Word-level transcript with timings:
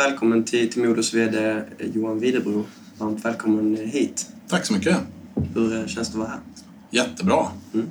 välkommen 0.00 0.44
till, 0.44 0.72
till 0.72 0.84
Modos 0.84 1.14
VD 1.14 1.62
Johan 1.94 2.18
Widebro. 2.18 2.66
Varmt 2.98 3.24
välkommen 3.24 3.76
hit. 3.76 4.26
Tack 4.48 4.66
så 4.66 4.72
mycket. 4.72 4.96
Hur 5.54 5.78
eh, 5.78 5.86
känns 5.86 6.08
det 6.08 6.12
att 6.12 6.18
vara 6.18 6.28
här? 6.28 6.38
Jättebra. 6.90 7.46
Mm. 7.74 7.86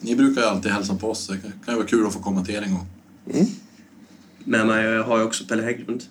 Ni 0.00 0.16
brukar 0.16 0.42
ju 0.42 0.48
alltid 0.48 0.72
hälsa 0.72 0.94
på 0.94 1.10
oss. 1.10 1.26
Det 1.26 1.36
kan 1.64 1.74
ju 1.74 1.74
vara 1.74 1.86
kul 1.86 2.06
att 2.06 2.12
få 2.12 2.18
komma 2.18 2.44
till 2.44 2.54
er 2.54 2.62
en 2.62 2.70
gång. 2.70 2.86
Mm. 3.34 3.46
Med 4.44 4.66
mig 4.66 5.02
har 5.02 5.18
jag 5.18 5.26
också 5.26 5.44
Pelle 5.44 5.62
Hägglund. 5.62 6.02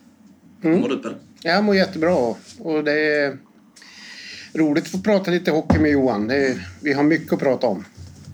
Hur 0.62 0.70
mm. 0.70 0.82
mår 0.82 0.90
du 0.90 0.98
Pelle? 0.98 1.16
Jag 1.42 1.64
mår 1.64 1.76
jättebra. 1.76 2.16
Och 2.60 2.84
det 2.84 3.16
är 3.16 3.38
roligt 4.54 4.84
att 4.84 4.92
få 4.92 5.00
prata 5.00 5.32
lite 5.32 5.52
hockey 5.52 5.80
med 5.80 5.92
Johan. 5.92 6.32
Är, 6.32 6.68
vi 6.82 6.94
har 6.94 7.04
mycket 7.04 7.34
att 7.34 7.40
prata 7.40 7.68
om. 7.68 7.86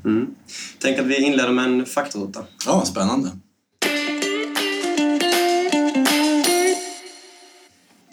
Mm. 0.05 0.35
Tänk 0.79 0.99
att 0.99 1.05
vi 1.05 1.25
inleder 1.25 1.51
med 1.51 1.65
en 1.65 1.85
faktaruta. 1.85 2.43
Ja, 2.65 2.85
spännande. 2.85 3.29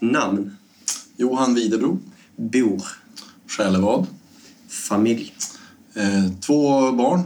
Namn? 0.00 0.56
Johan 1.16 1.55
Widebro. 1.55 1.98
Bor? 2.36 2.83
Själevad. 3.47 4.06
Familj? 4.69 5.34
Eh, 5.94 6.30
två 6.41 6.92
barn. 6.92 7.22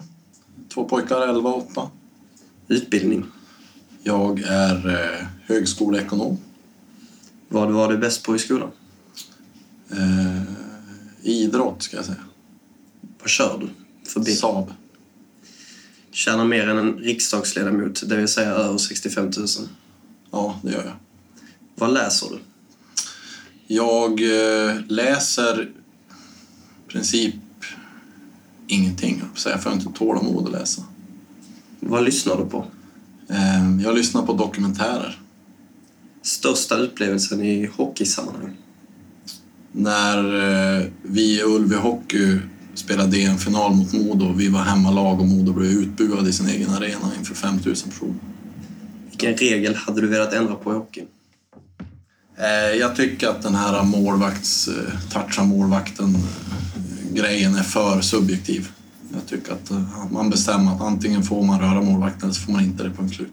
Två 0.74 0.84
pojkar, 0.84 1.28
11 1.28 1.50
och 1.50 1.70
8. 1.70 1.90
Utbildning? 2.68 3.24
Jag 4.02 4.40
är 4.40 4.88
eh, 4.88 5.26
högskoleekonom. 5.46 6.38
Vad 7.48 7.70
var 7.70 7.92
du 7.92 7.98
bäst 7.98 8.22
på 8.22 8.36
i 8.36 8.38
skolan? 8.38 8.70
Eh, 9.90 10.42
idrott, 11.22 11.82
ska 11.82 11.96
jag 11.96 12.04
säga. 12.04 12.24
Vad 13.20 13.28
kör 13.28 13.58
du 13.58 13.68
för 14.10 14.20
bil? 14.20 14.38
Saab. 14.38 14.72
Tjänar 16.10 16.44
mer 16.44 16.68
än 16.68 16.78
en 16.78 16.98
riksdagsledamot, 16.98 18.08
det 18.08 18.16
vill 18.16 18.28
säga 18.28 18.50
över 18.50 18.78
65 18.78 19.24
000? 19.24 19.46
Ja, 20.30 20.60
det 20.62 20.72
gör 20.72 20.84
jag. 20.84 20.96
Vad 21.74 21.92
läser 21.92 22.26
du? 22.30 22.38
Jag 23.72 24.20
eh, 24.20 24.74
läser 24.88 25.62
i 25.62 26.92
princip 26.92 27.34
ingenting, 28.66 29.22
så 29.34 29.48
jag 29.48 29.62
får 29.62 29.72
inte 29.72 29.98
tålamod 29.98 30.46
att 30.46 30.52
läsa. 30.52 30.82
Vad 31.80 32.04
lyssnar 32.04 32.36
du 32.36 32.44
på? 32.44 32.64
Eh, 33.28 33.82
jag 33.84 33.94
lyssnar 33.94 34.26
på 34.26 34.32
dokumentärer. 34.32 35.18
Största 36.22 36.76
upplevelsen 36.76 37.42
i 37.42 37.70
hockeysammanhang? 37.76 38.56
När 39.72 40.18
eh, 40.78 40.86
vi 41.02 41.40
i 41.40 41.42
Ulvi 41.42 41.76
Hockey 41.76 42.38
spelade 42.74 43.10
DM-final 43.10 43.74
mot 43.74 43.92
Modo. 43.92 44.32
Vi 44.32 44.48
var 44.48 44.60
hemmalag 44.60 45.20
och 45.20 45.26
Modo 45.26 45.52
blev 45.52 45.70
utbuad 45.70 46.28
i 46.28 46.32
sin 46.32 46.48
egen 46.48 46.70
arena 46.70 47.12
inför 47.18 47.34
5000 47.34 47.90
personer. 47.90 48.14
Vilken 49.08 49.36
regel 49.36 49.74
hade 49.74 50.00
du 50.00 50.06
velat 50.06 50.32
ändra 50.32 50.54
på 50.54 50.72
i 50.72 50.74
hockeyn? 50.74 51.06
Eh, 52.42 52.78
jag 52.78 52.96
tycker 52.96 53.28
att 53.28 53.42
den 53.42 53.54
här 53.54 53.82
målvakts, 53.82 54.68
eh, 54.68 55.10
toucha 55.12 55.44
målvakten 55.44 56.14
eh, 56.14 57.14
grejen 57.14 57.54
är 57.54 57.62
för 57.62 58.00
subjektiv. 58.00 58.68
Jag 59.12 59.26
tycker 59.26 59.52
att 59.52 59.70
man 60.12 60.30
bestämmer 60.30 60.74
att 60.74 60.80
antingen 60.80 61.22
får 61.22 61.42
man 61.42 61.60
röra 61.60 61.82
målvakten 61.82 62.22
eller 62.22 62.34
så 62.34 62.40
får 62.40 62.52
man 62.52 62.64
inte 62.64 62.82
det, 62.82 62.90
punkt 62.90 63.14
slut. 63.14 63.32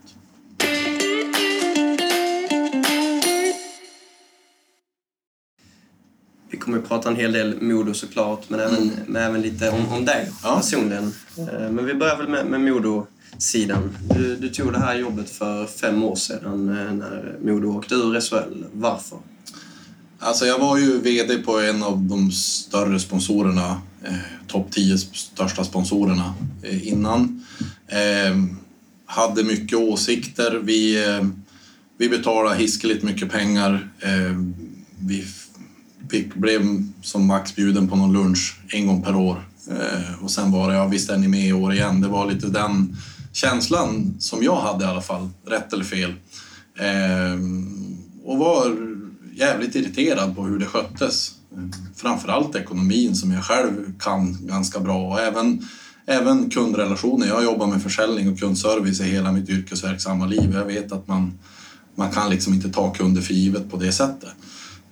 Vi 6.51 6.57
kommer 6.57 6.77
att 6.77 6.87
prata 6.87 7.09
en 7.09 7.15
hel 7.15 7.31
del 7.31 7.61
Modo 7.61 7.93
såklart, 7.93 8.49
men 8.49 8.59
även, 8.59 8.77
mm. 8.77 8.89
men 9.07 9.23
även 9.23 9.41
lite 9.41 9.69
om, 9.69 9.87
om 9.89 10.05
dig 10.05 10.31
ja. 10.43 10.55
personligen. 10.55 11.13
Men 11.71 11.85
vi 11.85 11.93
börjar 11.93 12.17
väl 12.17 12.27
med, 12.27 12.45
med 12.45 12.61
Modo 12.61 13.07
sidan. 13.37 13.97
Du, 14.15 14.35
du, 14.35 14.49
tog 14.49 14.73
det 14.73 14.79
här 14.79 14.95
jobbet 14.95 15.29
för 15.29 15.65
fem 15.65 16.03
år 16.03 16.15
sedan 16.15 16.69
eh, 16.69 16.93
när 16.93 17.37
Modo 17.41 17.67
åkte 17.67 17.95
ur 17.95 18.21
SHL. 18.21 18.63
Varför? 18.73 19.17
Alltså 20.19 20.45
jag 20.45 20.59
var 20.59 20.77
ju 20.77 20.99
VD 20.99 21.37
på 21.37 21.59
en 21.59 21.83
av 21.83 21.99
de 22.01 22.31
större 22.31 22.99
sponsorerna, 22.99 23.81
eh, 24.03 24.47
topp 24.47 24.67
10 24.71 24.97
största 24.97 25.63
sponsorerna 25.63 26.33
eh, 26.63 26.87
innan. 26.87 27.45
Eh, 27.87 28.35
hade 29.05 29.43
mycket 29.43 29.77
åsikter. 29.77 30.59
Vi, 30.63 31.05
eh, 31.05 31.27
vi 31.97 32.09
betalade 32.09 32.55
hiskeligt 32.55 33.03
mycket 33.03 33.31
pengar. 33.31 33.89
Eh, 33.99 34.37
vi 34.99 35.25
fick, 36.09 36.33
blev 36.33 36.83
som 37.01 37.27
max 37.27 37.55
bjuden 37.55 37.87
på 37.87 37.95
någon 37.95 38.13
lunch 38.13 38.59
en 38.69 38.87
gång 38.87 39.01
per 39.01 39.15
år. 39.15 39.47
Eh, 39.71 40.23
och 40.23 40.31
sen 40.31 40.51
var 40.51 40.69
det, 40.69 40.75
ja 40.75 40.87
visst 40.87 41.09
är 41.09 41.17
ni 41.17 41.27
med 41.27 41.47
i 41.47 41.53
år 41.53 41.73
igen. 41.73 42.01
Det 42.01 42.07
var 42.07 42.31
lite 42.31 42.47
den 42.47 42.97
känslan 43.37 44.15
som 44.19 44.43
jag 44.43 44.55
hade 44.55 44.85
i 44.85 44.87
alla 44.87 45.01
fall, 45.01 45.29
rätt 45.45 45.73
eller 45.73 45.83
fel. 45.83 46.13
Eh, 46.79 47.39
och 48.23 48.37
var 48.37 48.77
jävligt 49.35 49.75
irriterad 49.75 50.35
på 50.35 50.43
hur 50.43 50.59
det 50.59 50.65
sköttes. 50.65 51.31
Framförallt 51.95 52.55
ekonomin 52.55 53.15
som 53.15 53.31
jag 53.31 53.43
själv 53.43 53.99
kan 53.99 54.37
ganska 54.41 54.79
bra 54.79 55.07
och 55.07 55.19
även, 55.19 55.67
även 56.05 56.49
kundrelationer. 56.49 57.27
Jag 57.27 57.35
har 57.35 57.43
jobbat 57.43 57.69
med 57.69 57.83
försäljning 57.83 58.31
och 58.31 58.39
kundservice 58.39 59.01
i 59.01 59.03
hela 59.03 59.31
mitt 59.31 59.49
yrkesverksamma 59.49 60.25
liv. 60.25 60.51
Jag 60.53 60.65
vet 60.65 60.91
att 60.91 61.07
man, 61.07 61.39
man 61.95 62.11
kan 62.11 62.29
liksom 62.29 62.53
inte 62.53 62.69
ta 62.69 62.93
kunder 62.93 63.21
för 63.21 63.33
givet 63.33 63.71
på 63.71 63.77
det 63.77 63.91
sättet. 63.91 64.29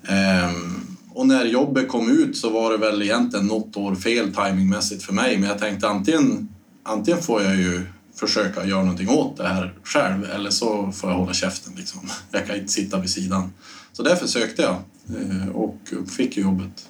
Ehm, 0.07 0.87
och 1.13 1.27
när 1.27 1.45
jobbet 1.45 1.87
kom 1.87 2.11
ut 2.11 2.37
så 2.37 2.49
var 2.49 2.71
det 2.71 2.77
väl 2.77 3.01
egentligen 3.01 3.45
något 3.45 3.77
år 3.77 3.95
fel 3.95 4.33
timingmässigt 4.33 5.03
för 5.03 5.13
mig 5.13 5.37
men 5.37 5.49
jag 5.49 5.59
tänkte 5.59 5.89
antingen, 5.89 6.47
antingen 6.83 7.21
får 7.21 7.43
jag 7.43 7.55
ju 7.55 7.81
försöka 8.15 8.65
göra 8.65 8.81
någonting 8.81 9.09
åt 9.09 9.37
det 9.37 9.47
här 9.47 9.73
själv 9.83 10.25
eller 10.35 10.49
så 10.49 10.91
får 10.91 11.09
jag 11.09 11.17
hålla 11.17 11.33
käften. 11.33 11.73
Liksom. 11.77 12.09
Jag 12.31 12.47
kan 12.47 12.55
inte 12.55 12.71
sitta 12.71 12.99
vid 12.99 13.09
sidan. 13.09 13.53
Så 13.93 14.03
därför 14.03 14.27
sökte 14.27 14.61
jag 14.61 14.75
eh, 15.19 15.49
och 15.49 15.77
fick 16.17 16.37
jobbet. 16.37 16.89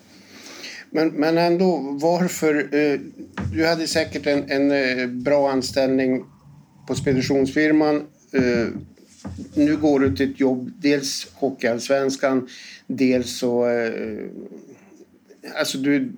Men, 0.91 1.07
men 1.07 1.37
ändå, 1.37 1.97
varför? 2.01 2.75
Eh, 2.75 2.99
du 3.53 3.67
hade 3.67 3.87
säkert 3.87 4.27
en, 4.27 4.51
en 4.51 4.71
eh, 4.71 5.07
bra 5.07 5.51
anställning 5.51 6.25
på 6.87 6.95
speditionsfirman. 6.95 8.03
Nu 9.53 9.77
går 9.77 9.99
du 9.99 10.15
till 10.15 10.31
ett 10.31 10.39
jobb, 10.39 10.71
dels 10.79 11.27
Hockeyallsvenskan, 11.33 12.47
dels 12.87 13.37
så... 13.37 13.65
Alltså 15.59 15.77
du, 15.77 16.11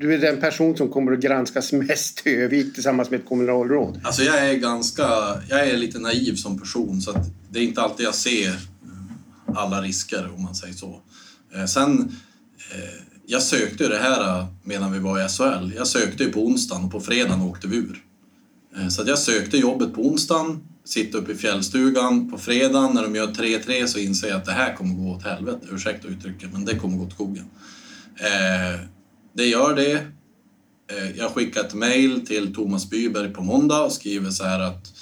du 0.00 0.14
är 0.14 0.18
den 0.18 0.40
person 0.40 0.76
som 0.76 0.88
kommer 0.88 1.12
att 1.12 1.20
granskas 1.20 1.72
mest 1.88 2.26
i 2.26 2.30
Övik 2.30 2.74
tillsammans 2.74 3.10
med 3.10 3.20
ett 3.20 3.26
kommunalråd. 3.26 4.00
Alltså 4.04 4.22
jag 4.22 4.48
är 4.48 4.54
ganska, 4.54 5.02
jag 5.48 5.68
är 5.68 5.76
lite 5.76 5.98
naiv 5.98 6.34
som 6.34 6.58
person 6.58 7.00
så 7.00 7.10
att 7.10 7.26
det 7.50 7.58
är 7.58 7.62
inte 7.62 7.82
alltid 7.82 8.06
jag 8.06 8.14
ser 8.14 8.48
eh, 8.48 9.56
alla 9.56 9.82
risker 9.82 10.30
om 10.36 10.42
man 10.42 10.54
säger 10.54 10.74
så. 10.74 11.00
Eh, 11.54 11.64
sen, 11.64 12.12
eh, 12.74 13.02
jag 13.26 13.42
sökte 13.42 13.88
det 13.88 13.98
här 13.98 14.46
medan 14.64 14.92
vi 14.92 14.98
var 14.98 15.26
i 15.26 15.28
SHL. 15.28 15.72
Jag 15.76 15.86
sökte 15.86 16.26
på 16.26 16.46
onsdagen 16.46 16.84
och 16.84 16.90
på 16.90 17.00
fredagen 17.00 17.42
åkte 17.42 17.68
vi 17.68 17.76
ur. 17.76 18.04
Så 18.88 19.02
att 19.02 19.08
jag 19.08 19.18
sökte 19.18 19.56
jobbet 19.56 19.94
på 19.94 20.00
onsdagen, 20.06 20.60
sitta 20.84 21.18
uppe 21.18 21.32
i 21.32 21.34
fjällstugan. 21.34 22.30
På 22.30 22.38
fredagen 22.38 22.94
när 22.94 23.02
de 23.02 23.14
gör 23.14 23.26
3-3 23.26 23.86
så 23.86 23.98
inser 23.98 24.28
jag 24.28 24.36
att 24.36 24.44
det 24.44 24.52
här 24.52 24.74
kommer 24.74 24.94
gå 24.94 25.10
åt 25.10 25.22
helvete. 25.22 25.66
Ursäkta 25.72 26.08
uttrycket, 26.08 26.52
men 26.52 26.64
det 26.64 26.76
kommer 26.76 26.96
gå 26.96 27.04
åt 27.04 27.12
skogen. 27.12 27.44
Det 29.32 29.46
gör 29.46 29.74
det. 29.74 29.92
Eh, 30.90 31.16
jag 31.16 31.30
skickar 31.30 31.60
ett 31.60 31.74
mejl 31.74 32.26
till 32.26 32.54
Thomas 32.54 32.90
Byberg 32.90 33.32
på 33.32 33.42
måndag 33.42 33.82
och 33.82 33.92
skriver 33.92 34.30
så 34.30 34.44
här 34.44 34.60
att 34.60 34.92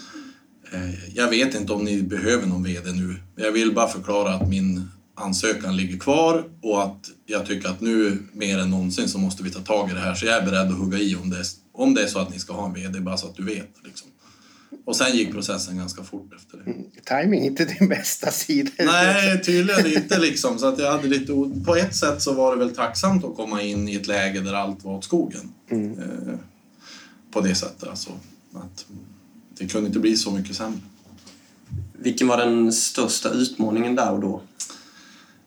eh, 0.72 1.14
jag 1.14 1.30
vet 1.30 1.54
inte 1.54 1.72
om 1.72 1.84
ni 1.84 2.02
behöver 2.02 2.46
någon 2.46 2.62
VD 2.62 2.92
nu. 2.92 3.16
Jag 3.36 3.52
vill 3.52 3.74
bara 3.74 3.88
förklara 3.88 4.34
att 4.34 4.48
min 4.48 4.88
ansökan 5.14 5.76
ligger 5.76 5.98
kvar 5.98 6.44
och 6.62 6.82
att 6.82 7.10
jag 7.26 7.46
tycker 7.46 7.68
att 7.68 7.80
nu 7.80 8.18
mer 8.32 8.58
än 8.58 8.70
någonsin 8.70 9.08
så 9.08 9.18
måste 9.18 9.42
vi 9.42 9.50
ta 9.50 9.60
tag 9.60 9.90
i 9.90 9.94
det 9.94 10.00
här. 10.00 10.14
Så 10.14 10.26
jag 10.26 10.36
är 10.36 10.46
beredd 10.46 10.68
att 10.68 10.78
hugga 10.78 10.98
i 10.98 11.16
om 11.16 11.30
det, 11.30 11.44
om 11.72 11.94
det 11.94 12.02
är 12.02 12.06
så 12.06 12.18
att 12.18 12.30
ni 12.30 12.38
ska 12.38 12.52
ha 12.52 12.66
en 12.66 12.74
VD, 12.74 13.00
bara 13.00 13.16
så 13.16 13.26
att 13.26 13.36
du 13.36 13.44
vet. 13.44 13.70
Liksom. 13.84 14.08
Och 14.84 14.96
sen 14.96 15.16
gick 15.16 15.32
processen 15.32 15.76
ganska 15.76 16.02
fort 16.02 16.32
efter 16.36 16.58
det. 16.58 16.70
Mm, 16.70 16.84
timing 17.04 17.44
inte 17.44 17.64
din 17.64 17.88
bästa 17.88 18.30
sida. 18.30 18.70
Nej, 18.78 19.42
tydligen 19.42 19.86
inte 19.86 20.18
liksom. 20.18 20.58
Så 20.58 20.66
att 20.66 20.78
jag 20.78 20.92
hade 20.92 21.08
lite, 21.08 21.32
på 21.66 21.76
ett 21.76 21.96
sätt 21.96 22.22
så 22.22 22.32
var 22.32 22.56
det 22.56 22.64
väl 22.64 22.74
tacksamt 22.74 23.24
att 23.24 23.36
komma 23.36 23.62
in 23.62 23.88
i 23.88 23.94
ett 23.94 24.06
läge 24.06 24.40
där 24.40 24.54
allt 24.54 24.84
var 24.84 24.96
åt 24.96 25.04
skogen. 25.04 25.52
Mm. 25.70 25.98
Eh, 25.98 26.34
på 27.30 27.40
det 27.40 27.54
sättet 27.54 27.88
alltså. 27.88 28.10
Att 28.54 28.86
det 29.58 29.66
kunde 29.66 29.86
inte 29.86 29.98
bli 29.98 30.16
så 30.16 30.30
mycket 30.30 30.56
sämre. 30.56 30.80
Vilken 31.92 32.28
var 32.28 32.36
den 32.36 32.72
största 32.72 33.30
utmaningen 33.30 33.94
där 33.94 34.12
och 34.12 34.20
då? 34.20 34.42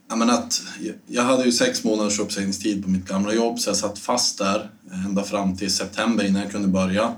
Ja, 0.10 0.16
men 0.16 0.30
att, 0.30 0.64
jag 1.08 1.24
hade 1.24 1.44
ju 1.44 1.52
sex 1.52 1.84
månaders 1.84 2.20
uppsägningstid 2.20 2.84
på 2.84 2.90
mitt 2.90 3.08
gamla 3.08 3.34
jobb 3.34 3.60
så 3.60 3.70
jag 3.70 3.78
satt 3.78 4.00
fast 4.00 4.38
där 4.38 4.70
ända 5.06 5.24
fram 5.24 5.58
till 5.58 5.72
september 5.72 6.24
innan 6.24 6.42
jag 6.42 6.52
kunde 6.52 6.68
börja. 6.68 7.16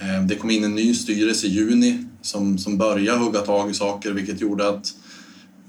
Eh, 0.00 0.22
det 0.22 0.34
kom 0.36 0.50
in 0.50 0.64
en 0.64 0.74
ny 0.74 0.94
styrelse 0.94 1.46
i 1.46 1.50
juni 1.50 2.04
som, 2.22 2.58
som 2.58 2.78
började 2.78 3.18
hugga 3.18 3.40
tag 3.40 3.70
i 3.70 3.74
saker 3.74 4.12
vilket 4.12 4.40
gjorde 4.40 4.68
att 4.68 4.94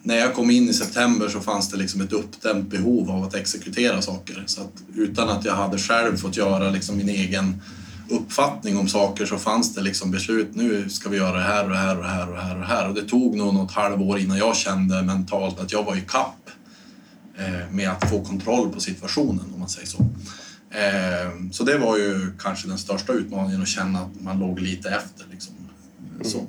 när 0.04 0.16
jag 0.16 0.34
kom 0.34 0.52
in 0.52 0.70
i 0.70 0.74
september 0.74 1.28
så 1.28 1.40
fanns 1.40 1.70
det 1.70 1.78
liksom 1.78 2.02
ett 2.02 2.14
uppdämt 2.14 2.70
behov 2.70 3.12
av 3.12 3.24
att 3.24 3.36
exekutera 3.36 4.02
saker. 4.02 4.44
Så 4.46 4.62
att 4.62 4.74
utan 4.96 5.30
att 5.30 5.46
jag 5.46 5.56
hade 5.56 5.78
själv 5.78 6.18
fått 6.18 6.38
göra 6.38 6.70
liksom 6.70 6.98
min 6.98 7.10
egen 7.10 7.62
uppfattning 8.10 8.78
om 8.78 8.88
saker 8.88 9.26
så 9.26 9.38
fanns 9.38 9.76
det 9.76 9.82
liksom 9.82 10.12
beslut. 10.12 10.48
Nu 10.54 10.90
ska 10.90 11.10
vi 11.10 11.18
göra 11.18 11.38
det 11.38 11.44
här 11.44 11.64
och 11.64 11.70
det 11.70 11.78
här 11.78 11.98
och 11.98 12.04
det 12.04 12.10
här 12.10 12.28
och 12.28 12.34
det 12.36 12.42
här 12.42 12.56
och 12.56 12.62
det 12.62 12.68
här. 12.68 12.88
Och 12.88 12.96
det 12.96 13.02
tog 13.02 13.36
nog 13.36 13.54
något 13.54 13.72
halvår 13.72 14.20
innan 14.20 14.38
jag 14.38 14.56
kände 14.56 15.04
mentalt 15.04 15.60
att 15.60 15.72
jag 15.72 15.84
var 15.84 15.96
i 15.96 16.02
kapp 16.08 16.50
eh, 17.38 17.72
med 17.72 17.90
att 17.90 18.10
få 18.10 18.24
kontroll 18.24 18.70
på 18.70 18.80
situationen 18.80 19.46
om 19.54 19.60
man 19.60 19.70
säger 19.70 19.88
så. 19.88 20.06
Eh, 20.78 21.32
så 21.52 21.64
det 21.64 21.78
var 21.78 21.98
ju 21.98 22.32
kanske 22.40 22.68
den 22.68 22.78
största 22.78 23.14
utmaningen 23.14 23.62
att 23.62 23.68
känna 23.68 24.00
att 24.00 24.22
man 24.22 24.40
låg 24.40 24.60
lite 24.60 24.90
efter. 24.90 25.26
Liksom. 25.32 25.54
Så. 26.24 26.48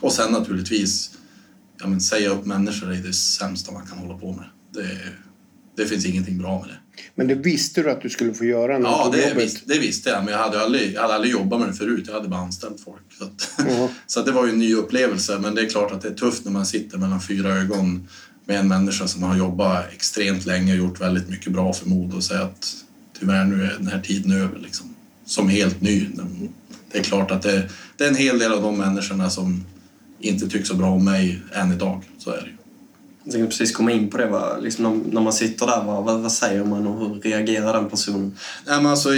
Och 0.00 0.12
sen 0.12 0.32
naturligtvis, 0.32 1.10
ja, 1.80 1.86
men 1.86 2.00
säga 2.00 2.30
upp 2.30 2.46
människor 2.46 2.92
är 2.92 2.96
det 2.96 3.12
sämsta 3.12 3.72
man 3.72 3.86
kan 3.86 3.98
hålla 3.98 4.18
på 4.18 4.32
med. 4.32 4.44
Det, 4.74 4.98
det 5.76 5.86
finns 5.88 6.06
ingenting 6.06 6.38
bra 6.38 6.60
med 6.60 6.68
det. 6.68 6.76
Men 7.14 7.26
det 7.28 7.34
visste 7.34 7.82
du 7.82 7.90
att 7.90 8.02
du 8.02 8.08
skulle 8.10 8.34
få 8.34 8.44
göra 8.44 8.78
när 8.78 8.88
Ja, 8.88 9.10
du 9.12 9.18
det, 9.20 9.28
jobbet? 9.28 9.44
visste, 9.44 9.60
det 9.66 9.78
visste 9.78 10.10
jag, 10.10 10.24
men 10.24 10.32
jag 10.34 10.40
hade 10.40 10.60
aldrig, 10.60 10.92
jag 10.94 11.02
hade 11.02 11.14
aldrig 11.14 11.32
jobbat 11.32 11.60
med 11.60 11.68
det 11.68 11.74
förut. 11.74 12.04
Jag 12.06 12.14
hade 12.14 12.28
bara 12.28 12.40
anställt 12.40 12.80
folk. 12.80 13.02
Så, 13.18 13.24
att, 13.24 13.50
Ja. 13.68 13.88
så 14.06 14.22
det 14.22 14.32
var 14.32 14.46
ju 14.46 14.52
en 14.52 14.58
ny 14.58 14.74
upplevelse, 14.74 15.38
men 15.38 15.54
det 15.54 15.60
är 15.62 15.68
klart 15.68 15.92
att 15.92 16.00
det 16.00 16.08
är 16.08 16.14
tufft 16.14 16.44
när 16.44 16.52
man 16.52 16.66
sitter 16.66 16.98
mellan 16.98 17.20
fyra 17.22 17.48
ögon 17.54 18.08
med 18.44 18.60
en 18.60 18.68
människa 18.68 19.06
som 19.08 19.22
har 19.22 19.36
jobbat 19.36 19.92
extremt 19.92 20.46
länge 20.46 20.72
och 20.72 20.78
gjort 20.78 21.00
väldigt 21.00 21.28
mycket 21.28 21.52
bra 21.52 21.72
för 21.72 21.88
Modo 21.88 22.16
och 22.16 22.24
säga 22.24 22.42
att 22.42 22.74
tyvärr 23.22 23.44
nu 23.44 23.64
är 23.64 23.74
den 23.78 23.86
här 23.86 24.00
tiden 24.00 24.32
över. 24.32 24.58
Liksom. 24.58 24.94
Som 25.26 25.48
helt 25.48 25.80
ny. 25.80 26.08
Det 26.92 26.98
är 26.98 27.02
klart 27.02 27.30
att 27.30 27.42
det, 27.42 27.68
det 27.96 28.04
är 28.04 28.08
en 28.08 28.14
hel 28.14 28.38
del 28.38 28.52
av 28.52 28.62
de 28.62 28.78
människorna 28.78 29.30
som 29.30 29.64
inte 30.20 30.48
tycker 30.48 30.64
så 30.64 30.74
bra 30.74 30.90
om 30.90 31.04
mig 31.04 31.42
än 31.52 31.72
idag. 31.72 32.02
Så 32.18 32.30
är 32.30 32.36
det 32.36 32.46
ju. 32.46 32.56
Jag 33.24 33.32
tänkte 33.32 33.48
precis 33.48 33.76
komma 33.76 33.92
in 33.92 34.10
på 34.10 34.16
det. 34.16 34.26
Va? 34.26 34.56
Liksom 34.60 35.04
när, 35.12 35.20
man 35.20 35.32
sitter 35.32 35.66
där, 35.66 35.84
vad, 35.84 36.04
vad, 36.04 36.20
vad 36.20 36.32
säger 36.32 36.64
man 36.64 36.86
och 36.86 36.98
hur 36.98 37.20
reagerar 37.20 37.72
den 37.72 37.90
personen? 37.90 38.36
Nej, 38.66 38.76
men 38.76 38.86
alltså, 38.86 39.08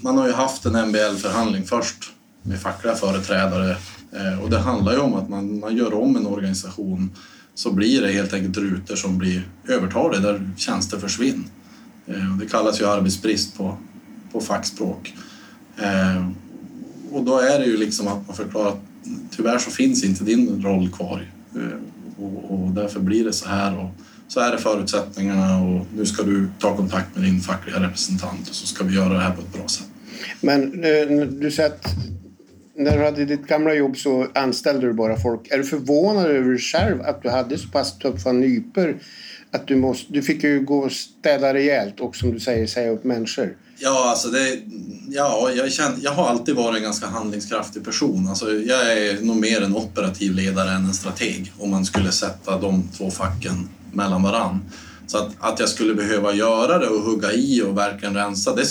man 0.00 0.18
har 0.18 0.26
ju 0.26 0.32
haft 0.32 0.66
en 0.66 0.88
MBL-förhandling 0.88 1.64
först 1.64 1.96
med 2.42 2.60
fackliga 2.60 2.94
företrädare 2.94 3.76
eh, 4.12 4.42
och 4.42 4.50
det 4.50 4.58
handlar 4.58 4.92
ju 4.92 4.98
om 4.98 5.14
att 5.14 5.28
man, 5.28 5.60
man 5.60 5.76
gör 5.76 5.94
om 5.94 6.16
en 6.16 6.26
organisation 6.26 7.10
så 7.54 7.72
blir 7.72 8.02
det 8.02 8.12
helt 8.12 8.32
enkelt 8.32 8.56
rutor 8.56 8.96
som 8.96 9.18
blir 9.18 9.48
övertaliga 9.68 10.20
där 10.20 10.50
tjänster 10.56 10.98
försvinner. 10.98 11.44
Eh, 12.06 12.36
det 12.40 12.46
kallas 12.46 12.80
ju 12.80 12.86
arbetsbrist 12.86 13.56
på, 13.56 13.76
på 14.32 14.40
fackspråk. 14.40 15.14
Eh, 15.82 16.28
och 17.10 17.24
då 17.24 17.38
är 17.38 17.58
det 17.58 17.64
ju 17.64 17.76
liksom 17.76 18.08
att 18.08 18.26
man 18.26 18.36
förklarar 18.36 18.68
att 18.68 18.82
tyvärr 19.30 19.58
så 19.58 19.70
finns 19.70 20.04
inte 20.04 20.24
din 20.24 20.62
roll 20.62 20.88
kvar 20.90 21.30
eh, 21.54 22.24
och, 22.24 22.50
och 22.50 22.70
därför 22.70 23.00
blir 23.00 23.24
det 23.24 23.32
så 23.32 23.48
här. 23.48 23.78
Och, 23.78 23.90
så 24.28 24.40
är 24.40 24.52
det 24.52 24.58
förutsättningarna 24.58 25.62
och 25.62 25.86
nu 25.96 26.06
ska 26.06 26.22
du 26.22 26.48
ta 26.58 26.76
kontakt 26.76 27.14
med 27.14 27.24
din 27.24 27.40
fackliga 27.40 27.80
representant 27.80 28.48
och 28.48 28.54
så 28.54 28.66
ska 28.66 28.84
vi 28.84 28.94
göra 28.94 29.12
det 29.12 29.20
här 29.20 29.30
på 29.30 29.40
ett 29.40 29.52
bra 29.52 29.68
sätt. 29.68 29.86
Men 30.40 30.70
du 31.40 31.50
säger 31.50 31.68
att 31.68 31.86
när 32.74 32.98
du 32.98 33.04
hade 33.04 33.24
ditt 33.24 33.46
gamla 33.46 33.74
jobb 33.74 33.96
så 33.96 34.26
anställde 34.34 34.86
du 34.86 34.92
bara 34.92 35.16
folk. 35.16 35.50
Är 35.50 35.58
du 35.58 35.64
förvånad 35.64 36.26
över 36.26 36.50
dig 36.50 36.58
själv 36.58 37.02
att 37.02 37.22
du 37.22 37.28
hade 37.28 37.58
så 37.58 37.68
pass 37.68 37.98
tuffa 37.98 38.32
nyper? 38.32 38.96
Att 39.50 39.66
du, 39.66 39.76
måste, 39.76 40.12
du 40.12 40.22
fick 40.22 40.44
ju 40.44 40.60
gå 40.60 40.78
och 40.78 40.92
städa 40.92 41.54
rejält 41.54 42.00
och 42.00 42.16
som 42.16 42.30
du 42.30 42.40
säger 42.40 42.66
säga 42.66 42.90
upp 42.90 43.04
människor. 43.04 43.56
Ja, 43.78 44.10
alltså 44.10 44.28
det, 44.28 44.58
ja 45.08 45.50
jag, 45.56 45.72
känner, 45.72 45.96
jag 46.00 46.12
har 46.12 46.28
alltid 46.28 46.54
varit 46.54 46.76
en 46.76 46.82
ganska 46.82 47.06
handlingskraftig 47.06 47.84
person. 47.84 48.28
Alltså 48.28 48.52
jag 48.52 48.92
är 48.92 49.20
nog 49.20 49.36
mer 49.36 49.62
en 49.62 49.76
operativ 49.76 50.34
ledare 50.34 50.70
än 50.70 50.84
en 50.84 50.94
strateg 50.94 51.52
om 51.58 51.70
man 51.70 51.84
skulle 51.84 52.12
sätta 52.12 52.60
de 52.60 52.88
två 52.96 53.10
facken 53.10 53.68
mellan 53.92 54.22
varann. 54.22 54.60
Så 55.06 55.18
att, 55.18 55.30
att 55.38 55.60
jag 55.60 55.68
skulle 55.68 55.94
behöva 55.94 56.34
göra 56.34 56.78
det 56.78 56.86
och 56.86 57.00
hugga 57.00 57.32
i 57.32 57.62
och 57.62 57.78
verkligen 57.78 58.14
rensa, 58.14 58.54
det, 58.54 58.66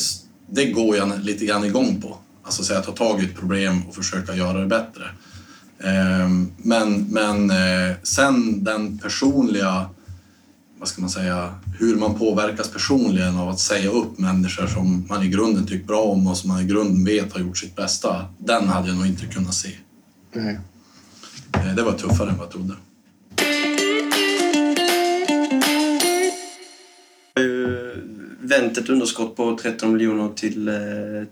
det 0.49 0.65
går 0.65 0.97
jag 0.97 1.11
lite 1.23 1.45
grann 1.45 1.63
igång 1.63 2.01
på. 2.01 2.17
Alltså 2.43 2.63
säga 2.63 2.81
ta 2.81 2.91
tag 2.91 3.21
i 3.21 3.25
ett 3.25 3.35
problem 3.35 3.81
och 3.87 3.95
försöka 3.95 4.35
göra 4.35 4.59
det 4.59 4.67
bättre. 4.67 5.03
Ehm, 5.83 6.51
men, 6.57 7.07
men 7.09 7.49
eh, 7.49 7.95
sen 8.03 8.63
den 8.63 8.97
personliga 8.97 9.89
vad 10.85 10.89
ska 10.89 11.01
man 11.01 11.09
säga, 11.09 11.53
hur 11.79 11.95
man 11.95 12.15
påverkas 12.15 12.69
personligen 12.71 13.37
av 13.37 13.49
att 13.49 13.59
säga 13.59 13.89
upp 13.89 14.19
människor 14.19 14.67
som 14.67 15.05
man 15.09 15.23
i 15.23 15.27
grunden 15.27 15.67
tycker 15.67 15.85
bra 15.85 16.01
om 16.01 16.27
och 16.27 16.37
som 16.37 16.47
man 16.49 16.61
i 16.61 16.65
grunden 16.65 17.05
vet 17.05 17.33
har 17.33 17.39
gjort 17.39 17.57
sitt 17.57 17.75
bästa. 17.75 18.25
Den 18.37 18.67
hade 18.67 18.87
jag 18.87 18.97
nog 18.97 19.05
inte 19.07 19.25
kunnat 19.25 19.53
se. 19.53 19.69
Nej. 20.33 20.59
Eh, 21.53 21.75
Det 21.75 21.83
var 21.83 21.91
tuffare 21.91 22.29
än 22.29 22.37
vad 22.37 22.45
jag 22.45 22.51
trodde. 22.51 22.73
ju 27.39 27.95
vänt 28.41 28.77
ett 28.77 28.89
underskott 28.89 29.35
på 29.35 29.57
13 29.61 29.93
miljoner 29.93 30.29
till, 30.35 30.67
eh, 30.67 30.73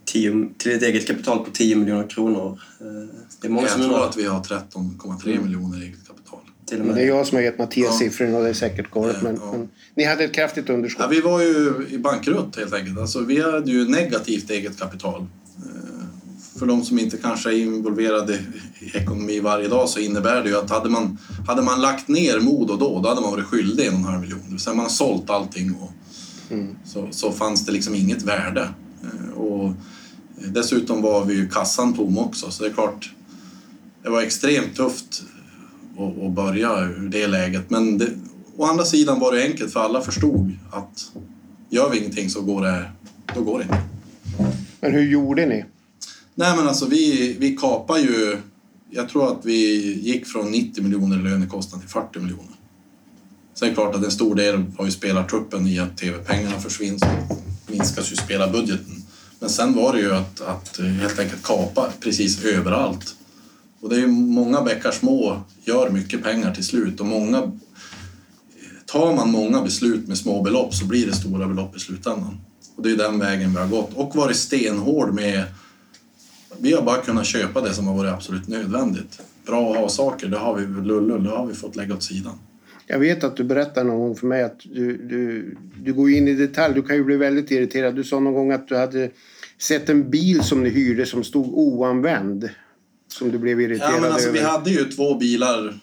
10, 0.05 0.49
till 0.57 0.71
ett 0.71 0.83
eget 0.83 1.07
kapital 1.07 1.45
på 1.45 1.51
10 1.51 1.75
miljoner 1.75 2.07
kronor. 2.09 2.59
Eh, 2.79 2.85
Det 3.41 3.47
är 3.47 3.51
många 3.51 3.67
Jag 3.67 3.71
som 3.71 3.81
tror 3.81 4.05
att 4.05 4.17
vi 4.17 4.25
har 4.25 4.43
13,3 4.43 5.39
miljoner 5.43 5.77
i 5.77 5.81
eget 5.81 5.95
kapital. 5.95 6.12
Till 6.73 6.81
och 6.81 6.87
Men 6.87 6.95
det 6.95 7.01
är 7.01 7.05
med. 7.05 7.15
jag 7.19 7.27
som 7.27 7.35
har 7.35 7.43
gett 7.43 7.57
Mattias 7.59 7.87
Ja. 7.91 7.97
siffrorna 7.99 8.37
och 8.37 8.43
det 8.43 8.49
är 8.49 8.53
säkert 8.53 8.91
galet. 8.91 9.21
Men, 9.21 9.35
Ja. 9.35 9.51
men 9.51 9.69
ni 9.95 10.03
hade 10.03 10.23
ett 10.23 10.33
kraftigt 10.33 10.65
Ja, 10.67 10.73
underskott. 10.73 11.07
vi 11.11 11.21
var 11.21 11.41
ju 11.41 11.87
i 11.89 11.97
bankrutt 11.97 12.55
helt 12.55 12.73
enkelt. 12.73 12.99
Alltså, 12.99 13.19
vi 13.19 13.41
hade 13.41 13.71
ju 13.71 13.87
negativt 13.89 14.49
eget 14.49 14.79
kapital. 14.79 15.21
Eh, 15.57 15.69
För 16.59 16.65
de 16.65 16.83
som 16.85 16.99
inte 16.99 17.17
kanske 17.17 17.49
är 17.49 17.53
involverade 17.57 18.39
i 18.79 18.97
ekonomi 18.97 19.39
varje 19.39 19.67
dag 19.67 19.89
så 19.89 19.99
innebär 19.99 20.43
det 20.43 20.49
ju 20.49 20.57
att 20.57 20.69
hade 20.69 20.89
man, 20.89 21.17
hade 21.47 21.61
man 21.61 21.81
lagt 21.81 22.07
ner 22.07 22.39
Modo 22.39 22.75
då, 22.75 22.99
då 23.01 23.09
hade 23.09 23.21
man 23.21 23.31
varit 23.31 23.45
skyldig 23.45 23.85
en 23.87 23.93
och 23.93 23.99
en 23.99 24.05
halv 24.05 24.21
miljon. 24.21 24.39
Det 24.45 24.49
vill 24.51 24.59
säga 24.59 24.73
man 24.75 24.85
har 24.85 24.89
sålt 24.89 25.29
allting 25.29 25.75
och 25.81 25.91
så, 26.85 27.07
så 27.11 27.31
fanns 27.31 27.65
det 27.65 27.71
liksom 27.71 27.95
inget 27.95 28.21
värde. 28.23 28.69
Eh, 29.03 29.37
Och 29.37 29.71
dessutom 30.47 31.01
var 31.01 31.25
vi 31.25 31.33
ju 31.33 31.49
kassan 31.49 31.93
tom 31.93 32.17
också 32.17 32.51
så 32.51 32.63
det 32.63 32.69
är 32.69 32.73
klart, 32.73 33.11
det 34.03 34.09
var 34.09 34.21
extremt 34.21 34.75
tufft 34.75 35.23
att 35.97 36.31
börja 36.31 36.79
ur 36.79 37.09
det 37.11 37.27
läget. 37.27 37.69
Men 37.69 37.97
det, 37.97 38.09
å 38.57 38.65
andra 38.65 38.85
sidan 38.85 39.19
var 39.19 39.31
det 39.31 39.43
enkelt 39.43 39.73
för 39.73 39.79
alla 39.79 40.01
förstod 40.01 40.51
att 40.71 41.11
gör 41.69 41.89
vi 41.89 41.97
ingenting 41.97 42.29
så 42.29 42.41
går 42.41 42.61
det, 42.61 42.91
då 43.35 43.41
går 43.41 43.57
det 43.57 43.63
inte. 43.63 43.81
Men 44.81 44.91
hur 44.91 45.11
gjorde 45.11 45.45
ni? 45.45 45.65
Nej 46.35 46.57
men 46.57 46.67
alltså 46.67 46.85
vi, 46.85 47.35
vi 47.39 47.57
kapar 47.57 47.97
ju, 47.97 48.37
jag 48.89 49.09
tror 49.09 49.31
att 49.31 49.45
vi 49.45 49.93
gick 50.01 50.27
från 50.27 50.51
90 50.51 50.83
miljoner 50.83 51.19
i 51.19 51.21
lönekostnad 51.21 51.81
till 51.81 51.89
40 51.89 52.19
miljoner. 52.19 52.53
Sen 53.53 53.65
är 53.65 53.69
det 53.69 53.75
klart 53.75 53.95
att 53.95 54.03
en 54.03 54.11
stor 54.11 54.35
del 54.35 54.63
var 54.77 54.85
ju 54.85 54.91
spelartruppen 54.91 55.67
i 55.67 55.79
att 55.79 55.97
tv-pengarna 55.97 56.59
försvinner 56.59 56.97
så 56.97 57.07
minskas 57.67 58.11
ju 58.11 58.15
spelarbudgeten. 58.15 59.03
Men 59.39 59.49
sen 59.49 59.73
var 59.73 59.93
det 59.93 59.99
ju 59.99 60.13
att, 60.15 60.41
att 60.41 60.79
helt 61.01 61.19
enkelt 61.19 61.43
kapa 61.43 61.89
precis 61.99 62.45
överallt. 62.45 63.15
Och 63.83 63.89
det 63.89 64.01
är 64.01 64.07
många 64.07 64.61
bäckar 64.61 64.91
små 64.91 65.41
gör 65.63 65.89
mycket 65.89 66.23
pengar 66.23 66.53
till 66.53 66.63
slut 66.63 66.99
och 66.99 67.05
många 67.05 67.51
tar 68.85 69.15
man 69.15 69.31
många 69.31 69.61
beslut 69.61 70.07
med 70.07 70.17
små 70.17 70.41
belopp 70.41 70.73
så 70.73 70.85
blir 70.85 71.07
det 71.07 71.13
stora 71.13 71.47
belopp 71.47 71.75
i 71.75 71.79
slutändan. 71.79 72.37
Och 72.75 72.83
det 72.83 72.91
är 72.91 72.97
den 72.97 73.19
vägen 73.19 73.51
vi 73.51 73.57
har 73.57 73.67
gått 73.67 73.93
och 73.93 74.15
varit 74.15 74.35
stenhård 74.35 75.13
med 75.13 75.43
vi 76.59 76.73
har 76.73 76.81
bara 76.81 77.01
kunnat 77.01 77.25
köpa 77.25 77.61
det 77.61 77.73
som 77.73 77.87
har 77.87 77.95
varit 77.95 78.13
absolut 78.13 78.47
nödvändigt. 78.47 79.21
Bra 79.45 79.71
att 79.71 79.77
ha 79.77 79.89
saker, 79.89 80.27
det 80.27 80.37
har 80.37 80.55
vi 80.55 80.65
lullull, 80.65 81.23
det 81.23 81.29
har 81.29 81.45
vi 81.45 81.53
fått 81.53 81.75
lägga 81.75 81.93
åt 81.93 82.03
sidan. 82.03 82.33
Jag 82.87 82.99
vet 82.99 83.23
att 83.23 83.37
du 83.37 83.43
berättade 83.43 83.87
någon 83.87 83.99
gång 83.99 84.15
för 84.15 84.27
mig 84.27 84.43
att 84.43 84.59
du, 84.59 84.97
du, 84.97 85.55
du 85.83 85.93
går 85.93 86.09
in 86.09 86.27
i 86.27 86.33
detalj. 86.33 86.73
Du 86.73 86.81
kan 86.81 86.95
ju 86.95 87.03
bli 87.03 87.15
väldigt 87.15 87.51
irriterad. 87.51 87.95
Du 87.95 88.03
sa 88.03 88.19
någon 88.19 88.33
gång 88.33 88.51
att 88.51 88.67
du 88.67 88.77
hade 88.77 89.09
sett 89.57 89.89
en 89.89 90.09
bil 90.09 90.43
som 90.43 90.63
ni 90.63 90.69
hyrde 90.69 91.05
som 91.05 91.23
stod 91.23 91.53
oanvänd. 91.53 92.49
Som 93.17 93.31
du 93.31 93.37
blev 93.37 93.61
irriterad 93.61 93.93
Ja, 93.93 93.99
men 94.01 94.11
alltså, 94.11 94.29
över. 94.29 94.39
vi 94.39 94.45
hade 94.45 94.69
ju 94.69 94.85
två 94.85 95.15
bilar, 95.15 95.79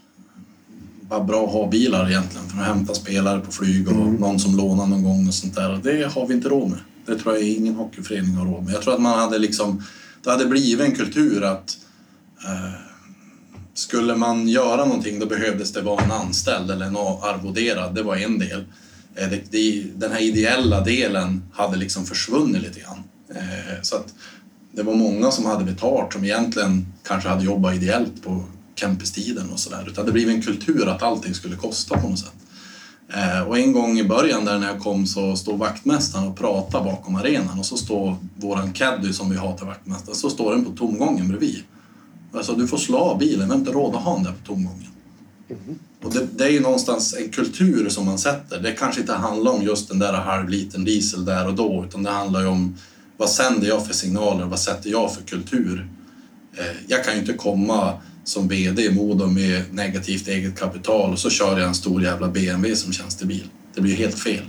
bara 1.03 1.25
bra 1.25 1.45
att 1.45 1.53
ha 1.53 1.69
bilar 1.69 2.11
egentligen, 2.11 2.49
för 2.49 2.59
att 2.59 2.67
hämta 2.67 2.95
spelare 2.95 3.41
på 3.41 3.53
flyg 3.53 3.89
och 3.89 3.95
någon 3.95 4.39
som 4.41 4.57
lånar 4.57 4.87
någon 4.87 5.03
gång 5.03 5.29
och 5.29 5.35
sånt 5.35 5.55
där. 5.55 5.81
Det 5.83 6.13
har 6.15 6.27
vi 6.27 6.35
inte 6.35 6.49
råd 6.49 6.71
med. 6.71 6.79
Det 7.07 7.19
tror 7.19 7.35
jag 7.35 7.45
ingen 7.45 7.75
hockeyförening 7.75 8.35
har 8.35 8.47
råd 8.47 8.65
med. 8.65 8.75
Jag 8.75 8.83
tror 8.83 8.95
att 8.95 9.01
man 9.01 9.19
hade 9.19 9.39
liksom, 9.39 9.83
det 10.25 10.31
hade 10.31 10.47
blivit 10.47 10.87
en 10.87 10.95
kultur 10.97 11.43
att 11.45 11.79
eh, 12.45 12.81
skulle 13.75 14.17
man 14.17 14.49
göra 14.49 14.85
någonting 14.85 15.19
då 15.19 15.27
behövdes 15.27 15.73
det 15.73 15.81
vara 15.81 16.05
en 16.05 16.11
anställd 16.13 16.71
eller 16.71 16.87
en 16.87 16.97
arvoderad, 16.97 17.95
det 17.95 18.03
var 18.03 18.17
en 18.17 18.39
del. 18.39 18.65
Eh, 19.15 19.29
det, 19.29 19.41
det, 19.51 19.85
den 19.95 20.13
här 20.13 20.21
ideella 20.21 20.81
delen 20.81 21.43
hade 21.53 21.77
liksom 21.77 22.07
försvunnit 22.07 22.63
lite 22.63 22.81
grann. 22.81 23.03
Eh, 23.35 23.83
så 23.83 23.97
att 23.97 24.15
det 24.73 24.83
var 24.83 24.95
många 24.95 25.31
som 25.31 25.47
hade 25.47 25.65
betalt 25.65 26.13
som 26.13 26.25
egentligen 26.25 26.87
kanske 27.03 27.29
hade 27.29 27.45
jobbat 27.45 27.75
ideellt 27.75 28.23
på 28.23 28.45
campistiden 28.75 29.51
och 29.51 29.59
sådär. 29.59 29.85
Utan 29.89 30.07
det 30.07 30.13
blev 30.13 30.29
en 30.29 30.43
kultur 30.43 30.89
att 30.89 31.03
allting 31.03 31.35
skulle 31.35 31.57
kosta 31.57 31.99
på 31.99 32.09
något 32.09 32.19
sätt. 32.19 32.35
Eh, 33.15 33.41
och 33.41 33.59
en 33.59 33.73
gång 33.73 33.99
i 33.99 34.05
början 34.05 34.45
där 34.45 34.59
när 34.59 34.67
jag 34.67 34.81
kom 34.81 35.07
så 35.07 35.37
står 35.37 35.57
vaktmästaren 35.57 36.29
och 36.29 36.39
pratar 36.39 36.85
bakom 36.85 37.17
arenan 37.17 37.59
och 37.59 37.67
så 37.67 37.77
står 37.77 38.17
våran 38.37 38.73
caddy 38.73 39.13
som 39.13 39.31
vi 39.31 39.37
har 39.37 39.57
till 39.57 39.67
vaktmästare, 39.67 40.15
så 40.15 40.31
står 40.31 40.55
den 40.55 40.65
på 40.65 40.71
tomgången 40.71 41.29
bredvid. 41.29 41.63
Alltså 42.33 42.55
du 42.55 42.67
får 42.67 42.77
slå 42.77 42.99
av 42.99 43.19
bilen, 43.19 43.49
vi 43.49 43.53
har 43.53 43.59
inte 43.59 43.73
råd 43.73 43.95
att 43.95 44.03
ha 44.03 44.15
den 44.15 44.25
där 44.25 44.33
på 44.33 44.47
tomgången. 44.47 44.87
Och 46.03 46.13
det, 46.13 46.27
det 46.37 46.45
är 46.45 46.51
ju 46.51 46.61
någonstans 46.61 47.15
en 47.15 47.31
kultur 47.31 47.89
som 47.89 48.07
man 48.07 48.19
sätter. 48.19 48.61
Det 48.61 48.73
kanske 48.73 49.01
inte 49.01 49.13
handlar 49.13 49.53
om 49.53 49.63
just 49.63 49.89
den 49.89 49.99
där 49.99 50.13
halvlitern 50.13 50.85
diesel 50.85 51.25
där 51.25 51.47
och 51.47 51.55
då, 51.55 51.85
utan 51.89 52.03
det 52.03 52.11
handlar 52.11 52.41
ju 52.41 52.47
om 52.47 52.77
vad 53.21 53.31
sänder 53.31 53.69
jag 53.69 53.87
för 53.87 53.95
signaler? 53.95 54.45
Vad 54.45 54.61
sätter 54.61 54.91
jag 54.91 55.15
för 55.15 55.23
kultur? 55.23 55.89
Eh, 56.59 56.77
jag 56.87 57.05
kan 57.05 57.15
ju 57.15 57.21
inte 57.21 57.33
komma 57.33 57.93
som 58.25 58.49
VD 58.49 58.83
i 58.83 58.95
Modo 58.95 59.27
med 59.27 59.63
negativt 59.75 60.29
eget 60.29 60.59
kapital 60.59 61.13
och 61.13 61.19
så 61.19 61.31
kör 61.31 61.59
jag 61.59 61.69
en 61.69 61.75
stor 61.75 62.03
jävla 62.03 62.29
BMW 62.29 62.77
som 62.77 62.93
tjänstebil. 62.93 63.45
Det 63.75 63.81
blir 63.81 63.97
helt 63.97 64.19
fel. 64.19 64.45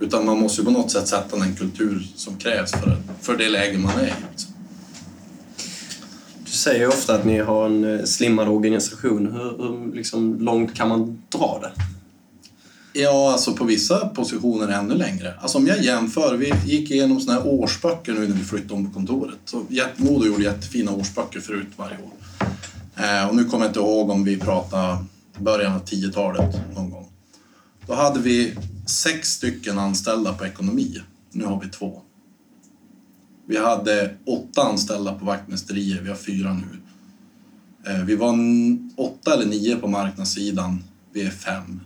Utan 0.00 0.26
man 0.26 0.40
måste 0.40 0.60
ju 0.60 0.64
på 0.64 0.70
något 0.70 0.90
sätt 0.90 1.08
sätta 1.08 1.36
den 1.36 1.56
kultur 1.56 2.06
som 2.16 2.36
krävs 2.36 2.72
för, 2.72 2.96
för 3.20 3.36
det 3.36 3.48
läge 3.48 3.78
man 3.78 3.92
är 3.98 4.06
i. 4.06 4.12
Liksom. 4.30 4.52
Du 6.44 6.50
säger 6.50 6.80
ju 6.80 6.86
ofta 6.86 7.14
att 7.14 7.24
ni 7.24 7.38
har 7.38 7.66
en 7.66 7.98
eh, 7.98 8.04
slimmad 8.04 8.48
organisation. 8.48 9.26
Hur, 9.26 9.42
hur 9.42 9.94
liksom, 9.94 10.40
långt 10.40 10.74
kan 10.74 10.88
man 10.88 11.22
dra 11.28 11.60
det? 11.62 11.82
Ja, 12.96 13.32
alltså 13.32 13.52
på 13.52 13.64
vissa 13.64 14.08
positioner 14.08 14.68
ännu 14.68 14.94
längre. 14.94 15.34
Alltså 15.40 15.58
om 15.58 15.66
jag 15.66 15.82
jämför, 15.82 16.36
vi 16.36 16.52
gick 16.64 16.90
igenom 16.90 17.20
såna 17.20 17.32
här 17.32 17.46
årsböcker 17.46 18.12
nu 18.12 18.28
när 18.28 18.36
vi 18.36 18.44
flyttade 18.44 18.74
om 18.74 18.86
på 18.86 18.94
kontoret. 18.94 19.38
Så 19.44 19.66
Modo 19.96 20.26
gjorde 20.26 20.42
jättefina 20.42 20.92
årsböcker 20.92 21.40
förut 21.40 21.68
varje 21.76 21.96
år. 21.96 22.12
Eh, 22.96 23.28
och 23.28 23.36
nu 23.36 23.44
kommer 23.44 23.64
jag 23.64 23.70
inte 23.70 23.80
ihåg 23.80 24.10
om 24.10 24.24
vi 24.24 24.36
pratar 24.40 25.04
början 25.38 25.72
av 25.72 25.84
10-talet 25.84 26.56
någon 26.74 26.90
gång. 26.90 27.08
Då 27.86 27.94
hade 27.94 28.20
vi 28.20 28.54
sex 28.86 29.32
stycken 29.32 29.78
anställda 29.78 30.32
på 30.32 30.46
ekonomi. 30.46 31.00
Nu 31.30 31.44
har 31.44 31.60
vi 31.60 31.68
två. 31.68 32.00
Vi 33.46 33.56
hade 33.56 34.14
åtta 34.26 34.62
anställda 34.62 35.14
på 35.14 35.24
vaktmästerier, 35.24 36.00
vi 36.02 36.08
har 36.08 36.16
fyra 36.16 36.52
nu. 36.52 36.80
Eh, 37.92 38.04
vi 38.04 38.16
var 38.16 38.34
åtta 38.96 39.34
eller 39.34 39.46
nio 39.46 39.76
på 39.76 39.88
marknadssidan, 39.88 40.84
vi 41.12 41.22
är 41.22 41.30
fem 41.30 41.80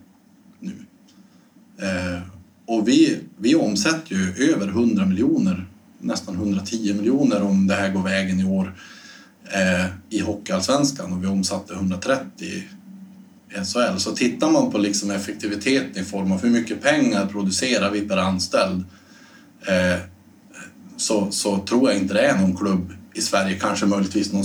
Eh, 1.83 2.21
och 2.67 2.89
vi, 2.89 3.21
vi 3.39 3.55
omsätter 3.55 4.15
ju 4.15 4.53
över 4.53 4.69
100 4.69 5.07
miljoner, 5.07 5.67
nästan 5.99 6.35
110 6.35 6.95
miljoner 6.95 7.43
om 7.43 7.67
det 7.67 7.75
här 7.75 7.91
går 7.91 8.03
vägen 8.03 8.41
i 8.41 8.45
år 8.45 8.75
eh, 9.53 9.87
i 10.11 10.21
Hockeyallsvenskan 10.21 11.13
och 11.13 11.23
vi 11.23 11.27
omsatte 11.27 11.75
130 11.75 12.47
i 12.47 12.65
SHL. 13.65 13.99
Så 13.99 14.15
tittar 14.15 14.51
man 14.51 14.71
på 14.71 14.79
liksom 14.79 15.11
effektiviteten 15.11 16.03
i 16.03 16.05
form 16.05 16.33
av 16.33 16.43
hur 16.43 16.51
mycket 16.51 16.83
pengar 16.83 17.27
producerar 17.27 17.91
vi 17.91 18.01
per 18.01 18.17
anställd 18.17 18.85
eh, 19.67 20.01
så, 20.97 21.31
så 21.31 21.59
tror 21.59 21.91
jag 21.91 22.01
inte 22.01 22.15
det 22.15 22.21
är 22.21 22.37
någon 22.37 22.57
klubb 22.57 22.93
i 23.15 23.21
Sverige, 23.21 23.59
kanske 23.59 23.87
möjligtvis 23.87 24.33
någon, 24.33 24.45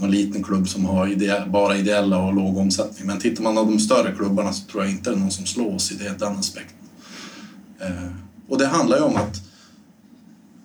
någon 0.00 0.10
liten 0.10 0.42
klubb 0.42 0.68
som 0.68 0.84
har 0.84 1.06
ide, 1.06 1.44
bara 1.48 1.76
ideella 1.76 2.18
och 2.18 2.34
låg 2.34 2.58
omsättning. 2.58 3.06
Men 3.06 3.18
tittar 3.18 3.42
man 3.42 3.54
på 3.54 3.64
de 3.64 3.78
större 3.78 4.12
klubbarna 4.12 4.52
så 4.52 4.64
tror 4.66 4.84
jag 4.84 4.92
inte 4.92 5.10
det 5.10 5.16
är 5.16 5.20
någon 5.20 5.30
som 5.30 5.46
slås 5.46 5.92
i 5.92 5.94
det, 5.94 6.18
den 6.18 6.36
aspekten. 6.36 6.76
Eh, 7.80 8.12
och 8.48 8.58
det 8.58 8.66
handlar 8.66 8.96
ju 8.96 9.02
om 9.02 9.16
att 9.16 9.42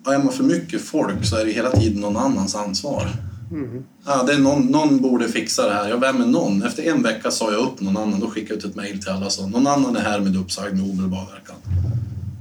är 0.06 0.18
man 0.18 0.32
för 0.32 0.44
mycket 0.44 0.80
folk 0.80 1.24
så 1.24 1.36
är 1.36 1.44
det 1.44 1.52
hela 1.52 1.70
tiden 1.70 2.00
någon 2.00 2.16
annans 2.16 2.54
ansvar. 2.54 3.08
Mm. 3.50 3.84
Ja, 4.06 4.22
det 4.22 4.32
är 4.32 4.38
någon, 4.38 4.66
någon 4.66 5.00
borde 5.00 5.28
fixa 5.28 5.66
det 5.68 5.74
här. 5.74 5.88
Ja, 5.88 5.96
vem 5.96 6.22
är 6.22 6.26
någon? 6.26 6.62
Efter 6.62 6.82
en 6.82 7.02
vecka 7.02 7.30
sa 7.30 7.52
jag 7.52 7.60
upp 7.60 7.80
någon 7.80 7.96
annan. 7.96 8.20
Då 8.20 8.30
skickade 8.30 8.54
jag 8.54 8.58
ut 8.58 8.64
ett 8.64 8.76
mejl 8.76 9.00
till 9.00 9.10
alla 9.10 9.26
och 9.26 9.32
sa 9.32 9.46
någon 9.46 9.66
annan 9.66 9.96
är 9.96 10.00
här 10.00 10.20
med 10.20 10.36
uppsagd 10.36 10.74
med 10.74 10.90
omedelbar 10.90 11.26
verkan. 11.32 11.56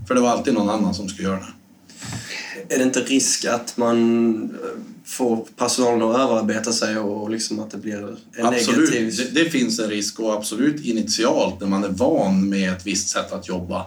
För 0.08 0.16
det 0.16 0.22
var 0.22 0.30
alltid 0.30 0.54
någon 0.54 0.70
annan 0.70 0.94
som 0.94 1.10
skulle 1.10 1.28
göra 1.28 1.40
det. 1.40 2.76
Är 2.76 2.78
det 2.78 2.84
inte 2.84 3.00
risk 3.00 3.46
att 3.46 3.78
man 3.78 4.58
får 5.06 5.48
personalen 5.56 6.10
att 6.10 6.20
överarbeta 6.20 6.72
sig 6.72 6.98
och 6.98 7.30
liksom 7.30 7.60
att 7.60 7.72
det 7.72 7.78
blir 7.78 8.18
en 8.38 8.46
absolut. 8.46 8.94
negativ... 8.94 9.16
Det, 9.18 9.44
det 9.44 9.50
finns 9.50 9.80
en 9.80 9.90
risk 9.90 10.20
och 10.20 10.34
absolut 10.34 10.86
initialt 10.86 11.60
när 11.60 11.68
man 11.68 11.84
är 11.84 11.90
van 11.90 12.50
med 12.50 12.74
ett 12.74 12.88
visst 12.88 13.10
sätt 13.10 13.32
att 13.32 13.48
jobba 13.48 13.86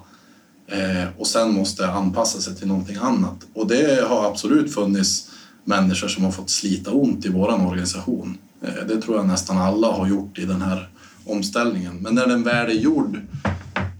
eh, 0.66 1.08
och 1.16 1.26
sen 1.26 1.54
måste 1.54 1.88
anpassa 1.88 2.40
sig 2.40 2.56
till 2.56 2.66
någonting 2.66 2.96
annat. 3.00 3.36
Och 3.54 3.66
det 3.66 4.08
har 4.08 4.24
absolut 4.24 4.74
funnits 4.74 5.30
människor 5.64 6.08
som 6.08 6.24
har 6.24 6.30
fått 6.30 6.50
slita 6.50 6.90
ont 6.90 7.26
i 7.26 7.28
vår 7.28 7.48
organisation. 7.48 8.38
Eh, 8.62 8.86
det 8.88 9.02
tror 9.02 9.16
jag 9.16 9.26
nästan 9.26 9.58
alla 9.58 9.92
har 9.92 10.08
gjort 10.08 10.38
i 10.38 10.44
den 10.44 10.62
här 10.62 10.88
omställningen. 11.24 11.96
Men 11.96 12.14
när 12.14 12.26
den 12.26 12.42
väl 12.42 12.70
är 12.70 12.74
gjord, 12.74 13.20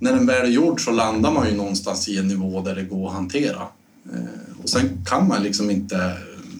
när 0.01 0.13
den 0.13 0.27
väl 0.27 0.47
är 0.47 0.51
gjord 0.51 0.85
så 0.85 0.91
landar 0.91 1.33
man 1.33 1.49
ju 1.49 1.57
någonstans 1.57 2.09
i 2.09 2.19
en 2.19 2.29
nivå 2.29 2.61
där 2.61 2.75
det 2.75 2.83
går 2.83 3.09
att 3.09 3.15
hantera. 3.15 3.63
Eh, 4.13 4.63
och 4.63 4.69
sen 4.69 5.05
kan 5.07 5.29
man 5.29 5.43
liksom 5.43 5.71
inte... 5.71 6.17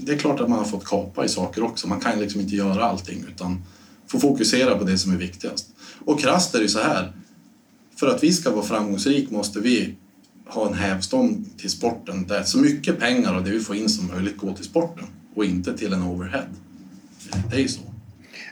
Det 0.09 0.15
är 0.15 0.19
klart 0.19 0.41
att 0.41 0.49
man 0.49 0.59
har 0.59 0.67
fått 0.67 0.85
kapa 0.85 1.25
i 1.25 1.29
saker 1.29 1.63
också. 1.63 1.89
Man 1.89 2.01
kan 2.01 2.21
liksom 2.21 2.41
inte 2.41 2.57
göra 2.57 2.85
allting 2.85 3.25
utan 3.29 3.63
får 4.07 4.19
fokusera 4.19 4.79
på 4.79 4.85
det 4.85 4.99
som 4.99 5.13
är 5.13 5.17
viktigast. 5.17 5.67
Och 6.05 6.21
krasst 6.21 6.55
är 6.55 6.61
det 6.61 6.69
så 6.69 6.79
här. 6.79 7.13
För 7.97 8.07
att 8.07 8.23
vi 8.23 8.33
ska 8.33 8.51
vara 8.51 8.65
framgångsrik 8.65 9.31
måste 9.31 9.61
vi 9.61 9.95
ha 10.47 10.69
en 10.69 10.75
hävstång 10.75 11.45
till 11.59 11.71
sporten 11.71 12.27
där 12.27 12.43
så 12.43 12.59
mycket 12.59 12.99
pengar 12.99 13.35
av 13.35 13.45
det 13.45 13.51
vi 13.51 13.61
får 13.61 13.77
in 13.77 13.89
som 13.89 14.07
möjligt 14.07 14.37
går 14.37 14.53
till 14.53 14.65
sporten 14.65 15.05
och 15.35 15.45
inte 15.45 15.79
till 15.79 15.93
en 15.93 16.03
overhead. 16.03 16.49
Det 17.51 17.57
är 17.57 17.61
ju 17.61 17.69
så. 17.69 17.81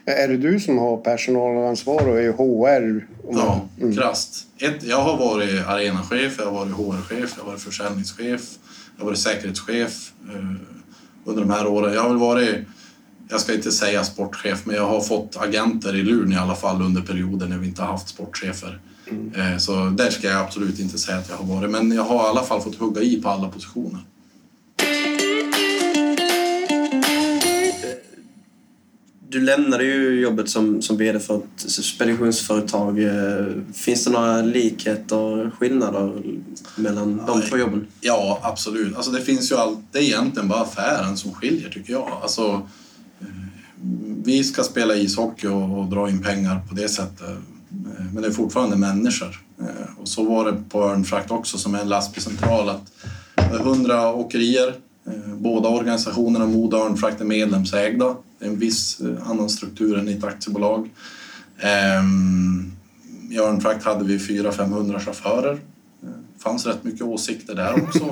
Är 0.04 0.28
det 0.28 0.36
du 0.36 0.60
som 0.60 0.78
har 0.78 0.96
personalansvar 0.96 2.08
och 2.08 2.20
är 2.20 2.32
HR? 2.32 3.06
Ja, 3.30 3.68
mm. 3.80 3.96
krasst. 3.96 4.46
Ett, 4.58 4.82
jag 4.82 5.02
har 5.02 5.16
varit 5.16 5.66
arenachef, 5.66 6.34
jag 6.38 6.44
har 6.44 6.52
varit 6.52 6.72
HR-chef, 6.72 7.34
jag 7.36 7.44
har 7.44 7.50
varit 7.50 7.62
försäljningschef, 7.62 8.42
jag 8.96 9.04
har 9.04 9.06
varit 9.06 9.18
säkerhetschef 9.18 10.12
eh, 10.34 10.75
under 11.26 11.42
de 11.42 11.50
här 11.50 11.66
åren. 11.66 11.94
Jag 11.94 12.02
har 12.02 12.08
väl 12.08 12.18
varit, 12.18 12.56
jag 13.28 13.40
ska 13.40 13.54
inte 13.54 13.72
säga 13.72 14.04
sportchef, 14.04 14.66
men 14.66 14.76
jag 14.76 14.86
har 14.86 15.00
fått 15.00 15.36
agenter 15.36 15.96
i 15.96 16.02
luren 16.02 16.32
i 16.32 16.36
alla 16.36 16.54
fall 16.54 16.82
under 16.82 17.02
perioder 17.02 17.46
när 17.46 17.58
vi 17.58 17.66
inte 17.66 17.82
har 17.82 17.92
haft 17.92 18.08
sportchefer. 18.08 18.80
Mm. 19.10 19.60
Så 19.60 19.84
där 19.84 20.10
ska 20.10 20.26
jag 20.28 20.40
absolut 20.40 20.78
inte 20.78 20.98
säga 20.98 21.18
att 21.18 21.28
jag 21.28 21.36
har 21.36 21.54
varit, 21.54 21.70
men 21.70 21.92
jag 21.92 22.02
har 22.02 22.24
i 22.24 22.28
alla 22.28 22.42
fall 22.42 22.60
fått 22.60 22.76
hugga 22.76 23.02
i 23.02 23.22
på 23.22 23.28
alla 23.28 23.48
positioner. 23.48 24.00
Du 29.28 29.40
lämnade 29.40 29.84
ju 29.84 30.20
jobbet 30.20 30.48
som, 30.48 30.82
som 30.82 30.96
VD 30.96 31.20
för 31.20 31.36
ett 31.36 31.70
speditionsföretag. 31.70 33.02
Eh, 33.02 33.46
finns 33.74 34.04
det 34.04 34.10
några 34.10 34.42
likheter, 34.42 35.50
skillnader 35.50 36.22
mellan 36.76 37.22
de 37.26 37.42
två 37.42 37.56
jobben? 37.56 37.86
Ja, 38.00 38.40
absolut. 38.42 38.96
Alltså 38.96 39.10
det 39.10 39.20
finns 39.20 39.52
ju 39.52 39.56
allt, 39.56 39.78
det 39.92 39.98
är 39.98 40.02
egentligen 40.02 40.48
bara 40.48 40.60
affären 40.60 41.16
som 41.16 41.32
skiljer 41.32 41.70
tycker 41.70 41.92
jag. 41.92 42.18
Alltså, 42.22 42.68
eh, 43.20 43.26
vi 44.24 44.44
ska 44.44 44.62
spela 44.62 44.94
ishockey 44.94 45.46
och, 45.46 45.78
och 45.78 45.86
dra 45.86 46.08
in 46.08 46.22
pengar 46.22 46.60
på 46.68 46.74
det 46.74 46.88
sättet 46.88 47.38
Eh, 47.70 48.04
men 48.12 48.22
det 48.22 48.28
är 48.28 48.32
fortfarande 48.32 48.76
människor. 48.76 49.40
Och 49.98 50.08
så 50.08 50.24
var 50.24 50.52
det 50.52 50.58
på 50.68 50.82
Örnfrakt 50.82 51.30
också 51.30 51.58
som 51.58 51.74
är 51.74 51.80
en 51.80 51.88
lastbilscentral. 51.88 52.68
Att 52.68 52.92
100 53.52 54.12
åkerier, 54.12 54.74
båda 55.36 55.68
organisationerna 55.68 56.46
Modo 56.46 56.76
och 56.76 56.86
Örnfrakt 56.86 57.20
är 57.20 57.24
medlemsägda. 57.24 58.16
Det 58.38 58.44
är 58.44 58.48
en 58.48 58.58
viss 58.58 59.00
annan 59.24 59.50
struktur 59.50 59.98
än 59.98 60.08
i 60.08 60.12
ett 60.12 60.24
aktiebolag. 60.24 60.90
Ehm, 61.58 62.72
I 63.30 63.38
Örnfrakt 63.38 63.84
hade 63.84 64.04
vi 64.04 64.18
400-500 64.18 65.00
chaufförer. 65.00 65.58
Det 66.00 66.42
fanns 66.42 66.66
rätt 66.66 66.84
mycket 66.84 67.02
åsikter 67.02 67.54
där 67.54 67.82
också 67.82 68.10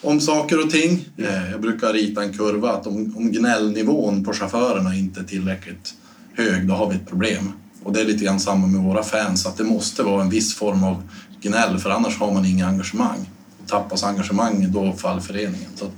om 0.00 0.20
saker 0.20 0.64
och 0.64 0.70
ting. 0.70 1.08
Jag 1.50 1.60
brukar 1.60 1.92
rita 1.92 2.22
en 2.22 2.32
kurva 2.32 2.72
att 2.72 2.86
om 2.86 3.32
gnällnivån 3.32 4.24
på 4.24 4.32
chaufförerna 4.32 4.94
inte 4.94 5.20
är 5.20 5.24
tillräckligt 5.24 5.94
hög, 6.34 6.68
då 6.68 6.74
har 6.74 6.90
vi 6.90 6.96
ett 6.96 7.08
problem. 7.08 7.52
Och 7.82 7.92
det 7.92 8.00
är 8.00 8.04
lite 8.04 8.24
grann 8.24 8.40
samma 8.40 8.66
med 8.66 8.80
våra 8.80 9.02
fans, 9.02 9.46
att 9.46 9.56
det 9.56 9.64
måste 9.64 10.02
vara 10.02 10.22
en 10.22 10.30
viss 10.30 10.54
form 10.54 10.84
av 10.84 11.02
gnäll 11.40 11.78
för 11.78 11.90
annars 11.90 12.18
har 12.18 12.34
man 12.34 12.46
inget 12.46 12.66
engagemang. 12.66 13.28
Tappas 13.66 14.04
engagemang 14.04 14.72
då 14.72 14.92
faller 14.92 15.20
föreningen. 15.20 15.70
Så 15.74 15.90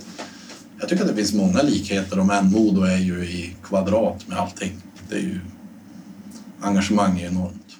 jag 0.81 0.89
tycker 0.89 1.03
att 1.03 1.09
det 1.09 1.17
finns 1.17 1.35
många 1.35 1.63
likheter 1.63 2.19
och 2.19 2.27
men 2.27 2.51
Modo 2.51 2.83
är 2.83 2.99
ju 2.99 3.25
i 3.25 3.57
kvadrat 3.63 4.29
med 4.29 4.39
allting. 4.39 4.73
Det 5.09 5.15
är 5.15 5.21
ju, 5.21 5.41
engagemang 6.61 7.21
är 7.21 7.27
enormt. 7.27 7.77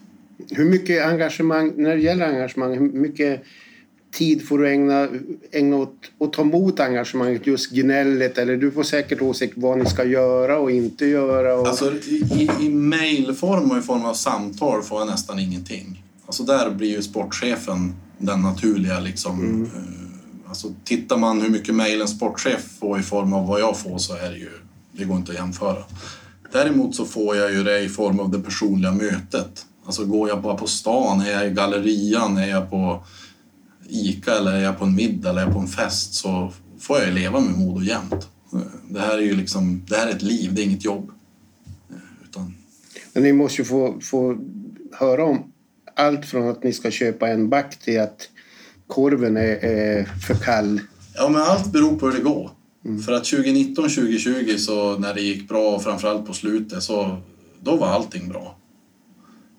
Hur 0.51 0.65
mycket 0.65 1.07
engagemang, 1.07 1.73
när 1.77 1.97
det 1.97 2.03
gäller 2.03 2.27
engagemang, 2.27 2.73
hur 2.73 2.81
mycket 2.81 3.43
tid 4.13 4.49
får 4.49 4.59
du 4.59 4.69
ägna, 4.69 5.09
ägna 5.53 5.77
åt 5.77 5.95
att 6.21 6.33
ta 6.33 6.43
emot 6.43 6.81
engagemanget, 6.81 7.47
just 7.47 7.71
gnället? 7.71 8.39
Eller 8.39 8.57
du 8.57 8.71
får 8.71 8.83
säkert 8.83 9.23
åsikt 9.23 9.53
vad 9.57 9.79
ni 9.79 9.87
ska 9.87 10.05
göra 10.05 10.59
och 10.59 10.71
inte 10.71 11.07
göra. 11.07 11.55
Och... 11.55 11.69
Alltså, 11.69 11.93
I 12.13 12.51
i 12.61 12.69
mejlform 12.69 13.71
och 13.71 13.79
i 13.79 13.81
form 13.81 14.05
av 14.05 14.15
samtal 14.15 14.83
får 14.83 15.01
jag 15.01 15.09
nästan 15.09 15.39
ingenting. 15.39 16.03
Alltså 16.27 16.43
där 16.43 16.71
blir 16.71 16.89
ju 16.89 17.03
sportchefen 17.03 17.95
den 18.27 18.43
naturliga 18.43 19.01
liksom. 19.01 19.41
Mm. 19.41 19.65
Eh, 19.65 20.49
alltså, 20.49 20.75
tittar 20.85 21.17
man 21.17 21.43
hur 21.43 21.51
mycket 21.51 21.75
mejl 21.75 22.01
en 22.01 22.09
sportchef 22.09 22.79
får 22.79 23.01
i 23.01 23.03
form 23.03 23.33
av 23.33 23.47
vad 23.47 23.61
jag 23.61 23.79
får 23.79 23.99
så 23.99 24.17
är 24.17 24.31
det 24.31 24.39
ju, 24.39 24.51
det 24.93 25.05
går 25.05 25.17
inte 25.17 25.33
att 25.33 25.39
jämföra. 25.39 25.85
Däremot 26.53 26.95
så 26.95 27.05
får 27.05 27.37
jag 27.37 27.53
ju 27.53 27.65
det 27.65 27.81
i 27.81 27.89
form 27.89 28.21
av 28.21 28.31
det 28.31 28.41
personliga 28.41 28.93
mötet. 28.93 29.67
Alltså 29.87 30.05
går 30.05 30.29
jag 30.29 30.43
bara 30.43 30.55
på 30.55 30.67
stan, 30.67 31.21
är 31.21 31.31
jag 31.31 31.47
i 31.47 31.51
gallerian, 31.51 32.39
är 32.39 32.49
jag 32.49 32.71
på 32.71 33.05
ICA 33.89 34.39
eller 34.39 34.53
är 34.53 34.61
jag 34.61 34.79
på 34.79 34.85
en 34.85 34.95
middag 34.95 35.31
eller 35.31 35.41
är 35.41 35.47
jag 35.47 35.55
på 35.55 35.61
en 35.61 35.67
fest 35.67 36.15
så 36.15 36.53
får 36.79 37.01
jag 37.01 37.15
leva 37.15 37.41
med 37.41 37.59
Modo 37.59 37.83
jämt. 37.83 38.29
Det 38.89 39.01
här 39.01 39.19
är 39.19 39.23
ju 39.23 39.37
liksom, 39.37 39.83
det 39.89 39.97
här 39.97 40.07
är 40.07 40.11
ett 40.11 40.23
liv, 40.23 40.55
det 40.55 40.63
är 40.63 40.65
inget 40.65 40.85
jobb. 40.85 41.11
Utan... 42.25 42.55
Men 43.13 43.23
ni 43.23 43.33
måste 43.33 43.63
ju 43.63 43.65
få, 43.65 44.01
få 44.01 44.37
höra 44.93 45.25
om 45.25 45.53
allt 45.95 46.27
från 46.27 46.49
att 46.49 46.63
ni 46.63 46.73
ska 46.73 46.91
köpa 46.91 47.29
en 47.29 47.49
back 47.49 47.79
till 47.79 48.01
att 48.01 48.29
korven 48.87 49.37
är, 49.37 49.65
är 49.65 50.05
för 50.05 50.35
kall 50.35 50.81
Ja, 51.15 51.29
men 51.29 51.43
allt 51.43 51.73
beror 51.73 51.99
på 51.99 52.07
hur 52.07 52.13
det 52.13 52.25
går. 52.25 52.51
Mm. 52.85 53.03
För 53.03 53.13
att 53.13 53.25
2019, 53.25 53.85
2020 53.85 54.57
så 54.59 54.99
när 54.99 55.15
det 55.15 55.21
gick 55.21 55.49
bra, 55.49 55.81
framförallt 55.81 56.27
på 56.27 56.33
slutet, 56.33 56.83
så 56.83 57.17
då 57.61 57.77
var 57.77 57.87
allting 57.87 58.29
bra. 58.29 58.59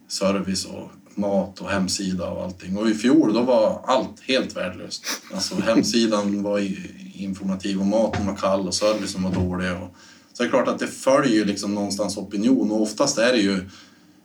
Service 0.08 0.66
och 0.66 0.92
mat 1.16 1.62
och 1.62 1.70
hemsida 1.70 2.30
och 2.30 2.44
allting. 2.44 2.78
Och 2.78 2.90
i 2.90 2.94
fjol 2.94 3.34
då 3.34 3.42
var 3.42 3.82
allt 3.86 4.20
helt 4.22 4.56
värdelöst. 4.56 5.06
Alltså 5.34 5.56
hemsidan 5.66 6.44
var 6.44 6.68
informativ 7.16 7.80
och 7.80 7.86
maten 7.86 8.28
var 8.28 8.36
kall 8.36 8.68
och 8.68 8.74
servicen 8.74 9.24
var 9.24 9.32
dålig. 9.32 9.72
Och, 9.72 9.96
så 10.34 10.44
det 10.44 10.48
är 10.48 10.50
klart 10.50 10.68
att 10.68 10.80
det 10.80 10.88
följer 10.88 11.46
liksom 11.46 11.76
någonstans 11.76 12.18
opinion 12.18 12.72
och 12.72 12.82
oftast 12.82 13.18
är 13.18 13.32
det 13.32 13.40
ju 13.40 13.70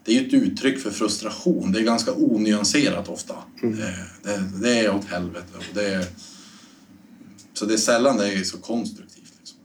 det 0.04 0.18
är 0.18 0.26
ett 0.26 0.34
uttryck 0.34 0.78
för 0.78 0.90
frustration. 0.90 1.72
Det 1.72 1.78
är 1.78 1.82
ganska 1.82 2.12
onyanserat 2.12 3.08
ofta. 3.08 3.34
Mm. 3.62 3.76
Det, 3.76 3.94
det, 4.22 4.42
det, 4.62 4.78
är 4.78 4.94
åt 4.94 5.04
helvete. 5.04 5.52
Och 5.56 5.74
det 5.74 5.86
är, 5.86 6.04
så 7.54 7.66
det 7.66 7.74
är 7.74 7.78
sällan 7.78 8.16
det 8.16 8.32
är 8.32 8.44
så 8.44 8.58
konstruktivt. 8.58 9.32
Liksom. 9.38 9.58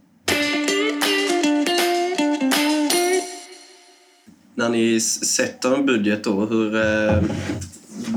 När 4.55 4.69
ni 4.69 4.99
sätter 5.01 5.75
en 5.75 5.85
budget 5.85 6.23
då, 6.23 6.45
hur 6.45 6.75
eh, 6.75 7.23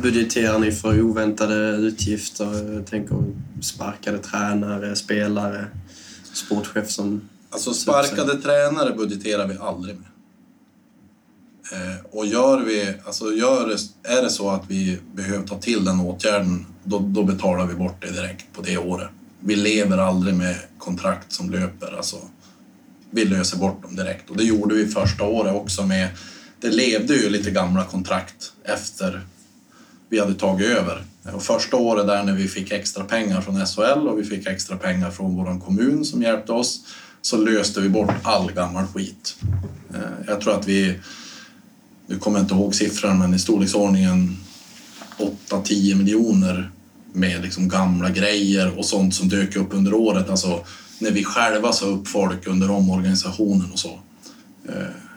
budgeterar 0.03 0.59
ni 0.59 0.73
för 0.73 1.03
oväntade 1.03 1.77
utgifter? 1.77 2.75
Jag 2.75 2.87
tänker 2.87 3.25
sparkade 3.63 4.19
tränare, 4.19 4.97
spelare, 4.97 5.67
sportchef 6.33 6.91
som... 6.91 7.29
Alltså 7.51 7.75
sparkade 7.75 8.43
tränare 8.43 8.95
budgeterar 8.95 9.47
vi 9.47 9.57
aldrig 9.59 9.95
med. 9.95 10.05
Eh, 11.73 12.05
och 12.11 12.27
gör 12.27 12.61
vi, 12.61 12.95
alltså 13.05 13.33
gör 13.33 13.77
är 14.03 14.23
det 14.23 14.31
så 14.31 14.51
att 14.51 14.63
vi 14.69 14.99
behöver 15.15 15.47
ta 15.47 15.59
till 15.59 15.85
den 15.85 16.01
åtgärden, 16.01 16.67
då, 16.85 16.99
då 16.99 17.23
betalar 17.23 17.67
vi 17.67 17.75
bort 17.75 18.03
det 18.03 18.11
direkt 18.11 18.47
på 18.53 18.63
det 18.63 18.79
året. 18.79 19.09
Vi 19.41 19.57
lever 19.57 19.99
aldrig 19.99 20.35
med 20.35 20.57
kontrakt 20.79 21.33
som 21.33 21.51
löper. 21.51 21.97
Alltså, 21.97 22.17
vi 23.11 23.25
löser 23.25 23.59
bort 23.59 23.83
dem 23.83 23.97
direkt 23.97 24.31
och 24.31 24.37
det 24.37 24.45
gjorde 24.45 24.75
vi 24.75 24.87
första 24.87 25.25
året 25.25 25.55
också 25.55 25.87
med. 25.87 26.09
Det 26.61 26.71
levde 26.71 27.15
ju 27.15 27.31
lite 27.31 27.51
gamla 27.51 27.85
kontrakt 27.85 28.53
efter 28.65 29.21
vi 30.09 30.21
hade 30.21 30.35
tagit 30.35 30.67
över. 30.67 31.03
Och 31.35 31.43
första 31.43 31.77
året 31.77 32.07
där 32.07 32.25
när 32.25 32.33
vi 32.33 32.49
fick 32.49 32.73
extra 32.73 33.05
pengar 33.05 33.41
från 33.41 33.67
SHL 33.67 34.09
och 34.09 34.19
vi 34.19 34.25
fick 34.25 34.47
extra 34.47 34.77
pengar 34.77 35.11
från 35.11 35.37
vår 35.37 35.61
kommun 35.61 36.05
som 36.05 36.23
hjälpte 36.23 36.53
oss 36.53 36.81
så 37.23 37.37
löste 37.37 37.81
vi 37.81 37.89
bort 37.89 38.15
all 38.23 38.53
gammal 38.53 38.87
skit. 38.87 39.37
Eh, 39.95 40.01
jag 40.27 40.41
tror 40.41 40.55
att 40.55 40.69
vi, 40.69 41.01
nu 42.09 42.19
kommer 42.19 42.38
jag 42.38 42.45
inte 42.45 42.55
ihåg 42.55 42.75
siffran, 42.75 43.19
men 43.19 43.35
i 43.35 43.38
storleksordningen 43.38 44.37
8-10 45.49 45.95
miljoner 45.95 46.71
med 47.12 47.43
liksom 47.43 47.69
gamla 47.69 48.11
grejer 48.11 48.79
och 48.79 48.85
sånt 48.85 49.15
som 49.15 49.29
dök 49.29 49.57
upp 49.57 49.69
under 49.71 49.95
året. 49.95 50.31
Alltså 50.31 50.65
när 50.99 51.11
vi 51.11 51.25
själva 51.25 51.73
sa 51.73 51.87
upp 51.87 52.09
folk 52.09 52.47
under 52.47 52.71
omorganisationen 52.71 53.73
och 53.73 53.79
så. 53.79 54.00
Eh, 54.69 54.75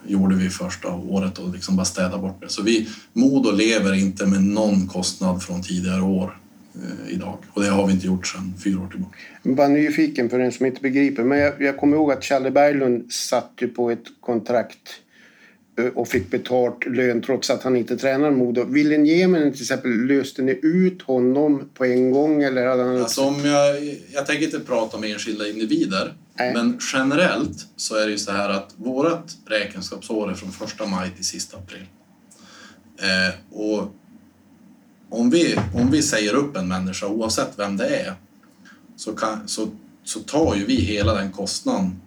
gjorde 0.07 0.35
vi 0.35 0.49
första 0.49 0.93
året 0.93 1.37
och 1.37 1.53
liksom 1.53 1.75
bara 1.75 1.85
städa 1.85 2.17
bort 2.17 2.41
det. 2.41 2.49
Så 2.49 2.63
vi, 2.63 2.87
Modo 3.13 3.51
lever 3.51 3.93
inte 3.93 4.25
med 4.25 4.43
någon 4.43 4.87
kostnad 4.87 5.43
från 5.43 5.61
tidigare 5.61 6.01
år 6.01 6.37
eh, 6.75 7.13
idag 7.13 7.37
och 7.53 7.61
det 7.61 7.69
har 7.69 7.87
vi 7.87 7.93
inte 7.93 8.07
gjort 8.07 8.27
sedan 8.27 8.53
fyra 8.63 8.79
år 8.79 8.87
tillbaka. 8.87 9.17
Jag 9.43 9.55
bara 9.55 9.67
nyfiken 9.67 10.29
för 10.29 10.39
den 10.39 10.51
som 10.51 10.65
inte 10.65 10.81
begriper, 10.81 11.23
men 11.23 11.37
jag, 11.37 11.61
jag 11.61 11.77
kommer 11.77 11.97
ihåg 11.97 12.11
att 12.11 12.23
Challe 12.23 12.51
Berglund 12.51 13.13
satt 13.13 13.51
ju 13.59 13.67
på 13.67 13.91
ett 13.91 14.05
kontrakt 14.21 14.77
eh, 14.77 15.10
och 15.95 16.07
fick 16.07 16.31
betalt 16.31 16.85
lön 16.85 17.21
trots 17.21 17.49
att 17.49 17.63
han 17.63 17.75
inte 17.75 17.97
tränar 17.97 18.31
Modo. 18.31 18.63
Willen 18.63 19.05
Jemen 19.05 19.51
till 19.51 19.61
exempel, 19.61 19.91
löste 19.91 20.41
ni 20.41 20.59
ut 20.61 21.01
honom 21.01 21.69
på 21.73 21.85
en 21.85 22.11
gång? 22.11 22.43
Eller 22.43 22.67
hade 22.67 22.83
han... 22.83 22.97
alltså, 22.97 23.21
om 23.21 23.45
jag, 23.45 23.97
jag 24.13 24.25
tänker 24.25 24.45
inte 24.45 24.59
prata 24.59 24.97
om 24.97 25.03
enskilda 25.03 25.49
individer, 25.49 26.13
Nej. 26.41 26.53
Men 26.53 26.79
generellt 26.93 27.67
så 27.75 27.95
är 27.95 28.05
det 28.05 28.11
ju 28.11 28.17
så 28.17 28.31
här 28.31 28.49
att 28.49 28.73
vårt 28.75 29.31
räkenskapsår 29.45 30.31
är 30.31 30.35
från 30.35 30.51
första 30.51 30.85
maj 30.85 31.09
till 31.15 31.25
sista 31.25 31.57
april. 31.57 31.85
Eh, 32.97 33.57
och 33.57 33.95
om 35.09 35.29
vi, 35.29 35.59
om 35.73 35.91
vi 35.91 36.01
säger 36.01 36.33
upp 36.33 36.57
en 36.57 36.67
människa, 36.67 37.07
oavsett 37.07 37.53
vem 37.57 37.77
det 37.77 37.87
är, 37.87 38.13
så, 38.95 39.13
kan, 39.13 39.47
så, 39.47 39.67
så 40.03 40.19
tar 40.19 40.55
ju 40.55 40.65
vi 40.65 40.75
hela 40.75 41.13
den 41.13 41.31
kostnaden 41.31 42.01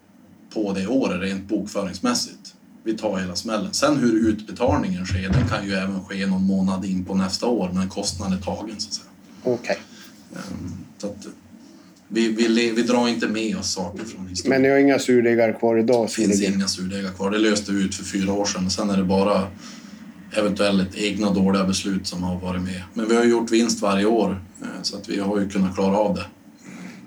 på 0.54 0.72
det 0.72 0.86
året 0.86 1.22
rent 1.22 1.48
bokföringsmässigt. 1.48 2.43
Vi 2.84 2.96
tar 2.96 3.18
hela 3.18 3.36
smällen. 3.36 3.72
Sen 3.72 3.96
hur 3.96 4.28
utbetalningen 4.28 5.06
sker, 5.06 5.28
den 5.28 5.48
kan 5.48 5.66
ju 5.66 5.74
även 5.74 6.04
ske 6.04 6.26
någon 6.26 6.42
månad 6.42 6.84
in 6.84 7.04
på 7.04 7.14
nästa 7.14 7.46
år, 7.46 7.70
men 7.74 7.88
kostnaden 7.88 8.38
är 8.38 8.42
tagen 8.42 8.80
så 8.80 8.88
att 8.88 8.94
säga. 8.94 9.06
Okej. 9.42 9.78
Okay. 10.30 10.42
Um, 10.50 10.84
vi, 12.08 12.28
vi, 12.28 12.70
vi 12.70 12.82
drar 12.82 13.08
inte 13.08 13.28
med 13.28 13.56
oss 13.56 13.72
saker 13.72 14.04
från 14.04 14.26
historien. 14.26 14.50
Men 14.50 14.62
ni 14.62 14.68
har 14.68 14.78
inga 14.78 14.98
surdegar 14.98 15.52
kvar 15.52 15.78
idag? 15.78 16.06
Det 16.06 16.12
finns 16.12 16.42
inga 16.42 16.68
surdegar 16.68 17.10
kvar. 17.10 17.30
Det 17.30 17.38
löste 17.38 17.72
vi 17.72 17.84
ut 17.84 17.94
för 17.94 18.04
fyra 18.04 18.32
år 18.32 18.44
sedan. 18.44 18.70
Sen 18.70 18.90
är 18.90 18.96
det 18.96 19.04
bara 19.04 19.46
eventuellt 20.32 20.94
egna 20.94 21.30
dåliga 21.30 21.64
beslut 21.64 22.06
som 22.06 22.22
har 22.22 22.40
varit 22.40 22.62
med. 22.62 22.82
Men 22.94 23.08
vi 23.08 23.16
har 23.16 23.24
gjort 23.24 23.50
vinst 23.50 23.82
varje 23.82 24.06
år 24.06 24.42
eh, 24.62 24.66
så 24.82 24.96
att 24.96 25.08
vi 25.08 25.20
har 25.20 25.40
ju 25.40 25.48
kunnat 25.48 25.74
klara 25.74 25.96
av 25.96 26.14
det 26.14 26.24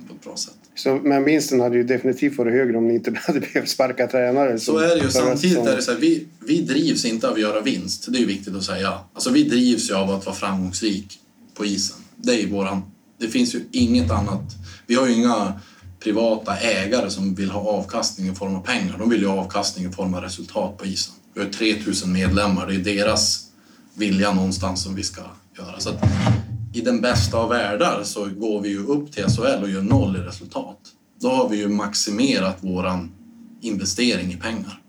på 0.08 0.14
ett 0.14 0.24
bra 0.24 0.36
sätt. 0.36 0.57
Så, 0.78 0.96
men 1.04 1.24
vinsten 1.24 1.60
hade 1.60 1.78
ju 1.78 1.84
definitivt 1.84 2.38
varit 2.38 2.54
högre 2.54 2.78
om 2.78 2.88
ni 2.88 2.94
inte 2.94 3.14
hade 3.28 3.40
behövt 3.40 3.70
sparka 3.70 4.08
tränare. 4.08 4.60
Så 4.60 4.78
är 4.78 4.96
det 4.96 5.04
ju. 5.04 5.10
Samtidigt 5.10 5.58
är 5.58 5.76
det 5.76 5.82
så 5.82 5.92
här, 5.92 6.00
vi, 6.00 6.28
vi 6.48 6.62
drivs 6.62 7.06
inte 7.06 7.28
av 7.28 7.34
att 7.34 7.40
göra 7.40 7.62
vinst. 7.62 8.06
Det 8.10 8.18
är 8.18 8.20
ju 8.20 8.26
viktigt 8.26 8.56
att 8.56 8.64
säga. 8.64 9.00
Alltså 9.14 9.30
vi 9.30 9.44
drivs 9.44 9.90
ju 9.90 9.96
av 9.96 10.12
att 10.12 10.26
vara 10.26 10.36
framgångsrik 10.36 11.20
på 11.54 11.66
isen. 11.66 11.98
Det 12.16 12.44
är 12.44 12.48
våran... 12.48 12.82
Det 13.20 13.28
finns 13.28 13.56
ju 13.56 13.62
inget 13.72 14.12
annat 14.12 14.56
vi 14.88 14.96
har 14.96 15.08
ju 15.08 15.14
inga 15.14 15.54
privata 16.00 16.58
ägare 16.58 17.10
som 17.10 17.36
vill 17.36 17.52
ha 17.52 17.62
avkastning 17.62 18.30
i 18.32 18.36
form 18.36 18.56
av 18.56 18.62
pengar. 18.62 18.96
De 18.98 19.10
vill 19.10 19.22
ju 19.22 19.28
ha 19.28 19.40
avkastning 19.40 19.90
i 19.90 19.92
form 19.92 20.14
av 20.14 20.22
resultat 20.22 20.78
på 20.78 20.86
isen. 20.86 21.14
Vi 21.34 21.44
har 21.44 21.50
3000 21.50 22.14
medlemmar. 22.14 22.68
Det 22.68 22.76
är 22.76 22.80
deras 22.80 23.44
vilja 23.94 24.34
någonstans 24.34 24.84
som 24.84 24.96
vi 24.96 25.04
ska 25.04 25.22
göra. 25.58 25.80
Så 25.80 25.90
i 26.78 26.82
den 26.82 27.02
bästa 27.02 27.38
av 27.38 27.50
världar 27.50 28.04
så 28.04 28.30
går 28.38 28.62
vi 28.62 28.70
ju 28.70 28.86
upp 28.86 29.12
till 29.12 29.24
SHL 29.24 29.64
och 29.64 29.70
gör 29.70 29.82
noll 29.82 30.16
i 30.16 30.20
resultat. 30.20 30.80
Då 31.22 31.30
har 31.30 31.50
vi 31.50 31.58
ju 31.58 31.68
maximerat 31.68 32.58
våran 32.62 33.12
investering 33.62 34.34
i 34.34 34.36
pengar. 34.36 34.82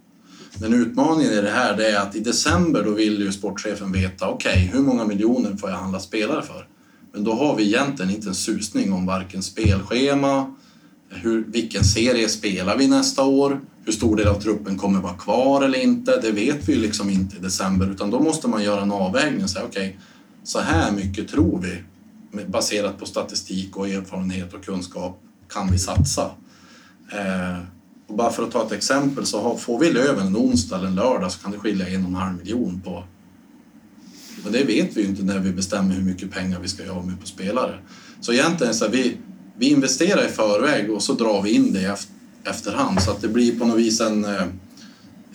Men 0.61 0.74
utmaningen 0.74 1.33
i 1.33 1.40
det 1.40 1.51
här 1.51 1.77
det 1.77 1.90
är 1.90 2.01
att 2.01 2.16
i 2.16 2.20
december 2.20 2.85
då 2.85 2.90
vill 2.90 3.20
ju 3.20 3.33
sportchefen 3.33 3.92
veta 3.92 4.29
okej, 4.29 4.53
okay, 4.53 4.66
hur 4.66 4.81
många 4.81 5.05
miljoner 5.05 5.57
får 5.57 5.70
jag 5.70 5.77
handla 5.77 6.01
spelare 6.01 6.42
för? 6.42 6.66
Men 7.12 7.24
då 7.24 7.33
har 7.33 7.57
vi 7.57 7.66
egentligen 7.66 8.14
inte 8.14 8.29
en 8.29 8.35
susning 8.35 8.92
om 8.92 9.07
varken 9.07 9.42
spelschema, 9.42 10.55
hur, 11.09 11.44
vilken 11.44 11.85
serie 11.85 12.29
spelar 12.29 12.79
vi 12.79 12.88
nästa 12.88 13.24
år, 13.24 13.61
hur 13.85 13.92
stor 13.92 14.16
del 14.16 14.29
av 14.29 14.40
truppen 14.40 14.79
kommer 14.79 15.01
vara 15.01 15.14
kvar 15.14 15.62
eller 15.62 15.79
inte. 15.79 16.20
Det 16.20 16.33
vet 16.33 16.68
vi 16.68 16.77
liksom 16.77 17.11
inte 17.11 17.37
i 17.37 17.40
december 17.40 17.90
utan 17.90 18.11
då 18.11 18.20
måste 18.20 18.48
man 18.48 18.62
göra 18.62 18.83
en 18.83 18.92
avvägning 18.92 19.44
och 19.44 19.51
säga 19.51 19.64
okej, 19.64 19.88
okay, 19.88 20.01
så 20.48 20.61
här 20.61 20.92
mycket 20.92 21.28
tror 21.28 21.61
vi 21.61 22.44
baserat 22.44 22.98
på 22.98 23.06
statistik 23.06 23.76
och 23.76 23.88
erfarenhet 23.88 24.54
och 24.54 24.64
kunskap 24.64 25.22
kan 25.48 25.72
vi 25.72 25.78
satsa. 25.78 26.30
Eh, 27.12 27.58
och 28.06 28.16
bara 28.16 28.30
för 28.30 28.42
att 28.42 28.50
ta 28.50 28.66
ett 28.66 28.72
exempel 28.72 29.26
så 29.26 29.42
har, 29.42 29.56
får 29.56 29.78
vi 29.78 29.92
löven 29.92 30.26
en 30.26 30.37
onsdag 30.37 30.76
eller 30.76 30.87
en 30.87 30.94
lördag 30.94 31.32
så 31.32 31.38
kan 31.38 31.50
det 31.50 31.58
skilja 31.58 31.88
en 31.88 32.02
och 32.02 32.08
en 32.08 32.14
halv 32.14 32.38
miljon 32.38 32.80
på 32.84 33.04
men 34.44 34.52
det 34.52 34.64
vet 34.64 34.96
vi 34.96 35.02
ju 35.02 35.08
inte 35.08 35.22
när 35.22 35.38
vi 35.38 35.52
bestämmer 35.52 35.94
hur 35.94 36.02
mycket 36.02 36.30
pengar 36.30 36.61
vi 36.61 36.68
ska 36.68 36.84
göra 36.84 37.02
med 37.02 37.20
på 37.20 37.26
spelare. 37.26 37.78
Så 38.20 38.32
egentligen 38.32 38.74
så 38.74 38.84
här, 38.84 38.92
vi, 38.92 39.16
vi 39.56 39.68
investerar 39.68 40.26
i 40.26 40.28
förväg 40.28 40.90
och 40.90 41.02
så 41.02 41.12
drar 41.12 41.42
vi 41.42 41.50
in 41.50 41.72
det 41.72 41.80
i 41.80 41.92
efterhand 42.44 43.02
så 43.02 43.11
att 43.11 43.20
det 43.20 43.28
blir 43.28 43.58
på 43.58 43.66
något 43.66 43.78
vis 43.78 44.00
en, 44.00 44.24
eh, 44.24 44.42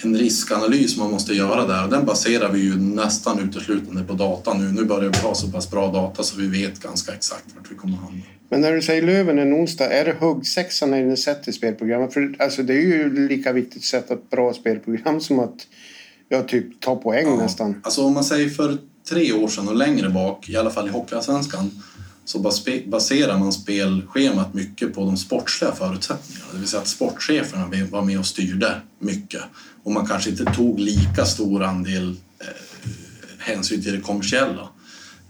en 0.01 0.17
riskanalys 0.17 0.97
man 0.97 1.11
måste 1.11 1.33
göra 1.33 1.67
där 1.67 1.83
och 1.83 1.89
den 1.89 2.05
baserar 2.05 2.51
vi 2.51 2.59
ju 2.59 2.75
nästan 2.75 3.39
uteslutande 3.39 4.03
på 4.03 4.13
data 4.13 4.53
nu. 4.53 4.71
Nu 4.71 4.83
börjar 4.83 5.09
vi 5.09 5.17
ha 5.17 5.35
så 5.35 5.47
pass 5.47 5.71
bra 5.71 5.91
data 5.91 6.23
så 6.23 6.37
vi 6.37 6.47
vet 6.47 6.79
ganska 6.79 7.13
exakt 7.13 7.45
vart 7.55 7.71
vi 7.71 7.75
kommer 7.75 7.93
att 7.93 8.03
hamna. 8.03 8.23
Men 8.49 8.61
när 8.61 8.71
du 8.71 8.81
säger 8.81 9.01
Löven 9.01 9.39
en 9.39 9.53
onsdag, 9.53 9.93
är 9.93 10.05
det 10.05 10.15
huggsexan 10.19 10.91
när 10.91 11.03
ni 11.03 11.17
sätter 11.17 11.51
spelprogrammet? 11.51 12.13
För 12.13 12.35
alltså, 12.39 12.63
det 12.63 12.73
är 12.73 12.81
ju 12.81 13.27
lika 13.27 13.53
viktigt 13.53 13.77
att 13.77 13.83
sätta 13.83 14.13
ett 14.13 14.29
bra 14.29 14.53
spelprogram 14.53 15.21
som 15.21 15.39
att 15.39 15.67
ja, 16.29 16.43
typ 16.43 16.81
ta 16.81 16.95
poäng 16.95 17.25
ja, 17.25 17.35
nästan. 17.35 17.81
Alltså 17.83 18.05
om 18.05 18.13
man 18.13 18.23
säger 18.23 18.49
för 18.49 18.77
tre 19.09 19.33
år 19.33 19.47
sedan 19.47 19.67
och 19.67 19.75
längre 19.75 20.09
bak, 20.09 20.49
i 20.49 20.57
alla 20.57 20.69
fall 20.69 20.87
i 20.87 20.91
Hockeyallsvenskan, 20.91 21.71
så 22.25 22.39
baserar 22.85 23.39
man 23.39 23.53
spelschemat 23.53 24.53
mycket 24.53 24.93
på 24.93 25.05
de 25.05 25.17
sportsliga 25.17 25.71
förutsättningarna. 25.71 26.45
Det 26.51 26.59
vill 26.59 26.67
säga 26.67 26.81
att 26.81 26.87
sportcheferna 26.87 27.69
var 27.91 28.01
med 28.01 28.19
och 28.19 28.25
styrde 28.25 28.81
mycket. 28.99 29.41
Och 29.83 29.91
man 29.91 30.07
kanske 30.07 30.29
inte 30.29 30.45
tog 30.45 30.79
lika 30.79 31.25
stor 31.25 31.63
andel 31.63 32.15
eh, 32.39 32.91
hänsyn 33.39 33.83
till 33.83 33.91
det 33.95 34.01
kommersiella. 34.01 34.69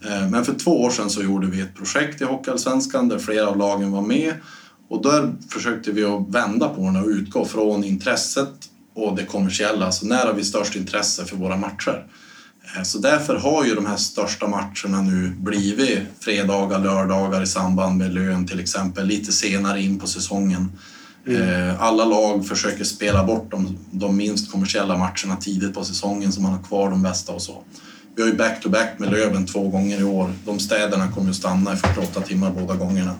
Eh, 0.05 0.29
men 0.29 0.45
för 0.45 0.53
två 0.53 0.81
år 0.81 0.89
sedan 0.89 1.09
så 1.09 1.23
gjorde 1.23 1.47
vi 1.47 1.61
ett 1.61 1.75
projekt 1.75 2.21
i 2.21 2.23
Hockeyallsvenskan 2.23 3.09
där 3.09 3.19
flera 3.19 3.47
av 3.47 3.57
lagen 3.57 3.91
var 3.91 4.01
med. 4.01 4.33
Och 4.89 5.03
där 5.03 5.33
försökte 5.49 5.91
vi 5.91 6.03
att 6.03 6.29
vända 6.29 6.69
på 6.69 6.89
det 6.89 6.99
och 6.99 7.07
utgå 7.07 7.45
från 7.45 7.83
intresset 7.83 8.69
och 8.93 9.15
det 9.15 9.25
kommersiella. 9.25 9.85
Alltså 9.85 10.05
när 10.05 10.25
har 10.25 10.33
vi 10.33 10.43
störst 10.43 10.75
intresse 10.75 11.25
för 11.25 11.37
våra 11.37 11.57
matcher? 11.57 12.07
Eh, 12.63 12.83
så 12.83 12.97
därför 12.97 13.35
har 13.35 13.65
ju 13.65 13.75
de 13.75 13.85
här 13.85 13.97
största 13.97 14.47
matcherna 14.47 15.01
nu 15.01 15.29
blivit 15.29 15.99
fredagar, 16.19 16.79
lördagar 16.79 17.43
i 17.43 17.47
samband 17.47 17.97
med 17.97 18.13
lön 18.13 18.47
till 18.47 18.59
exempel, 18.59 19.07
lite 19.07 19.31
senare 19.31 19.81
in 19.81 19.99
på 19.99 20.07
säsongen. 20.07 20.71
Mm. 21.27 21.75
Alla 21.79 22.05
lag 22.05 22.47
försöker 22.47 22.83
spela 22.83 23.23
bort 23.23 23.51
de, 23.51 23.77
de 23.91 24.17
minst 24.17 24.51
kommersiella 24.51 24.97
matcherna 24.97 25.35
tidigt 25.39 25.73
på 25.73 25.83
säsongen 25.83 26.31
så 26.31 26.41
man 26.41 26.51
har 26.51 26.63
kvar 26.63 26.89
de 26.89 27.03
bästa 27.03 27.31
och 27.31 27.41
så. 27.41 27.63
Vi 28.15 28.21
har 28.21 28.29
ju 28.29 28.35
back-to-back 28.35 28.99
med 28.99 29.11
Löven 29.11 29.45
två 29.45 29.69
gånger 29.69 29.99
i 29.99 30.03
år. 30.03 30.33
De 30.45 30.59
städerna 30.59 31.11
kommer 31.11 31.29
att 31.29 31.35
stanna 31.35 31.73
i 31.73 31.75
48 31.75 32.21
timmar 32.21 32.51
båda 32.51 32.75
gångerna. 32.75 33.15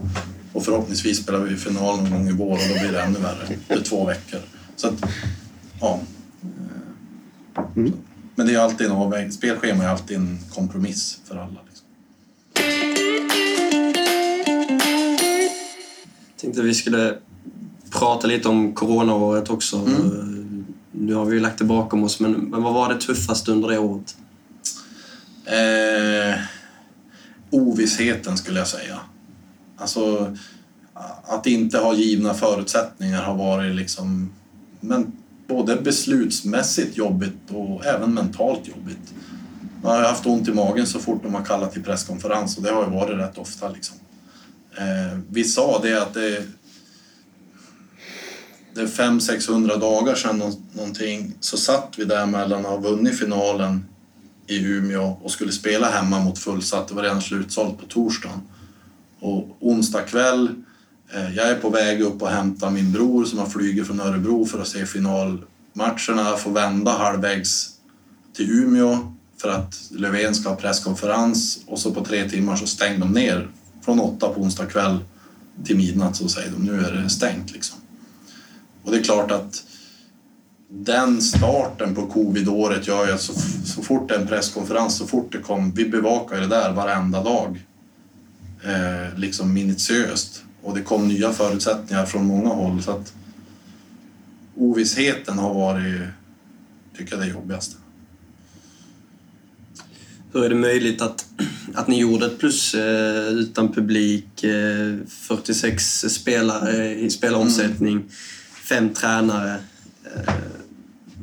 Och 0.53 0.65
förhoppningsvis 0.65 1.23
spelar 1.23 1.39
vi 1.39 1.57
final 1.57 1.97
någon 1.97 2.11
gång 2.11 2.27
i 2.27 2.31
vår 2.31 2.51
och 2.51 2.59
då 2.73 2.79
blir 2.79 2.91
det 2.91 3.01
ännu 3.01 3.19
värre. 3.19 3.47
Det 3.67 3.73
är 3.73 3.81
två 3.81 4.05
veckor. 4.05 4.39
Så 4.75 4.87
att, 4.87 4.93
ja. 5.79 5.99
Mm. 7.75 7.93
Men 8.35 8.47
det 8.47 8.53
är 8.53 8.59
alltid 8.59 8.87
en 8.87 8.93
avvägning. 8.93 9.31
Spelschema 9.31 9.83
är 9.83 9.87
alltid 9.87 10.17
en 10.17 10.39
kompromiss 10.49 11.19
för 11.25 11.35
alla. 11.35 11.59
Liksom. 11.67 11.87
Jag 16.27 16.37
tänkte 16.37 16.61
att 16.61 16.67
vi 16.67 16.73
skulle 16.73 17.17
prata 17.91 18.27
lite 18.27 18.49
om 18.49 18.73
coronaåret 18.73 19.49
också. 19.49 19.77
Mm. 19.77 20.65
Nu 20.91 21.13
har 21.13 21.25
vi 21.25 21.39
lagt 21.39 21.59
det 21.59 21.65
bakom 21.65 22.03
oss, 22.03 22.19
men, 22.19 22.31
men 22.31 22.63
vad 22.63 22.73
var 22.73 22.93
det 22.93 23.01
tuffaste 23.01 23.51
under 23.51 23.69
det 23.69 23.77
året? 23.77 24.15
Eh, 25.45 26.39
ovissheten 27.49 28.37
skulle 28.37 28.59
jag 28.59 28.67
säga. 28.67 28.99
Alltså, 29.77 30.35
att 31.23 31.47
inte 31.47 31.77
ha 31.77 31.93
givna 31.93 32.33
förutsättningar 32.33 33.21
har 33.21 33.35
varit 33.35 33.75
liksom, 33.75 34.33
men 34.79 35.11
både 35.47 35.75
beslutsmässigt 35.75 36.97
jobbigt 36.97 37.49
och 37.49 37.85
även 37.85 38.13
mentalt 38.13 38.67
jobbigt. 38.67 39.13
Man 39.83 39.95
har 39.95 40.03
haft 40.03 40.25
ont 40.25 40.47
i 40.47 40.53
magen 40.53 40.87
så 40.87 40.99
fort 40.99 41.23
de 41.23 41.35
har 41.35 41.45
kallat 41.45 41.73
till 41.73 41.83
presskonferens 41.83 42.57
och 42.57 42.63
det 42.63 42.71
har 42.71 42.83
ju 42.83 42.89
varit 42.89 43.17
rätt 43.17 43.37
ofta. 43.37 43.69
Liksom. 43.69 43.97
Eh, 44.77 45.19
vi 45.29 45.43
sa 45.43 45.79
det 45.81 46.01
att 46.01 46.13
det, 46.13 46.43
det 48.73 48.81
är 48.81 48.87
500-600 48.87 49.79
dagar 49.79 50.15
sedan 50.15 50.53
någonting 50.73 51.33
så 51.39 51.57
satt 51.57 51.93
vi 51.97 52.05
där 52.05 52.25
mellan 52.25 52.59
att 52.59 52.71
ha 52.71 52.77
vunnit 52.77 53.19
finalen 53.19 53.85
i 54.47 54.65
Umeå 54.65 55.17
och 55.21 55.31
skulle 55.31 55.51
spela 55.51 55.89
hemma 55.89 56.19
mot 56.19 56.39
fullsatt. 56.39 56.87
Det 56.87 56.93
var 56.93 57.03
redan 57.03 57.21
slutsålt 57.21 57.79
på 57.79 57.85
torsdagen. 57.85 58.41
Och 59.19 59.57
onsdag 59.59 60.01
kväll, 60.01 60.49
Eh, 61.15 61.35
jag 61.35 61.49
är 61.49 61.55
på 61.55 61.69
väg 61.69 62.01
upp 62.01 62.21
och 62.21 62.29
hämta 62.29 62.69
min 62.69 62.91
bror 62.91 63.25
som 63.25 63.39
har 63.39 63.45
flugit 63.45 63.87
från 63.87 63.99
Örebro 63.99 64.45
för 64.45 64.61
att 64.61 64.67
se 64.67 64.85
finalmatcherna, 64.85 66.37
får 66.37 66.51
vända 66.51 66.91
halvvägs 66.91 67.69
till 68.35 68.51
Umeå 68.51 69.13
för 69.37 69.49
att 69.49 69.75
Löfven 69.91 70.35
ska 70.35 70.49
ha 70.49 70.55
presskonferens 70.55 71.59
och 71.67 71.79
så 71.79 71.93
på 71.93 72.05
tre 72.05 72.29
timmar 72.29 72.55
så 72.55 72.67
stängde 72.67 72.99
de 72.99 73.11
ner 73.11 73.49
från 73.81 73.99
åtta 73.99 74.29
på 74.29 74.41
onsdag 74.41 74.65
kväll 74.65 74.97
till 75.65 75.77
midnatt 75.77 76.15
så 76.15 76.27
säger 76.27 76.51
de 76.51 76.63
nu 76.63 76.85
är 76.85 76.91
det 76.91 77.09
stängt 77.09 77.51
liksom. 77.51 77.77
Och 78.83 78.91
det 78.91 78.97
är 78.97 79.03
klart 79.03 79.31
att 79.31 79.63
den 80.69 81.21
starten 81.21 81.95
på 81.95 82.07
covid-året 82.07 82.87
gör 82.87 83.07
ju 83.07 83.13
att 83.13 83.21
så, 83.21 83.33
så 83.65 83.81
fort 83.81 84.09
det 84.09 84.15
är 84.15 84.19
en 84.19 84.27
presskonferens, 84.27 84.97
så 84.97 85.07
fort 85.07 85.31
det 85.31 85.37
kom, 85.37 85.71
vi 85.71 85.89
bevakar 85.89 86.41
det 86.41 86.47
där 86.47 86.73
varenda 86.73 87.23
dag, 87.23 87.63
eh, 88.63 89.19
liksom 89.19 89.53
minutiöst. 89.53 90.43
Och 90.63 90.75
det 90.75 90.81
kom 90.81 91.07
nya 91.07 91.33
förutsättningar 91.33 92.05
från 92.05 92.25
många 92.25 92.49
håll. 92.49 92.83
Så 92.83 92.91
att 92.91 93.13
ovissheten 94.55 95.37
har 95.37 95.53
varit, 95.53 96.01
tycker 96.97 97.15
jag, 97.15 97.25
det 97.25 97.31
jobbigaste. 97.31 97.75
Hur 100.33 100.43
är 100.43 100.49
det 100.49 100.55
möjligt 100.55 101.01
att, 101.01 101.25
att 101.73 101.87
ni 101.87 101.99
gjorde 101.99 102.25
ett 102.25 102.39
plus 102.39 102.73
eh, 102.73 103.27
utan 103.27 103.73
publik, 103.73 104.43
eh, 104.43 104.97
46 105.07 106.05
spelare 106.09 106.95
i 106.95 107.09
spelomsättning, 107.09 107.95
mm. 107.95 108.09
fem 108.63 108.93
tränare? 108.93 109.59
Eh, 110.15 110.33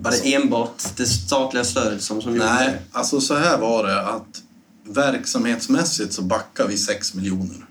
var 0.01 0.11
det 0.11 0.35
enbart 0.35 0.83
det 0.97 1.07
statliga 1.07 1.65
stödet 1.65 2.03
som, 2.03 2.23
som 2.23 2.35
gjorde 2.35 2.47
Nej, 2.47 2.69
det? 2.69 2.99
alltså 2.99 3.21
så 3.21 3.35
här 3.35 3.59
var 3.59 3.87
det 3.87 4.07
att 4.07 4.43
verksamhetsmässigt 4.85 6.13
så 6.13 6.23
backade 6.23 6.69
vi 6.69 6.77
6 6.77 7.15
miljoner 7.15 7.67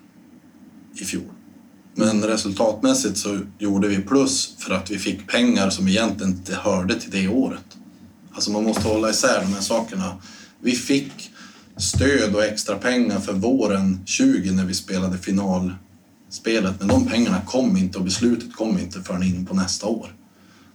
i 0.96 1.06
fjol. 1.06 1.24
Men 1.96 2.24
resultatmässigt 2.24 3.18
så 3.18 3.40
gjorde 3.60 3.88
vi 3.88 4.00
plus 4.00 4.56
för 4.58 4.74
att 4.74 4.92
vi 4.92 4.98
fick 4.98 5.28
pengar 5.28 5.70
som 5.70 5.88
egentligen 5.88 6.32
inte 6.32 6.56
hörde 6.56 7.00
till 7.00 7.12
det 7.12 7.28
året. 7.28 7.78
Alltså 8.32 8.52
man 8.52 8.64
måste 8.64 8.88
hålla 8.88 9.10
isär 9.10 9.42
de 9.42 9.54
här 9.54 9.62
sakerna. 9.62 10.16
Vi 10.62 10.72
fick 10.72 11.32
stöd 11.78 12.36
och 12.36 12.44
extra 12.44 12.76
pengar 12.76 13.20
för 13.20 13.34
våren 13.34 14.00
20 14.06 14.52
när 14.52 14.66
vi 14.66 14.74
spelade 14.74 15.18
finalspelet 15.18 16.80
men 16.80 16.88
de 16.88 17.08
pengarna 17.08 17.42
kom 17.46 17.78
inte 17.78 17.98
och 17.98 18.04
beslutet 18.04 18.56
kom 18.56 18.80
inte 18.80 19.02
förrän 19.02 19.24
in 19.24 19.46
på 19.46 19.56
nästa 19.56 19.88
år. 19.88 20.16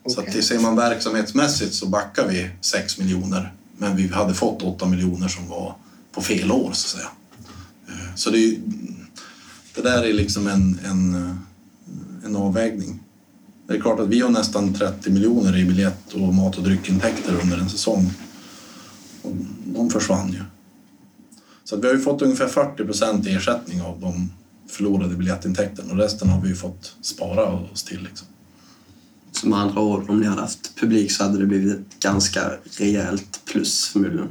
Så 0.07 0.21
att 0.21 0.45
ser 0.45 0.59
man 0.59 0.77
verksamhetsmässigt 0.77 1.75
så 1.75 1.87
backar 1.87 2.29
vi 2.29 2.51
6 2.61 2.99
miljoner 2.99 3.53
men 3.79 3.97
vi 3.97 4.09
hade 4.09 4.35
fått 4.35 4.63
8 4.63 4.87
miljoner 4.87 5.29
som 5.29 5.49
var 5.49 5.77
på 6.13 6.23
fel 6.23 6.53
år 6.53 6.73
så 6.73 6.87
att 6.87 7.01
säga. 7.01 7.11
Eh, 7.89 8.15
så 8.15 8.31
det, 8.31 8.57
det 9.75 9.83
där 9.83 10.03
är 10.03 10.13
liksom 10.13 10.47
en, 10.47 10.79
en, 10.85 11.35
en 12.25 12.37
avvägning. 12.37 13.01
Det 13.67 13.75
är 13.75 13.81
klart 13.81 14.01
att 14.01 14.09
vi 14.09 14.21
har 14.21 14.31
nästan 14.31 14.75
30 14.75 15.11
miljoner 15.11 15.57
i 15.57 15.65
biljett 15.65 16.13
och 16.13 16.35
mat 16.35 16.57
och 16.57 16.63
dryckintäkter 16.63 17.41
under 17.43 17.59
en 17.59 17.69
säsong. 17.69 18.11
Och 19.23 19.33
de 19.65 19.91
försvann 19.91 20.33
ju. 20.33 20.41
Så 21.65 21.77
att 21.77 21.85
vi 21.85 21.87
har 21.87 21.95
ju 21.95 22.01
fått 22.01 22.23
ungefär 22.23 22.49
40 22.49 22.85
procent 22.85 23.27
ersättning 23.27 23.83
av 23.83 24.01
de 24.01 24.31
förlorade 24.69 25.15
biljettintäkterna 25.15 25.93
och 25.93 25.99
resten 25.99 26.29
har 26.29 26.41
vi 26.41 26.49
ju 26.49 26.55
fått 26.55 26.97
spara 27.01 27.47
oss 27.47 27.83
till. 27.83 28.03
Liksom. 28.03 28.29
Så 29.33 29.49
med 29.49 29.59
andra 29.59 29.81
ord, 29.81 30.11
om 30.11 30.21
ni 30.21 30.27
hade 30.27 30.41
haft 30.41 30.77
publik 30.77 31.13
så 31.13 31.25
hade 31.25 31.39
det 31.39 31.47
blivit 31.47 31.75
ett 31.75 32.01
ganska 32.01 32.53
rejält 32.79 33.41
plus 33.45 33.89
förmodligen. 33.89 34.29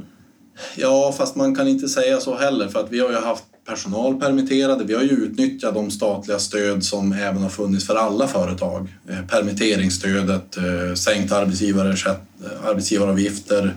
Ja, 0.76 1.14
fast 1.18 1.36
man 1.36 1.54
kan 1.54 1.68
inte 1.68 1.88
säga 1.88 2.20
så 2.20 2.36
heller 2.36 2.68
för 2.68 2.80
att 2.80 2.92
vi 2.92 3.00
har 3.00 3.10
ju 3.10 3.16
haft 3.16 3.44
personal 3.66 4.20
permitterade. 4.20 4.84
Vi 4.84 4.94
har 4.94 5.02
ju 5.02 5.10
utnyttjat 5.10 5.74
de 5.74 5.90
statliga 5.90 6.38
stöd 6.38 6.84
som 6.84 7.12
även 7.12 7.42
har 7.42 7.50
funnits 7.50 7.86
för 7.86 7.94
alla 7.94 8.28
företag. 8.28 8.94
Eh, 9.08 9.26
permitteringsstödet, 9.26 10.56
eh, 10.56 10.94
sänkt 10.94 11.32
arbetsgivaravgifter. 11.32 13.74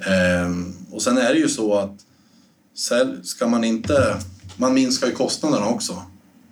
Eh, 0.00 0.50
och 0.90 1.02
sen 1.02 1.18
är 1.18 1.34
det 1.34 1.38
ju 1.38 1.48
så 1.48 1.74
att 1.74 1.92
ska 3.22 3.46
man 3.46 3.64
inte... 3.64 4.16
Man 4.56 4.74
minskar 4.74 5.06
ju 5.06 5.12
kostnaderna 5.12 5.66
också. 5.66 6.02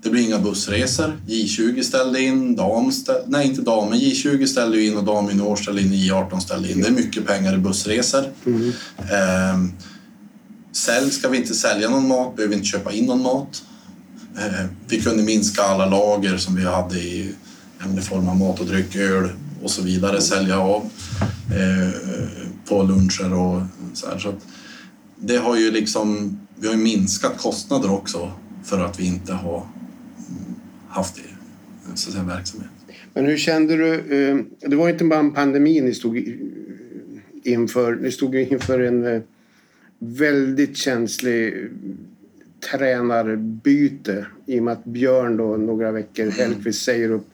Det 0.02 0.10
blir 0.10 0.22
inga 0.22 0.38
bussresor. 0.38 1.20
J20 1.28 1.82
ställde 1.82 2.20
in, 2.20 2.56
dam 2.56 2.92
ställde, 2.92 3.24
nej 3.26 3.46
inte 3.46 3.62
dam, 3.62 3.90
men 3.90 3.98
J20 3.98 4.46
ställde 4.46 4.82
in 4.82 4.96
och 4.96 5.04
dam 5.04 5.28
junior 5.28 5.56
ställde 5.56 5.80
in, 5.80 5.92
J18 5.92 6.40
ställde 6.40 6.72
in. 6.72 6.82
Det 6.82 6.88
är 6.88 6.92
mycket 6.92 7.26
pengar 7.26 7.54
i 7.54 7.58
bussresor. 7.58 8.24
Mm. 8.46 8.72
Eh, 8.98 9.54
sälj 10.76 11.10
ska 11.10 11.28
vi 11.28 11.36
inte 11.36 11.54
sälja 11.54 11.90
någon 11.90 12.08
mat, 12.08 12.36
behöver 12.36 12.54
inte 12.54 12.66
köpa 12.66 12.92
in 12.92 13.04
någon 13.04 13.22
mat. 13.22 13.62
Eh, 14.38 14.66
vi 14.88 15.00
kunde 15.00 15.22
minska 15.22 15.62
alla 15.62 15.86
lager 15.86 16.36
som 16.36 16.56
vi 16.56 16.64
hade 16.64 16.98
i, 16.98 17.34
i 17.98 18.00
form 18.00 18.28
av 18.28 18.36
mat 18.36 18.60
och 18.60 18.66
dryck, 18.66 18.96
öl 18.96 19.28
och 19.62 19.70
så 19.70 19.82
vidare, 19.82 20.20
sälja 20.20 20.58
av 20.58 20.90
eh, 21.50 21.90
på 22.68 22.82
luncher 22.82 23.34
och 23.34 23.62
så 23.94 24.08
här. 24.08 24.18
Så 24.18 24.34
det 25.16 25.36
har 25.36 25.56
ju 25.56 25.70
liksom, 25.70 26.38
vi 26.56 26.66
har 26.66 26.74
ju 26.74 26.80
minskat 26.80 27.38
kostnader 27.38 27.92
också 27.92 28.32
för 28.64 28.84
att 28.84 29.00
vi 29.00 29.06
inte 29.06 29.32
har 29.32 29.66
haft 30.88 31.14
det, 31.14 31.22
så 31.94 32.08
att 32.08 32.14
säga, 32.14 32.24
verksamhet. 32.24 32.70
Men 33.14 33.26
hur 33.26 33.36
kände 33.36 33.76
du? 33.76 33.94
Eh, 33.94 34.68
det 34.68 34.76
var 34.76 34.88
inte 34.88 35.04
bara 35.04 35.20
en 35.20 35.32
pandemi 35.32 35.80
ni 35.80 35.94
stod 35.94 36.24
inför. 37.44 37.94
Ni 37.94 38.12
stod 38.12 38.34
inför 38.34 38.80
en 38.80 39.22
väldigt 40.04 40.76
känslig 40.76 41.70
tränarbyte 42.70 44.26
i 44.46 44.60
och 44.60 44.62
med 44.62 44.72
att 44.72 44.84
Björn 44.84 45.36
då 45.36 45.56
några 45.56 45.92
veckor, 45.92 46.22
mm. 46.22 46.34
Hellkvist, 46.34 46.84
säger 46.84 47.10
upp 47.10 47.28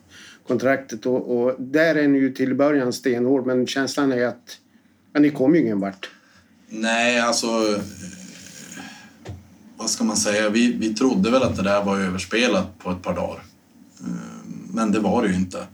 kontraktet. 0.47 1.05
Och, 1.05 1.37
och, 1.37 1.55
där 1.59 1.95
är 1.95 2.07
ni 2.07 2.19
ju 2.19 2.33
till 2.33 2.55
början 2.55 2.93
stenhård 2.93 3.45
men 3.45 3.67
känslan 3.67 4.11
är 4.11 4.25
att 4.25 4.57
ja, 5.13 5.19
ni 5.19 5.29
kom 5.29 5.55
ju 5.55 5.61
ingen 5.61 5.79
vart. 5.79 6.09
Nej, 6.69 7.19
alltså 7.19 7.47
vad 9.77 9.89
ska 9.89 10.03
man 10.03 10.17
säga, 10.17 10.49
vi, 10.49 10.73
vi 10.73 10.93
trodde 10.93 11.31
väl 11.31 11.43
att 11.43 11.55
det 11.55 11.63
där 11.63 11.83
var 11.83 11.99
överspelat 11.99 12.79
på 12.79 12.91
ett 12.91 13.01
par 13.01 13.15
dagar. 13.15 13.43
Eh, 13.99 14.07
men 14.73 14.91
det 14.91 14.99
var 14.99 15.23
det 15.23 15.29
ju 15.29 15.35
inte. 15.35 15.67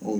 Och 0.00 0.18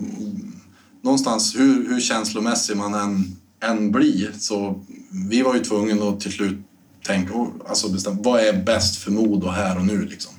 någonstans, 1.03 1.57
hur, 1.57 1.89
hur 1.89 2.01
känslomässig 2.01 2.77
man 2.77 2.95
än, 2.95 3.37
än 3.63 3.93
bli, 3.93 4.31
så 4.39 4.85
vi 5.29 5.43
var 5.43 5.55
ju 5.55 5.61
tvungna 5.61 6.09
att 6.09 6.21
till 6.21 6.33
slut 6.33 6.59
tänka, 7.07 7.33
alltså 7.69 7.89
bestämma, 7.89 8.17
vad 8.21 8.41
är 8.41 8.53
bäst 8.53 8.97
för 8.97 9.11
Modo 9.11 9.49
här 9.49 9.79
och 9.79 9.87
nu 9.87 10.05
liksom? 10.05 10.35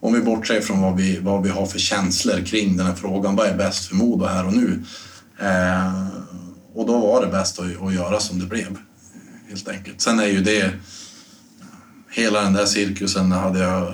Om 0.00 0.12
vi 0.12 0.20
bortser 0.20 0.60
från 0.60 0.82
vad 0.82 0.96
vi, 0.96 1.18
vad 1.18 1.42
vi 1.42 1.48
har 1.48 1.66
för 1.66 1.78
känslor 1.78 2.40
kring 2.46 2.76
den 2.76 2.86
här 2.86 2.94
frågan, 2.94 3.36
vad 3.36 3.46
är 3.46 3.56
bäst 3.56 3.84
för 3.84 3.94
Modo 3.94 4.24
här 4.24 4.46
och 4.46 4.52
nu? 4.52 4.84
Eh, 5.40 6.06
och 6.74 6.86
då 6.86 6.98
var 6.98 7.26
det 7.26 7.32
bäst 7.32 7.58
att, 7.58 7.82
att 7.82 7.94
göra 7.94 8.20
som 8.20 8.38
det 8.38 8.46
blev, 8.46 8.78
helt 9.48 9.68
enkelt. 9.68 10.00
Sen 10.00 10.20
är 10.20 10.26
ju 10.26 10.42
det, 10.42 10.72
hela 12.10 12.42
den 12.42 12.52
där 12.52 12.66
cirkusen 12.66 13.32
hade 13.32 13.58
jag 13.58 13.92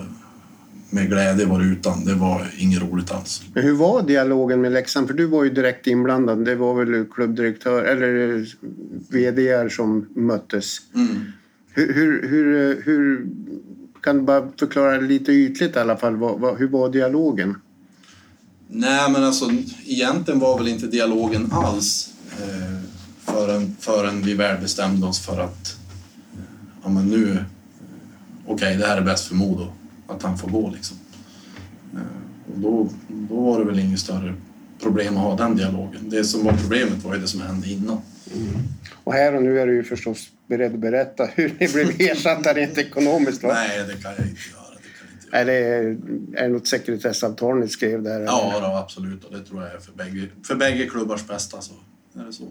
med 0.90 1.08
glädje 1.08 1.46
varit 1.46 1.66
utan. 1.66 2.04
Det 2.04 2.14
var 2.14 2.50
inget 2.58 2.82
roligt 2.82 3.12
alls. 3.12 3.42
Men 3.54 3.62
hur 3.62 3.74
var 3.74 4.02
dialogen 4.02 4.60
med 4.60 4.72
Leksand? 4.72 5.06
För 5.06 5.14
du 5.14 5.26
var 5.26 5.44
ju 5.44 5.50
direkt 5.50 5.86
inblandad. 5.86 6.44
Det 6.44 6.54
var 6.54 6.84
väl 6.84 7.04
klubbdirektör 7.14 7.84
eller 7.84 8.46
VD 9.12 9.70
som 9.70 10.06
möttes. 10.14 10.78
Mm. 10.94 11.08
Hur, 11.70 11.94
hur, 11.94 12.28
hur, 12.28 12.82
hur, 12.82 13.26
kan 14.02 14.16
du 14.16 14.22
bara 14.22 14.48
förklara 14.58 15.00
lite 15.00 15.32
ytligt 15.32 15.76
i 15.76 15.78
alla 15.78 15.96
fall? 15.96 16.16
Vad, 16.16 16.40
vad, 16.40 16.58
hur 16.58 16.68
var 16.68 16.88
dialogen? 16.88 17.54
Nej, 18.68 19.10
men 19.10 19.24
alltså 19.24 19.50
egentligen 19.86 20.40
var 20.40 20.58
väl 20.58 20.68
inte 20.68 20.86
dialogen 20.86 21.52
alls 21.52 22.10
eh, 22.30 22.78
förrän, 23.24 23.76
förrän 23.80 24.22
vi 24.22 24.34
väl 24.34 24.60
bestämde 24.60 25.06
oss 25.06 25.26
för 25.26 25.40
att 25.40 25.76
ja, 26.82 26.88
men 26.88 27.06
nu, 27.08 27.30
eh, 27.30 27.36
okej, 28.44 28.54
okay, 28.54 28.76
det 28.76 28.86
här 28.86 28.96
är 28.96 29.02
bäst 29.02 29.28
för 29.28 29.34
Modo, 29.34 29.72
att 30.08 30.22
han 30.22 30.38
får 30.38 30.48
gå 30.48 30.70
liksom. 30.70 30.96
Eh, 31.94 32.52
och 32.52 32.58
då, 32.58 32.88
då 33.08 33.40
var 33.40 33.58
det 33.58 33.64
väl 33.64 33.78
inget 33.78 34.00
större 34.00 34.34
problem 34.82 35.16
att 35.16 35.22
ha 35.22 35.36
den 35.36 35.56
dialogen. 35.56 36.10
Det 36.10 36.24
som 36.24 36.44
var 36.44 36.52
problemet 36.52 37.04
var 37.04 37.14
ju 37.14 37.20
det 37.20 37.28
som 37.28 37.40
hände 37.40 37.68
innan. 37.68 38.00
Mm. 38.34 38.60
Och 39.04 39.12
här 39.12 39.34
och 39.34 39.42
nu 39.42 39.60
är 39.60 39.66
du 39.66 39.74
ju 39.74 39.84
förstås 39.84 40.30
beredd 40.46 40.74
att 40.74 40.80
berätta 40.80 41.26
hur 41.34 41.48
ni 41.60 41.68
blev 41.68 41.90
ersatta 42.00 42.54
rent 42.54 42.78
ekonomiskt 42.78 43.42
va? 43.42 43.52
Nej, 43.52 43.84
det 43.86 44.02
kan 44.02 44.12
jag 44.18 44.26
inte 44.26 44.40
göra. 44.50 44.68
Är 45.32 45.44
det, 45.44 45.54
är 46.40 46.42
det 46.42 46.48
något 46.48 46.66
sekretessavtal 46.66 47.58
ni 47.58 47.68
skrev 47.68 48.02
där? 48.02 48.20
Ja, 48.20 48.58
då, 48.60 48.66
absolut. 48.66 49.24
Och 49.24 49.36
det 49.36 49.44
tror 49.44 49.62
jag 49.62 49.74
är 49.74 49.78
för 49.78 49.92
bägge, 49.92 50.28
för 50.46 50.54
bägge 50.54 50.86
klubbars 50.86 51.26
bästa. 51.26 51.60
Så 51.60 51.72
är 52.14 52.24
det 52.24 52.32
så. 52.32 52.48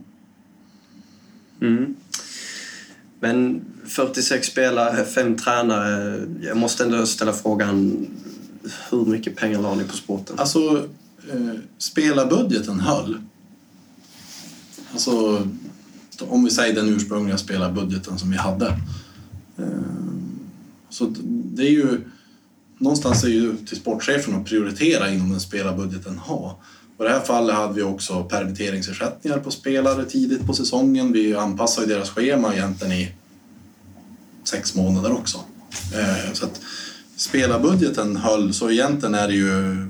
Mm. 1.61 1.95
Men 3.19 3.65
46 3.85 4.47
spelare, 4.47 5.05
fem 5.05 5.37
tränare. 5.37 6.21
Jag 6.41 6.57
måste 6.57 6.83
ändå 6.83 7.05
ställa 7.05 7.33
frågan, 7.33 8.07
hur 8.89 9.05
mycket 9.05 9.35
pengar 9.35 9.61
la 9.61 9.75
ni 9.75 9.83
på 9.83 9.97
sporten? 9.97 10.39
Alltså, 10.39 10.87
eh, 11.31 11.59
spelarbudgeten 11.77 12.79
höll. 12.79 13.21
Alltså, 14.91 15.47
om 16.19 16.43
vi 16.43 16.51
säger 16.51 16.75
den 16.75 16.89
ursprungliga 16.89 17.37
spelarbudgeten 17.37 18.19
som 18.19 18.31
vi 18.31 18.37
hade. 18.37 18.67
Eh, 19.57 19.65
så 20.89 21.13
det 21.27 21.63
är 21.63 21.71
ju 21.71 22.01
någonstans 22.77 23.23
är 23.23 23.27
ju 23.27 23.57
till 23.57 23.77
sportchefen 23.77 24.35
att 24.35 24.45
prioritera 24.45 25.09
inom 25.09 25.29
den 25.29 25.39
spelarbudgeten 25.39 26.17
ha. 26.17 26.59
Och 26.97 27.05
I 27.05 27.07
det 27.07 27.13
här 27.13 27.21
fallet 27.21 27.55
hade 27.55 27.73
vi 27.73 27.81
också 27.81 28.23
permitteringsersättningar 28.23 29.39
på 29.39 29.51
spelare 29.51 30.05
tidigt 30.05 30.45
på 30.45 30.53
säsongen. 30.53 31.13
Vi 31.13 31.35
anpassade 31.35 31.87
deras 31.87 32.09
schema 32.09 32.53
egentligen 32.53 32.93
i 32.93 33.11
sex 34.43 34.75
månader 34.75 35.11
också. 35.11 35.37
Eh, 35.93 36.33
så 36.33 36.45
att 36.45 36.61
spelarbudgeten 37.15 38.17
höll, 38.17 38.53
så 38.53 38.71
egentligen 38.71 39.15
är 39.15 39.27
det 39.27 39.33
ju 39.33 39.87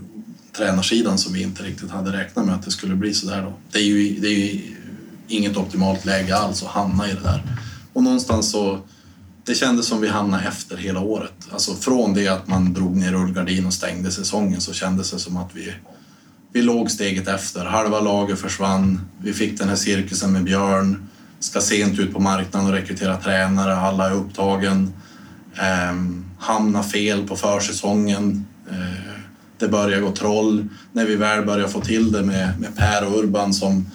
tränarsidan 0.57 1.17
som 1.17 1.33
vi 1.33 1.41
inte 1.41 1.63
riktigt 1.63 1.91
hade 1.91 2.11
räknat 2.11 2.45
med 2.45 2.55
att 2.55 2.65
det 2.65 2.71
skulle 2.71 2.95
bli 2.95 3.13
sådär 3.13 3.41
då. 3.41 3.53
Det 3.71 3.79
är 3.79 3.83
ju, 3.83 4.19
det 4.19 4.27
är 4.27 4.31
ju 4.31 4.75
inget 5.27 5.57
optimalt 5.57 6.05
läge 6.05 6.35
alls 6.35 6.63
att 6.63 6.69
hamna 6.69 7.09
i 7.09 7.13
det 7.13 7.23
där. 7.23 7.43
Och 7.93 8.03
någonstans 8.03 8.51
så 8.51 8.79
det 9.43 9.55
kändes 9.55 9.85
som 9.85 10.01
vi 10.01 10.07
hamnade 10.07 10.43
efter 10.43 10.77
hela 10.77 10.99
året. 10.99 11.33
Alltså 11.51 11.75
från 11.75 12.13
det 12.13 12.27
att 12.27 12.47
man 12.47 12.73
drog 12.73 12.95
ner 12.95 13.11
rullgardin 13.11 13.65
och 13.65 13.73
stängde 13.73 14.11
säsongen 14.11 14.61
så 14.61 14.73
kändes 14.73 15.11
det 15.11 15.19
som 15.19 15.37
att 15.37 15.49
vi, 15.53 15.73
vi 16.57 16.63
låg 16.63 16.91
steget 16.91 17.27
efter. 17.27 17.65
Halva 17.65 17.99
laget 17.99 18.39
försvann. 18.39 19.01
Vi 19.21 19.33
fick 19.33 19.57
den 19.59 19.69
här 19.69 19.75
cirkusen 19.75 20.33
med 20.33 20.43
Björn. 20.43 21.07
Ska 21.39 21.61
sent 21.61 21.99
ut 21.99 22.13
på 22.13 22.19
marknaden 22.19 22.67
och 22.67 22.73
rekrytera 22.73 23.17
tränare. 23.17 23.75
Alla 23.75 24.07
är 24.07 24.13
upptagen. 24.13 24.93
Eh, 25.55 25.95
hamna 26.39 26.83
fel 26.83 27.27
på 27.27 27.35
försäsongen. 27.35 28.45
Eh, 28.69 29.21
det 29.59 29.67
börjar 29.67 30.01
gå 30.01 30.11
troll. 30.11 30.67
När 30.91 31.05
vi 31.05 31.15
väl 31.15 31.45
börjar 31.45 31.67
få 31.67 31.81
till 31.81 32.11
det 32.11 32.23
med, 32.23 32.59
med 32.59 32.75
Per 32.75 33.07
och 33.07 33.19
Urban 33.19 33.53
som 33.53 33.85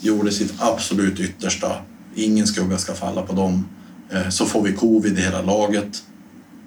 gjorde 0.00 0.32
sitt 0.32 0.54
absolut 0.58 1.20
yttersta. 1.20 1.72
Ingen 2.14 2.46
skugga 2.46 2.78
ska 2.78 2.94
falla 2.94 3.22
på 3.22 3.32
dem 3.32 3.64
Eh, 4.10 4.28
så 4.28 4.46
får 4.46 4.62
vi 4.62 4.72
covid 4.72 5.18
i 5.18 5.22
hela 5.22 5.42
laget. 5.42 6.02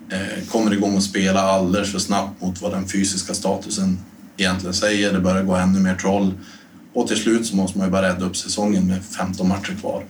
Eh, 0.09 0.47
kommer 0.47 0.73
igång 0.73 0.95
och 0.95 1.03
spela 1.03 1.41
alldeles 1.41 1.91
för 1.91 1.99
snabbt 1.99 2.41
mot 2.41 2.61
vad 2.61 2.71
den 2.71 2.87
fysiska 2.87 3.33
statusen 3.33 3.99
egentligen 4.41 4.73
säger. 4.73 5.13
Det 5.13 5.19
börjar 5.19 5.43
gå 5.43 5.55
ännu 5.55 5.79
mer 5.79 5.95
troll. 5.95 6.33
Och 6.93 7.07
till 7.07 7.17
slut 7.17 7.45
så 7.45 7.55
måste 7.55 7.77
man 7.77 7.87
ju 7.87 7.91
bara 7.91 8.09
rädda 8.09 8.25
upp 8.25 8.37
säsongen 8.37 8.87
med 8.87 9.03
15 9.03 9.47
matcher 9.47 9.73
kvar. 9.79 10.03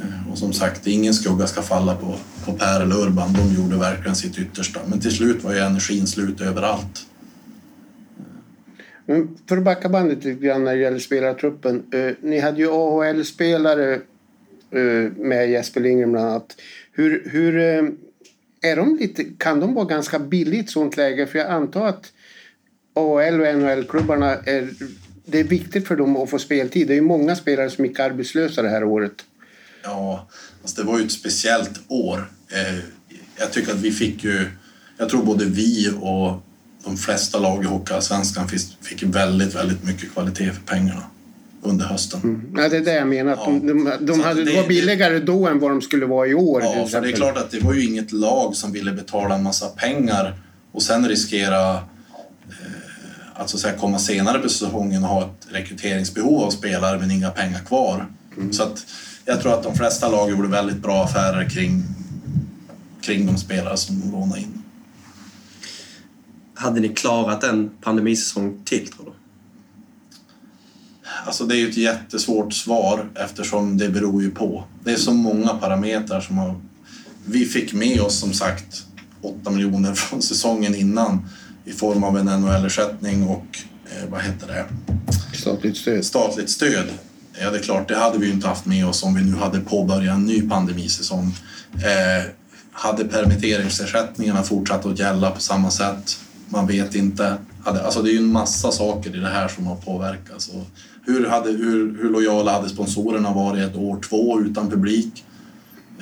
Eh, 0.00 0.32
och 0.32 0.38
som 0.38 0.52
sagt, 0.52 0.86
ingen 0.86 1.14
skugga 1.14 1.46
ska 1.46 1.62
falla 1.62 1.94
på, 1.94 2.14
på 2.44 2.52
Per 2.52 2.80
eller 2.80 2.96
Urban. 2.96 3.32
De 3.32 3.62
gjorde 3.62 3.76
verkligen 3.76 4.16
sitt 4.16 4.38
yttersta. 4.38 4.80
Men 4.86 5.00
till 5.00 5.12
slut 5.12 5.44
var 5.44 5.52
ju 5.52 5.58
energin 5.58 6.06
slut 6.06 6.40
överallt. 6.40 7.06
Men 9.06 9.38
för 9.48 9.56
att 9.56 9.64
backa 9.64 9.88
bandet 9.88 10.24
lite 10.24 10.46
grann 10.46 10.64
när 10.64 10.74
det 10.74 10.80
gäller 10.80 10.98
spelartruppen. 10.98 11.82
Eh, 11.92 12.12
ni 12.22 12.40
hade 12.40 12.58
ju 12.58 12.70
AHL-spelare 12.70 14.00
Eh, 14.70 15.12
med 15.16 15.50
Jesper 15.50 15.80
Lindgren 15.80 16.12
bland 16.12 16.28
annat. 16.28 16.56
Hur, 16.92 17.22
hur 17.30 17.58
eh, 17.58 18.70
är 18.70 18.76
de 18.76 18.96
lite, 18.96 19.24
kan 19.38 19.60
de 19.60 19.74
vara 19.74 19.84
ganska 19.84 20.18
billigt 20.18 20.54
i 20.54 20.60
ett 20.60 20.70
sånt 20.70 20.96
läge? 20.96 21.26
För 21.26 21.38
jag 21.38 21.50
antar 21.50 21.86
att 21.86 22.12
AHL 22.96 23.40
och 23.40 23.58
NHL-klubbarna 23.58 24.34
är 24.34 24.68
det 25.26 25.40
är 25.40 25.44
viktigt 25.44 25.88
för 25.88 25.96
dem 25.96 26.16
att 26.16 26.30
få 26.30 26.38
speltid. 26.38 26.88
Det 26.88 26.92
är 26.92 26.96
ju 26.96 27.00
många 27.00 27.36
spelare 27.36 27.70
som 27.70 27.84
gick 27.84 28.00
arbetslösa 28.00 28.62
det 28.62 28.68
här 28.68 28.84
året. 28.84 29.12
Ja, 29.82 30.28
alltså 30.62 30.82
det 30.82 30.86
var 30.86 30.98
ju 30.98 31.04
ett 31.04 31.12
speciellt 31.12 31.80
år. 31.88 32.30
Eh, 32.52 32.78
jag 33.38 33.52
tycker 33.52 33.72
att 33.72 33.80
vi 33.80 33.90
fick 33.90 34.24
ju... 34.24 34.50
Jag 34.98 35.08
tror 35.08 35.24
både 35.24 35.44
vi 35.44 35.90
och 36.00 36.42
de 36.84 36.96
flesta 36.96 37.38
lag 37.38 37.64
i 37.64 37.66
Hockeyallsvenskan 37.66 38.48
fick 38.82 39.02
väldigt, 39.02 39.54
väldigt 39.54 39.84
mycket 39.84 40.12
kvalitet 40.12 40.50
för 40.50 40.62
pengarna 40.62 41.02
under 41.62 41.84
hösten. 41.84 42.20
Mm. 42.24 42.54
Ja, 42.56 42.68
det 42.68 42.76
är 42.76 42.80
det 42.80 42.94
jag 42.94 43.08
menar. 43.08 43.32
Ja. 43.32 43.44
De, 43.46 43.66
de, 43.66 44.06
de 44.06 44.20
hade, 44.20 44.44
det, 44.44 44.56
var 44.56 44.68
billigare 44.68 45.18
då 45.18 45.46
än 45.46 45.58
vad 45.58 45.70
de 45.70 45.82
skulle 45.82 46.06
vara 46.06 46.26
i 46.26 46.34
år. 46.34 46.62
Ja, 46.62 46.86
för 46.86 47.00
det 47.00 47.08
är 47.08 47.12
klart 47.12 47.36
att 47.36 47.50
det 47.50 47.60
var 47.60 47.74
ju 47.74 47.84
inget 47.84 48.12
lag 48.12 48.56
som 48.56 48.72
ville 48.72 48.92
betala 48.92 49.34
en 49.34 49.42
massa 49.42 49.68
pengar 49.68 50.34
och 50.72 50.82
sen 50.82 51.08
riskera 51.08 51.80
att, 53.38 53.50
så 53.50 53.56
att 53.56 53.60
säga, 53.60 53.78
komma 53.78 53.98
senare 53.98 54.38
på 54.38 54.48
säsongen 54.48 55.04
och 55.04 55.10
ha 55.10 55.22
ett 55.24 55.46
rekryteringsbehov 55.50 56.42
av 56.42 56.50
spelare 56.50 56.98
men 56.98 57.10
inga 57.10 57.30
pengar 57.30 57.60
kvar. 57.60 58.06
Mm. 58.36 58.52
Så 58.52 58.62
att 58.62 58.86
jag 59.24 59.40
tror 59.40 59.54
att 59.54 59.62
de 59.62 59.74
flesta 59.74 60.08
lag 60.08 60.30
gjorde 60.30 60.48
väldigt 60.48 60.82
bra 60.82 61.04
affärer 61.04 61.48
kring, 61.48 61.82
kring 63.00 63.26
de 63.26 63.36
spelare 63.38 63.76
som 63.76 64.00
de 64.00 64.10
lånade 64.10 64.40
in. 64.40 64.62
Hade 66.54 66.80
ni 66.80 66.88
klarat 66.88 67.44
en 67.44 67.70
pandemisäsong 67.82 68.60
till 68.64 68.88
tror 68.88 69.04
du? 69.04 69.12
Alltså 71.26 71.44
det 71.44 71.56
är 71.56 71.58
ju 71.58 71.68
ett 71.68 71.76
jättesvårt 71.76 72.52
svar 72.52 73.08
eftersom 73.14 73.78
det 73.78 73.88
beror 73.88 74.22
ju 74.22 74.30
på. 74.30 74.64
Det 74.84 74.92
är 74.92 74.96
så 74.96 75.12
många 75.12 75.48
parametrar 75.48 76.20
som 76.20 76.38
har... 76.38 76.60
Vi 77.24 77.44
fick 77.44 77.72
med 77.72 78.00
oss 78.00 78.18
som 78.18 78.32
sagt 78.32 78.86
8 79.20 79.50
miljoner 79.50 79.94
från 79.94 80.22
säsongen 80.22 80.74
innan 80.74 81.28
i 81.66 81.72
form 81.72 82.04
av 82.04 82.18
en 82.18 82.26
NHL-ersättning 82.26 83.26
och 83.26 83.58
eh, 83.84 84.10
vad 84.10 84.20
heter 84.22 84.46
det? 84.46 84.64
Statligt 85.36 85.76
stöd. 85.76 86.04
Statligt 86.04 86.50
stöd. 86.50 86.86
Ja, 87.40 87.50
det 87.50 87.58
är 87.58 87.62
klart, 87.62 87.88
det 87.88 87.96
hade 87.96 88.18
vi 88.18 88.26
ju 88.26 88.32
inte 88.32 88.48
haft 88.48 88.66
med 88.66 88.86
oss 88.86 89.02
om 89.02 89.14
vi 89.14 89.24
nu 89.24 89.36
hade 89.36 89.60
påbörjat 89.60 90.14
en 90.14 90.24
ny 90.24 90.48
pandemisäsong. 90.48 91.36
Eh, 91.74 92.30
hade 92.72 93.04
permitteringsersättningarna 93.04 94.42
fortsatt 94.42 94.86
att 94.86 94.98
gälla 94.98 95.30
på 95.30 95.40
samma 95.40 95.70
sätt? 95.70 96.18
Man 96.48 96.66
vet 96.66 96.94
inte. 96.94 97.36
Alltså 97.64 98.02
det 98.02 98.10
är 98.10 98.12
ju 98.12 98.18
en 98.18 98.32
massa 98.32 98.72
saker 98.72 99.16
i 99.16 99.18
det 99.18 99.28
här 99.28 99.48
som 99.48 99.66
har 99.66 99.76
påverkats. 99.76 100.48
Och 100.48 100.66
hur, 101.06 101.26
hade, 101.26 101.50
hur, 101.50 101.98
hur 102.02 102.10
lojala 102.10 102.52
hade 102.52 102.68
sponsorerna 102.68 103.32
varit 103.32 103.70
ett 103.70 103.76
år 103.76 104.00
två 104.00 104.40
utan 104.40 104.70
publik? 104.70 105.24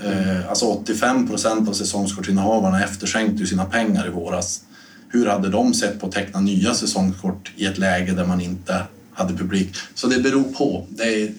Eh, 0.04 0.48
alltså 0.48 0.66
85 0.66 1.28
procent 1.28 1.68
av 1.68 1.72
säsongskortinnehavarna 1.72 2.84
efterskänkte 2.84 3.40
ju 3.40 3.46
sina 3.46 3.64
pengar 3.64 4.06
i 4.06 4.10
våras. 4.10 4.60
Hur 5.08 5.26
hade 5.26 5.48
de 5.48 5.74
sett 5.74 6.00
på 6.00 6.06
att 6.06 6.12
teckna 6.12 6.40
nya 6.40 6.74
säsongskort 6.74 7.52
i 7.56 7.66
ett 7.66 7.78
läge 7.78 8.12
där 8.12 8.26
man 8.26 8.40
inte 8.40 8.82
hade 9.12 9.34
publik? 9.34 9.76
Så 9.94 10.06
det 10.06 10.20
beror 10.20 10.42
på. 10.42 10.86
Det 10.88 11.22
är... 11.22 11.32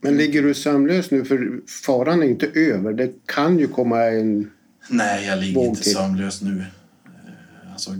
Men 0.00 0.16
ligger 0.16 0.42
du 0.42 0.54
sömnlös 0.54 1.10
nu? 1.10 1.24
För 1.24 1.60
faran 1.86 2.22
är 2.22 2.26
inte 2.26 2.46
över. 2.46 2.92
Det 2.92 3.12
kan 3.26 3.58
ju 3.58 3.68
komma 3.68 4.04
en 4.04 4.50
Nej, 4.88 5.26
jag 5.26 5.38
ligger 5.38 5.64
inte 5.64 5.90
sömnlös 5.90 6.42
nu. 6.42 6.64
Eh, 7.04 7.72
alltså, 7.72 7.90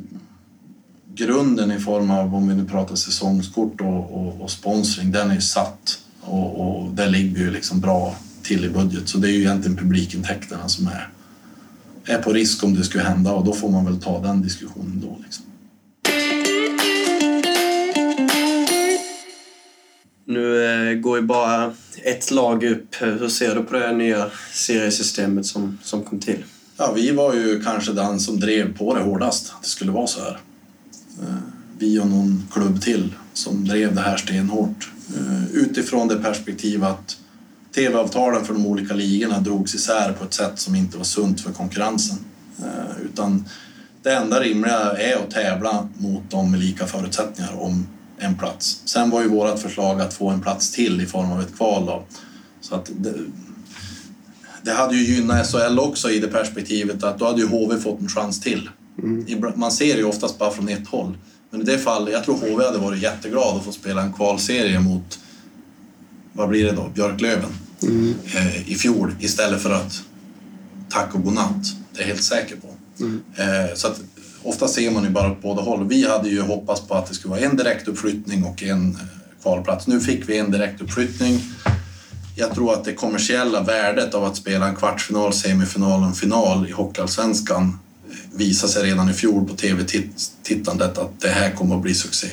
grunden 1.14 1.72
i 1.72 1.78
form 1.78 2.10
av, 2.10 2.34
om 2.34 2.48
vi 2.48 2.54
nu 2.54 2.64
pratar 2.64 2.96
säsongskort 2.96 3.80
och, 3.80 4.12
och, 4.12 4.40
och 4.40 4.50
sponsring, 4.50 5.12
den 5.12 5.30
är 5.30 5.34
ju 5.34 5.40
satt 5.40 5.98
och, 6.20 6.60
och 6.60 6.90
det 6.90 7.06
ligger 7.06 7.38
ju 7.38 7.50
liksom 7.50 7.80
bra 7.80 8.16
till 8.42 8.64
i 8.64 8.68
budget. 8.68 9.08
Så 9.08 9.18
det 9.18 9.28
är 9.28 9.32
ju 9.32 9.40
egentligen 9.40 9.76
publikintäkterna 9.76 10.68
som 10.68 10.86
är, 10.86 11.08
är 12.04 12.22
på 12.22 12.32
risk 12.32 12.64
om 12.64 12.74
det 12.74 12.84
skulle 12.84 13.04
hända 13.04 13.32
och 13.32 13.44
då 13.44 13.52
får 13.52 13.70
man 13.70 13.84
väl 13.84 14.00
ta 14.00 14.22
den 14.22 14.42
diskussionen 14.42 14.91
Det 20.92 20.96
går 20.98 21.18
ju 21.18 21.26
bara 21.26 21.72
ett 22.02 22.30
lag 22.30 22.64
upp. 22.64 22.94
Hur 22.98 23.28
ser 23.28 23.54
du 23.54 23.62
på 23.62 23.78
det 23.78 23.92
nya 23.92 24.30
seriesystemet 24.52 25.46
som, 25.46 25.78
som 25.82 26.02
kom 26.02 26.20
till? 26.20 26.44
Ja, 26.76 26.92
vi 26.92 27.10
var 27.10 27.34
ju 27.34 27.62
kanske 27.62 27.92
den 27.92 28.20
som 28.20 28.40
drev 28.40 28.76
på 28.76 28.94
det 28.94 29.00
hårdast, 29.00 29.52
att 29.56 29.62
det 29.62 29.68
skulle 29.68 29.90
vara 29.92 30.06
så 30.06 30.20
här. 30.20 30.38
Eh, 31.22 31.34
vi 31.78 31.98
och 31.98 32.06
någon 32.06 32.48
klubb 32.52 32.82
till 32.82 33.14
som 33.32 33.64
drev 33.64 33.94
det 33.94 34.00
här 34.00 34.16
stenhårt. 34.16 34.90
Eh, 35.16 35.54
utifrån 35.54 36.08
det 36.08 36.16
perspektiv 36.16 36.84
att 36.84 37.16
tv-avtalen 37.74 38.44
för 38.44 38.54
de 38.54 38.66
olika 38.66 38.94
ligorna 38.94 39.40
drogs 39.40 39.74
isär 39.74 40.12
på 40.12 40.24
ett 40.24 40.34
sätt 40.34 40.58
som 40.58 40.74
inte 40.74 40.96
var 40.96 41.04
sunt 41.04 41.40
för 41.40 41.52
konkurrensen. 41.52 42.18
Eh, 42.58 43.04
utan 43.04 43.44
det 44.02 44.12
enda 44.12 44.40
rimliga 44.40 44.92
är 44.92 45.16
att 45.16 45.30
tävla 45.30 45.88
mot 45.98 46.30
dem 46.30 46.50
med 46.50 46.60
lika 46.60 46.86
förutsättningar 46.86 47.52
om 47.60 47.86
en 48.22 48.38
plats. 48.38 48.82
Sen 48.84 49.10
var 49.10 49.22
ju 49.22 49.28
vårt 49.28 49.58
förslag 49.58 50.00
att 50.00 50.14
få 50.14 50.28
en 50.28 50.40
plats 50.40 50.70
till 50.70 51.00
i 51.00 51.06
form 51.06 51.32
av 51.32 51.40
ett 51.40 51.56
kval. 51.56 51.86
Då. 51.86 52.04
Så 52.60 52.74
att 52.74 52.90
det, 52.96 53.14
det 54.62 54.72
hade 54.72 54.96
ju 54.96 55.14
gynnat 55.14 55.46
SHL 55.46 55.78
också 55.78 56.10
i 56.10 56.18
det 56.18 56.28
perspektivet 56.28 57.04
att 57.04 57.18
då 57.18 57.24
hade 57.24 57.40
ju 57.40 57.46
HV 57.46 57.78
fått 57.80 58.00
en 58.00 58.08
chans 58.08 58.40
till. 58.40 58.70
Mm. 59.02 59.52
Man 59.56 59.72
ser 59.72 59.96
ju 59.96 60.04
oftast 60.04 60.38
bara 60.38 60.50
från 60.50 60.68
ett 60.68 60.88
håll. 60.88 61.16
Men 61.50 61.60
i 61.60 61.64
det 61.64 61.78
fallet, 61.78 62.12
jag 62.12 62.24
tror 62.24 62.34
HV 62.34 62.64
hade 62.64 62.78
varit 62.78 63.02
jätteglad 63.02 63.56
att 63.56 63.64
få 63.64 63.72
spela 63.72 64.02
en 64.02 64.12
kvalserie 64.12 64.80
mot, 64.80 65.18
vad 66.32 66.48
blir 66.48 66.64
det 66.64 66.72
då, 66.72 66.88
Björklöven 66.94 67.50
mm. 67.82 68.14
eh, 68.34 68.70
i 68.70 68.74
fjol 68.74 69.14
istället 69.20 69.62
för 69.62 69.70
att 69.70 70.02
tack 70.88 71.14
och 71.14 71.22
godnatt. 71.22 71.66
Det 71.92 71.98
är 71.98 72.02
jag 72.02 72.08
helt 72.08 72.22
säker 72.22 72.56
på. 72.56 72.68
Mm. 73.00 73.22
Eh, 73.36 73.74
så 73.74 73.88
att 73.88 74.00
ofta 74.42 74.68
ser 74.68 74.90
man 74.90 75.04
ju 75.04 75.10
bara 75.10 75.30
på 75.30 75.36
båda 75.42 75.62
håll. 75.62 75.88
Vi 75.88 76.08
hade 76.08 76.28
ju 76.28 76.40
hoppats 76.40 76.80
på 76.80 76.94
att 76.94 77.06
det 77.06 77.14
skulle 77.14 77.30
vara 77.30 77.40
en 77.40 77.56
direktuppflyttning 77.56 78.44
och 78.44 78.62
en 78.62 78.90
eh, 78.90 79.00
kvalplats. 79.42 79.86
Nu 79.86 80.00
fick 80.00 80.28
vi 80.28 80.38
en 80.38 80.50
direktuppflyttning. 80.50 81.40
Jag 82.36 82.54
tror 82.54 82.72
att 82.72 82.84
det 82.84 82.94
kommersiella 82.94 83.62
värdet 83.62 84.14
av 84.14 84.24
att 84.24 84.36
spela 84.36 84.68
en 84.68 84.76
kvartsfinal, 84.76 85.32
semifinal 85.32 86.00
och 86.00 86.06
en 86.06 86.14
final 86.14 86.68
i 86.68 86.72
Hockeyallsvenskan 86.72 87.78
eh, 88.10 88.38
visade 88.38 88.72
sig 88.72 88.84
redan 88.90 89.10
i 89.10 89.12
fjol 89.12 89.48
på 89.48 89.56
tv-tittandet 89.56 90.98
att 90.98 91.20
det 91.20 91.28
här 91.28 91.50
kommer 91.50 91.76
att 91.76 91.82
bli 91.82 91.94
succé. 91.94 92.28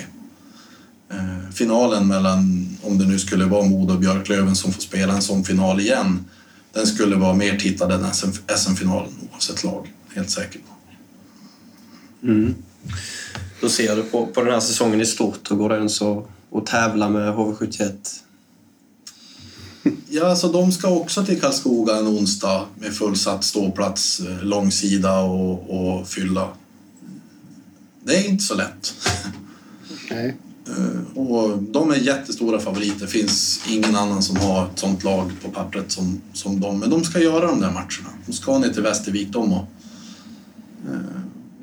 Eh, 1.12 1.52
finalen 1.54 2.08
mellan, 2.08 2.70
om 2.84 2.98
det 2.98 3.06
nu 3.06 3.20
skulle 3.20 3.46
vara 3.46 3.66
Modo 3.66 3.94
och 3.94 4.00
Björklöven 4.00 4.56
som 4.56 4.74
får 4.74 4.82
spela 4.82 5.14
en 5.14 5.22
sån 5.22 5.44
final 5.44 5.80
igen, 5.80 6.26
den 6.74 6.88
skulle 6.88 7.16
vara 7.16 7.34
mer 7.34 7.58
tittad 7.58 7.92
än 7.92 8.06
SM-finalen 8.58 9.14
oavsett 9.32 9.64
lag, 9.64 9.94
helt 10.16 10.30
säker 10.30 10.60
på. 10.60 10.79
Mm. 12.24 12.56
Då 13.62 13.70
ser 13.70 13.96
du 13.96 14.04
på, 14.04 14.26
på 14.26 14.42
den 14.42 14.54
här 14.54 14.60
säsongen 14.60 15.02
i 15.02 15.06
stort, 15.06 15.52
hur 15.52 15.56
går 15.56 15.70
det 15.70 15.76
ens 15.76 16.02
att, 16.02 16.28
att 16.54 16.66
tävla 16.66 17.10
med 17.10 17.34
HV71? 17.34 17.94
Ja, 20.10 20.30
alltså 20.30 20.48
de 20.48 20.72
ska 20.72 20.90
också 20.90 21.26
till 21.26 21.42
Karlskoga 21.42 21.96
en 21.96 22.08
onsdag 22.08 22.66
med 22.80 22.94
fullsatt 22.94 23.44
ståplats, 23.44 24.20
eh, 24.20 24.44
långsida 24.44 25.20
och, 25.20 25.70
och 25.70 26.08
fylla. 26.08 26.50
Det 28.04 28.16
är 28.16 28.30
inte 28.30 28.44
så 28.44 28.56
lätt. 28.56 28.94
Nej. 30.12 30.36
Eh, 30.68 31.18
och 31.18 31.64
de 31.64 31.92
är 31.92 31.96
jättestora 31.96 32.60
favoriter. 32.60 33.00
Det 33.00 33.08
finns 33.08 33.62
ingen 33.70 33.96
annan 33.96 34.24
som 34.24 34.38
har 34.38 34.66
ett 34.66 34.80
sånt 34.80 35.04
lag 35.04 35.32
på 35.44 35.50
pappret 35.50 35.92
som, 35.92 36.22
som 36.34 36.60
de. 36.60 36.80
Men 36.80 36.90
de 36.90 37.04
ska 37.04 37.20
göra 37.20 37.48
de 37.48 37.62
där 37.62 37.72
matcherna. 37.72 38.10
De 38.26 38.34
ska 38.34 38.58
ner 38.58 38.70
till 38.70 38.84
Västervik 38.84 39.28
de 39.32 39.54
och 39.54 39.66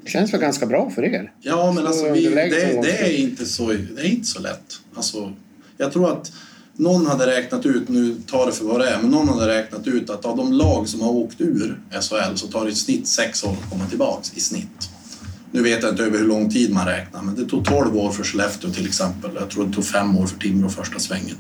det 0.07 0.11
känns 0.11 0.35
väl 0.35 0.41
ganska 0.41 0.67
bra 0.67 0.91
för 0.91 1.05
er? 1.05 1.33
Ja, 1.41 1.73
men 1.73 1.87
alltså, 1.87 2.13
vi, 2.13 2.29
det, 2.29 2.81
det, 2.83 2.99
är 2.99 3.19
inte 3.19 3.47
så, 3.47 3.67
det 3.67 4.01
är 4.01 4.05
inte 4.05 4.27
så 4.27 4.41
lätt. 4.41 4.81
Alltså, 4.95 5.33
jag 5.77 5.93
tror 5.93 6.13
att 6.13 6.33
någon 6.77 7.07
hade 7.07 7.27
räknat 7.27 7.67
ut, 7.67 7.89
nu 7.89 8.17
tar 8.27 8.47
det 8.47 8.53
för 8.53 8.65
vad 8.65 8.81
det 8.81 8.89
är, 8.89 8.99
men 9.03 9.11
någon 9.11 9.29
hade 9.29 9.49
räknat 9.49 9.87
ut 9.87 10.11
att 10.11 10.25
av 10.25 10.37
de 10.37 10.53
lag 10.53 10.89
som 10.89 11.01
har 11.01 11.11
åkt 11.11 11.41
ur 11.41 11.81
SHL 11.91 12.35
så 12.35 12.47
tar 12.47 12.65
det 12.65 12.71
i 12.71 12.75
snitt 12.75 13.07
sex 13.07 13.45
år 13.45 13.53
att 13.53 13.71
komma 13.71 13.87
tillbaks 13.87 14.33
i 14.35 14.41
snitt. 14.41 14.91
Nu 15.51 15.63
vet 15.63 15.83
jag 15.83 15.93
inte 15.93 16.03
över 16.03 16.19
hur 16.19 16.27
lång 16.27 16.51
tid 16.51 16.73
man 16.73 16.87
räknar, 16.87 17.23
men 17.23 17.35
det 17.35 17.45
tog 17.45 17.65
12 17.65 17.97
år 17.97 18.11
för 18.11 18.25
Skellefteå 18.25 18.71
till 18.71 18.87
exempel. 18.87 19.31
Jag 19.35 19.51
tror 19.51 19.67
det 19.67 19.73
tog 19.73 19.85
fem 19.85 20.19
år 20.19 20.27
för 20.27 20.39
Timrå 20.39 20.69
första 20.69 20.99
svängen. 20.99 21.37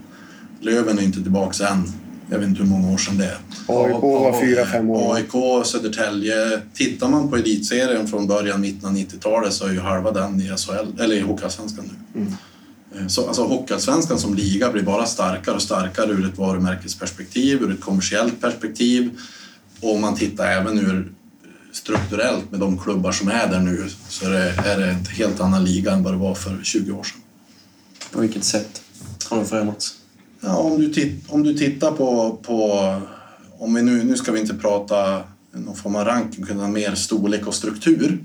Löven 0.61 0.99
är 0.99 1.03
inte 1.03 1.23
tillbaka 1.23 1.69
än 1.69 1.93
jag 2.31 2.39
vet 2.39 2.49
inte 2.49 2.63
hur 2.63 2.71
många 2.71 2.93
år 2.93 2.99
sedan 2.99 3.19
det 3.19 3.25
är. 3.25 3.39
AIK 3.67 4.03
var 4.03 4.41
fyra, 4.41 4.67
fem 4.67 4.91
år. 4.91 5.15
AIK, 5.15 5.67
Södertälje. 5.67 6.61
Tittar 6.75 7.09
man 7.09 7.31
på 7.31 7.37
elitserien 7.37 8.09
från 8.09 8.27
början, 8.27 8.61
mitten 8.61 8.89
av 8.89 8.97
90-talet 8.97 9.53
så 9.53 9.67
är 9.67 9.73
ju 9.73 9.81
halva 9.81 10.11
den 10.11 10.41
i 10.41 10.45
SHL, 10.57 11.01
eller 11.01 11.17
i 11.17 11.21
Hockeyallsvenskan 11.21 11.85
nu. 11.85 12.21
Mm. 12.21 12.33
Eh, 12.95 13.07
så 13.07 13.27
alltså 13.27 13.43
Hockeyallsvenskan 13.43 14.19
som 14.19 14.35
liga 14.35 14.73
blir 14.73 14.83
bara 14.83 15.07
starkare 15.07 15.55
och 15.55 15.63
starkare 15.63 16.13
ur 16.13 16.29
ett 16.29 16.39
varumärkesperspektiv, 16.39 17.63
ur 17.63 17.73
ett 17.73 17.81
kommersiellt 17.81 18.41
perspektiv. 18.41 19.11
Och 19.81 19.95
om 19.95 20.01
man 20.01 20.17
tittar 20.17 20.47
även 20.47 20.79
ur 20.79 21.13
strukturellt 21.73 22.51
med 22.51 22.61
de 22.61 22.79
klubbar 22.79 23.13
som 23.13 23.29
är 23.29 23.47
där 23.47 23.61
nu 23.61 23.89
så 24.09 24.27
är 24.27 24.31
det, 24.31 24.55
är 24.65 24.79
det 24.79 24.87
en 24.87 25.05
helt 25.05 25.41
annan 25.41 25.65
liga 25.65 25.93
än 25.93 26.03
vad 26.03 26.13
det 26.13 26.19
var 26.19 26.35
för 26.35 26.61
20 26.63 26.93
år 26.93 27.05
sedan. 27.05 27.21
På 28.13 28.21
vilket 28.21 28.45
sätt 28.45 28.83
har 29.29 29.39
det 29.39 29.45
förändrats? 29.45 29.95
Ja, 30.47 30.57
om, 30.57 30.81
du 30.81 30.93
titt, 30.93 31.25
om 31.29 31.43
du 31.43 31.55
tittar 31.55 31.91
på, 31.91 32.39
på 32.43 32.81
om 33.59 33.75
vi 33.75 33.83
nu, 33.83 34.05
nu 34.05 34.17
ska 34.17 34.33
vi 34.33 34.41
inte 34.41 34.55
prata 34.55 35.23
någon 35.53 35.77
form 35.77 35.97
av 35.97 36.05
ranking, 36.05 36.45
utan 36.45 36.73
mer 36.73 36.95
storlek 36.95 37.47
och 37.47 37.55
struktur, 37.55 38.19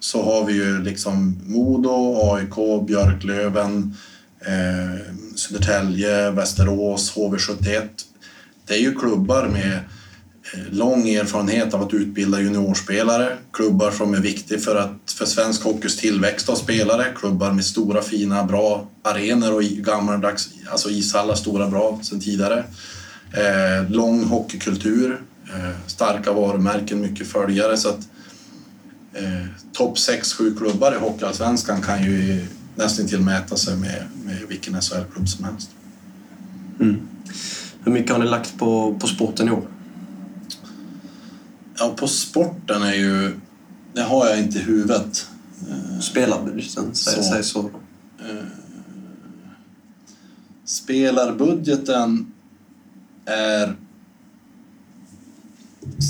så 0.00 0.22
har 0.22 0.44
vi 0.44 0.52
ju 0.52 0.82
liksom 0.82 1.40
Modo, 1.46 2.20
AIK, 2.22 2.86
Björklöven, 2.86 3.94
eh, 4.40 5.14
Södertälje, 5.34 6.30
Västerås, 6.30 7.16
HV71. 7.16 7.88
Det 8.66 8.74
är 8.74 8.80
ju 8.80 8.94
klubbar 8.94 9.48
med 9.48 9.80
lång 10.70 11.08
erfarenhet 11.08 11.74
av 11.74 11.82
att 11.82 11.94
utbilda 11.94 12.40
juniorspelare, 12.40 13.36
klubbar 13.52 13.90
som 13.90 14.14
är 14.14 14.20
viktiga 14.20 14.58
för, 14.58 14.76
att, 14.76 15.12
för 15.18 15.26
svensk 15.26 15.62
hockeys 15.62 15.96
tillväxt 15.96 16.48
av 16.48 16.54
spelare, 16.54 17.04
klubbar 17.16 17.52
med 17.52 17.64
stora, 17.64 18.02
fina, 18.02 18.44
bra 18.44 18.88
arenor 19.02 19.54
och 19.54 19.62
gammaldags 19.62 20.48
alltså 20.70 20.90
ishallar, 20.90 21.34
stora, 21.34 21.68
bra 21.68 22.00
sedan 22.02 22.20
tidigare. 22.20 22.64
Eh, 23.32 23.90
lång 23.90 24.24
hockeykultur, 24.24 25.20
eh, 25.54 25.70
starka 25.86 26.32
varumärken, 26.32 27.00
mycket 27.00 27.26
följare. 27.26 27.76
Så 27.76 27.88
att 27.88 28.08
eh, 29.12 29.46
topp 29.72 29.96
6-7 29.96 30.58
klubbar 30.58 30.92
i 30.92 30.98
Hockeyallsvenskan 30.98 31.82
kan 31.82 32.04
ju 32.04 32.46
nästan 32.74 33.06
till 33.06 33.20
mäta 33.20 33.56
sig 33.56 33.76
med, 33.76 34.04
med 34.24 34.36
vilken 34.48 34.82
SHL-klubb 34.82 35.28
som 35.28 35.44
helst. 35.44 35.70
Mm. 36.80 37.00
Hur 37.84 37.92
mycket 37.92 38.12
har 38.12 38.18
ni 38.18 38.26
lagt 38.26 38.58
på, 38.58 38.98
på 39.00 39.06
sporten 39.06 39.48
i 39.48 39.50
år? 39.50 39.77
Ja, 41.78 41.94
på 41.96 42.08
sporten 42.08 42.82
är 42.82 42.94
ju... 42.94 43.40
Det 43.92 44.02
har 44.02 44.26
jag 44.26 44.38
inte 44.38 44.58
i 44.58 44.62
huvudet. 44.62 45.26
Spelarbudgeten, 46.00 46.94
säg 46.94 47.22
så. 47.22 47.42
så. 47.42 47.70
Eh, 48.18 48.44
spelarbudgeten 50.64 52.32
är 53.24 53.76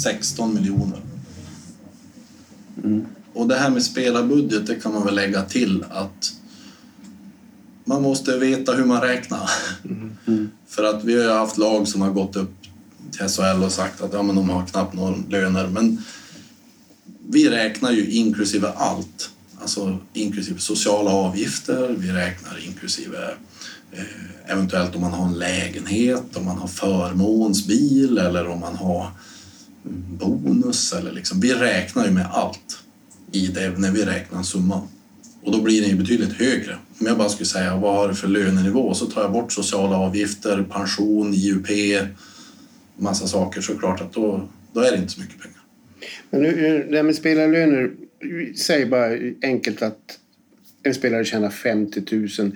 16 0.02 0.54
miljoner. 0.54 1.00
Mm. 2.84 3.06
Och 3.34 3.48
det 3.48 3.54
här 3.54 3.70
med 3.70 3.82
spelarbudget, 3.82 4.66
det 4.66 4.74
kan 4.74 4.92
man 4.92 5.04
väl 5.04 5.14
lägga 5.14 5.42
till 5.42 5.84
att 5.90 6.34
man 7.84 8.02
måste 8.02 8.38
veta 8.38 8.72
hur 8.72 8.84
man 8.84 9.00
räknar. 9.00 9.50
Mm. 9.84 10.16
Mm. 10.26 10.50
För 10.66 10.84
att 10.84 11.04
vi 11.04 11.26
har 11.26 11.38
haft 11.38 11.58
lag 11.58 11.88
som 11.88 12.00
har 12.00 12.10
gått 12.10 12.36
upp 12.36 12.57
till 13.12 13.28
SHL 13.28 13.64
och 13.64 13.72
sagt 13.72 14.00
att 14.00 14.12
ja, 14.12 14.22
men 14.22 14.36
de 14.36 14.50
har 14.50 14.66
knappt 14.66 14.94
några 14.94 15.16
löner. 15.28 15.66
Men 15.66 16.02
vi 17.30 17.50
räknar 17.50 17.92
ju 17.92 18.10
inklusive 18.10 18.68
allt. 18.68 19.30
Alltså 19.60 19.98
inklusive 20.12 20.58
sociala 20.58 21.10
avgifter, 21.10 21.94
vi 21.98 22.12
räknar 22.12 22.66
inklusive 22.66 23.30
eh, 23.92 24.52
eventuellt 24.52 24.94
om 24.94 25.00
man 25.00 25.12
har 25.12 25.26
en 25.26 25.38
lägenhet, 25.38 26.36
om 26.36 26.44
man 26.44 26.58
har 26.58 26.68
förmånsbil 26.68 28.18
eller 28.18 28.46
om 28.46 28.60
man 28.60 28.76
har 28.76 29.10
bonus. 30.08 30.92
Eller 30.92 31.12
liksom. 31.12 31.40
Vi 31.40 31.54
räknar 31.54 32.04
ju 32.04 32.10
med 32.10 32.26
allt 32.32 32.78
i 33.32 33.46
det 33.46 33.78
när 33.78 33.90
vi 33.90 34.04
räknar 34.04 34.42
summan. 34.42 34.88
Och 35.42 35.52
då 35.52 35.60
blir 35.60 35.80
den 35.80 35.90
ju 35.90 35.96
betydligt 35.96 36.32
högre. 36.32 36.78
Om 37.00 37.06
jag 37.06 37.18
bara 37.18 37.28
skulle 37.28 37.46
säga 37.46 37.76
vad 37.76 37.96
har 37.96 38.08
du 38.08 38.14
för 38.14 38.28
lönenivå 38.28 38.94
så 38.94 39.06
tar 39.06 39.22
jag 39.22 39.32
bort 39.32 39.52
sociala 39.52 39.96
avgifter, 39.96 40.62
pension, 40.62 41.34
IUP, 41.34 41.68
massa 42.98 43.26
saker 43.26 43.60
så 43.60 43.78
klart 43.78 44.00
att 44.00 44.12
då, 44.12 44.48
då 44.72 44.80
är 44.80 44.90
det 44.90 44.96
inte 44.98 45.12
så 45.12 45.20
mycket 45.20 45.42
pengar. 45.42 45.58
Men 46.30 46.42
nu, 46.42 46.86
det 46.90 46.96
här 46.96 47.02
med 47.02 47.14
spelarlöner, 47.14 47.90
säg 48.56 48.86
bara 48.86 49.16
enkelt 49.42 49.82
att 49.82 50.18
en 50.82 50.94
spelare 50.94 51.24
tjänar 51.24 51.50
50 51.50 52.02
000. 52.40 52.52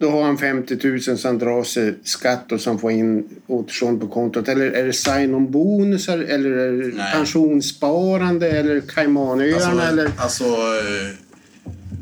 Då 0.00 0.10
har 0.10 0.22
han 0.22 0.38
50 0.38 0.88
000 0.88 1.00
så 1.00 1.28
han 1.28 1.38
drar 1.38 1.64
sig 1.64 1.94
skatt 2.02 2.52
och 2.52 2.60
han 2.66 2.78
får 2.78 2.90
in 2.90 3.28
återstående 3.46 4.00
på 4.00 4.08
kontot. 4.08 4.48
Eller 4.48 4.70
är 4.70 4.86
det 4.86 4.92
sign-on-bonusar 4.92 6.18
eller 6.18 6.50
är 6.50 6.72
det 6.72 6.96
Nej. 6.96 7.12
pensionssparande 7.12 8.50
eller 8.50 8.80
Caymanöarna? 8.80 9.54
Alltså, 9.54 9.92
eller? 9.92 10.10
alltså, 10.16 10.44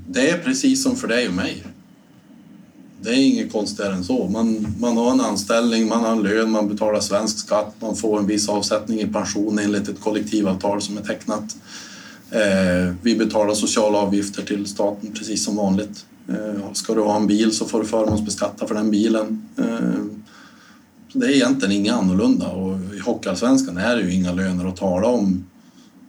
det 0.09 0.31
är 0.31 0.39
precis 0.39 0.83
som 0.83 0.97
för 0.97 1.09
dig 1.09 1.29
och 1.29 1.35
mig. 1.35 1.65
Det 3.01 3.11
är 3.11 3.15
inget 3.15 3.53
konstigare 3.53 3.95
än 3.95 4.05
så. 4.05 4.29
Man, 4.29 4.75
man 4.81 4.97
har 4.97 5.11
en 5.11 5.21
anställning, 5.21 5.89
man 5.89 6.05
har 6.05 6.13
en 6.13 6.23
lön, 6.23 6.51
man 6.51 6.69
betalar 6.69 7.01
svensk 7.01 7.39
skatt, 7.39 7.75
man 7.81 7.97
får 7.97 8.19
en 8.19 8.27
viss 8.27 8.49
avsättning 8.49 9.01
i 9.01 9.07
pension 9.07 9.59
enligt 9.59 9.89
ett 9.89 10.01
kollektivavtal 10.01 10.83
som 10.83 10.99
är 10.99 11.03
tecknat. 11.03 11.57
Eh, 12.31 12.95
vi 13.03 13.17
betalar 13.17 13.55
sociala 13.55 13.99
avgifter 13.99 14.43
till 14.43 14.67
staten 14.67 15.13
precis 15.13 15.45
som 15.45 15.57
vanligt. 15.57 16.07
Eh, 16.29 16.73
ska 16.73 16.95
du 16.95 17.01
ha 17.01 17.17
en 17.17 17.27
bil 17.27 17.53
så 17.53 17.65
får 17.65 17.81
du 17.81 17.87
förmånsbeskatta 17.87 18.67
för 18.67 18.75
den 18.75 18.91
bilen. 18.91 19.49
Eh, 19.59 20.05
det 21.13 21.27
är 21.27 21.31
egentligen 21.31 21.75
inget 21.75 21.95
annorlunda 21.95 22.49
och 22.49 22.79
i 22.95 22.99
Hockeyallsvenskan 22.99 23.77
är 23.77 23.97
det 23.97 24.03
ju 24.03 24.15
inga 24.15 24.33
löner 24.33 24.69
att 24.69 24.77
tala 24.77 25.07
om 25.07 25.45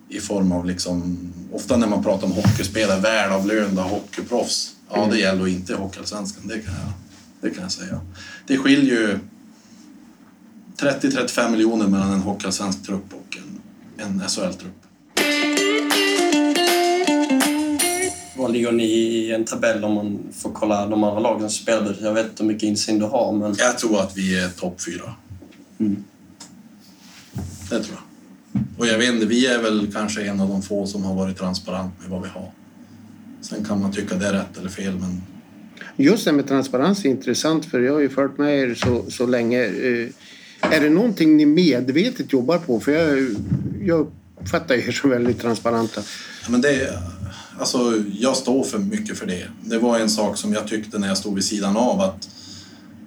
i 0.10 0.20
form 0.20 0.52
av 0.52 0.66
liksom, 0.66 1.18
ofta 1.54 1.78
när 1.78 1.88
man 1.88 2.04
pratar 2.04 2.28
om 2.28 2.34
hockeyspelare, 2.34 3.00
välavlönade 3.00 3.90
hockeyproffs. 3.90 4.76
Ja, 4.90 4.98
det 4.98 5.04
mm. 5.04 5.20
gäller 5.20 5.48
inte 5.48 5.74
i 5.74 5.76
Hockeyallsvenskan, 5.76 6.48
det 6.48 6.60
kan 6.60 6.74
jag, 6.74 6.92
det 7.42 7.50
kan 7.50 7.64
jag 7.64 7.72
säga. 7.72 8.02
Det 8.48 8.58
skiljer 8.58 8.96
ju 8.96 9.20
30-35 10.78 11.52
miljoner 11.52 11.88
mellan 11.88 12.12
en 12.12 12.22
hockeyallsvensk 12.22 12.86
trupp 12.86 13.14
och 13.14 13.38
en, 13.38 13.62
en 14.06 14.30
SHL-trupp. 14.30 14.74
Var 18.38 18.50
ligger 18.50 18.72
ni 18.72 18.84
i 18.84 19.32
en 19.32 19.46
tabell 19.46 19.84
om 19.84 19.94
man 19.94 20.20
får 20.34 20.52
kolla 20.52 20.88
de 20.88 21.04
andra 21.04 21.20
lagens 21.20 21.56
spelbud? 21.56 21.98
Jag 22.02 22.14
vet 22.14 22.26
inte 22.26 22.44
hur 22.44 22.48
mycket 22.48 22.64
insyn 22.64 23.00
du 23.00 23.06
har, 23.06 23.34
men... 23.34 23.56
Jag 23.58 23.78
tror 23.78 24.02
att 24.02 24.18
vi 24.18 24.40
är 24.40 24.50
topp 24.50 24.82
fyra. 24.82 25.14
Mm. 25.80 26.04
Det 27.70 27.84
tror 27.84 27.96
jag. 27.96 28.04
Och 28.78 28.88
jag 28.88 28.98
vet 28.98 29.14
inte, 29.14 29.26
vi 29.26 29.48
är 29.48 29.62
väl 29.62 29.92
kanske 29.94 30.24
en 30.24 30.40
av 30.40 30.50
de 30.50 30.62
få 30.62 30.88
som 30.88 31.04
har 31.04 31.16
varit 31.16 31.38
transparent 31.38 31.94
med 32.02 32.10
vad 32.10 32.22
vi 32.22 32.30
har. 32.30 32.52
Sen 33.42 33.66
kan 33.66 33.82
man 33.82 33.92
tycka 33.92 34.16
det 34.16 34.28
är 34.28 34.34
rätt 34.34 34.58
eller 34.58 34.70
fel, 34.70 34.94
men... 34.94 35.22
Just 35.96 36.26
det 36.26 36.32
med 36.32 36.48
transparens 36.48 37.06
är 37.06 37.10
intressant, 37.10 37.66
för 37.66 37.80
jag 37.80 37.94
har 37.94 38.00
ju 38.00 38.10
följt 38.10 38.38
med 38.38 38.60
er 38.60 38.76
så, 38.76 39.06
så 39.10 39.26
länge. 39.26 39.64
Eh, 39.64 40.08
är 40.62 40.82
det 40.82 40.90
någonting 40.90 41.38
ni 41.38 41.46
medvetet 41.46 42.34
jobbar 42.34 42.58
på? 42.58 42.80
För 42.80 42.92
jag, 42.92 43.36
jag 43.82 44.08
uppfattar 44.42 44.76
er 44.76 44.92
som 44.92 45.10
väldigt 45.10 45.42
transparenta. 45.42 46.02
Ja, 46.44 46.50
men 46.50 46.62
det, 46.62 47.00
alltså, 47.60 48.04
jag 48.20 48.38
står 48.38 48.64
för 48.64 48.80
mycket 48.80 49.18
för 49.18 49.26
det. 49.26 49.48
Det 49.64 49.80
var 49.80 50.00
en 50.00 50.10
sak 50.10 50.38
som 50.38 50.54
jag 50.54 50.68
tyckte 50.68 51.00
när 51.00 51.08
jag 51.08 51.18
stod 51.18 51.36
vid 51.36 51.44
sidan 51.44 51.78
av 51.78 52.02
att 52.02 52.30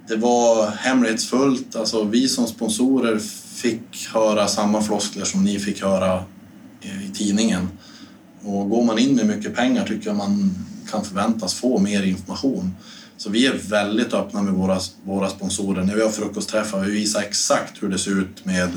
det 0.08 0.16
var 0.16 0.70
hemlighetsfullt. 0.70 1.76
Alltså, 1.76 2.04
vi 2.04 2.28
som 2.28 2.46
sponsorer 2.46 3.18
fick 3.54 4.08
höra 4.12 4.48
samma 4.48 4.82
floskler 4.82 5.24
som 5.24 5.44
ni 5.44 5.58
fick 5.58 5.82
höra 5.82 6.24
i 6.82 7.14
tidningen. 7.14 7.68
Och 8.44 8.70
går 8.70 8.84
man 8.84 8.98
in 8.98 9.16
med 9.16 9.26
mycket 9.26 9.54
pengar 9.54 9.86
tycker 9.86 10.06
jag 10.06 10.16
man 10.16 10.54
kan 10.90 11.04
förväntas 11.04 11.54
få 11.54 11.78
mer 11.78 12.02
information. 12.02 12.74
Så 13.16 13.30
vi 13.30 13.46
är 13.46 13.54
väldigt 13.68 14.14
öppna 14.14 14.42
med 14.42 14.54
våra, 14.54 14.78
våra 15.04 15.28
sponsorer. 15.28 15.84
När 15.84 15.94
vi 15.94 16.02
har 16.02 16.10
frukostträffar 16.10 16.80
vi 16.80 16.90
visar 16.90 17.20
exakt 17.20 17.82
hur 17.82 17.88
det 17.88 17.98
ser 17.98 18.20
ut 18.20 18.44
med 18.44 18.68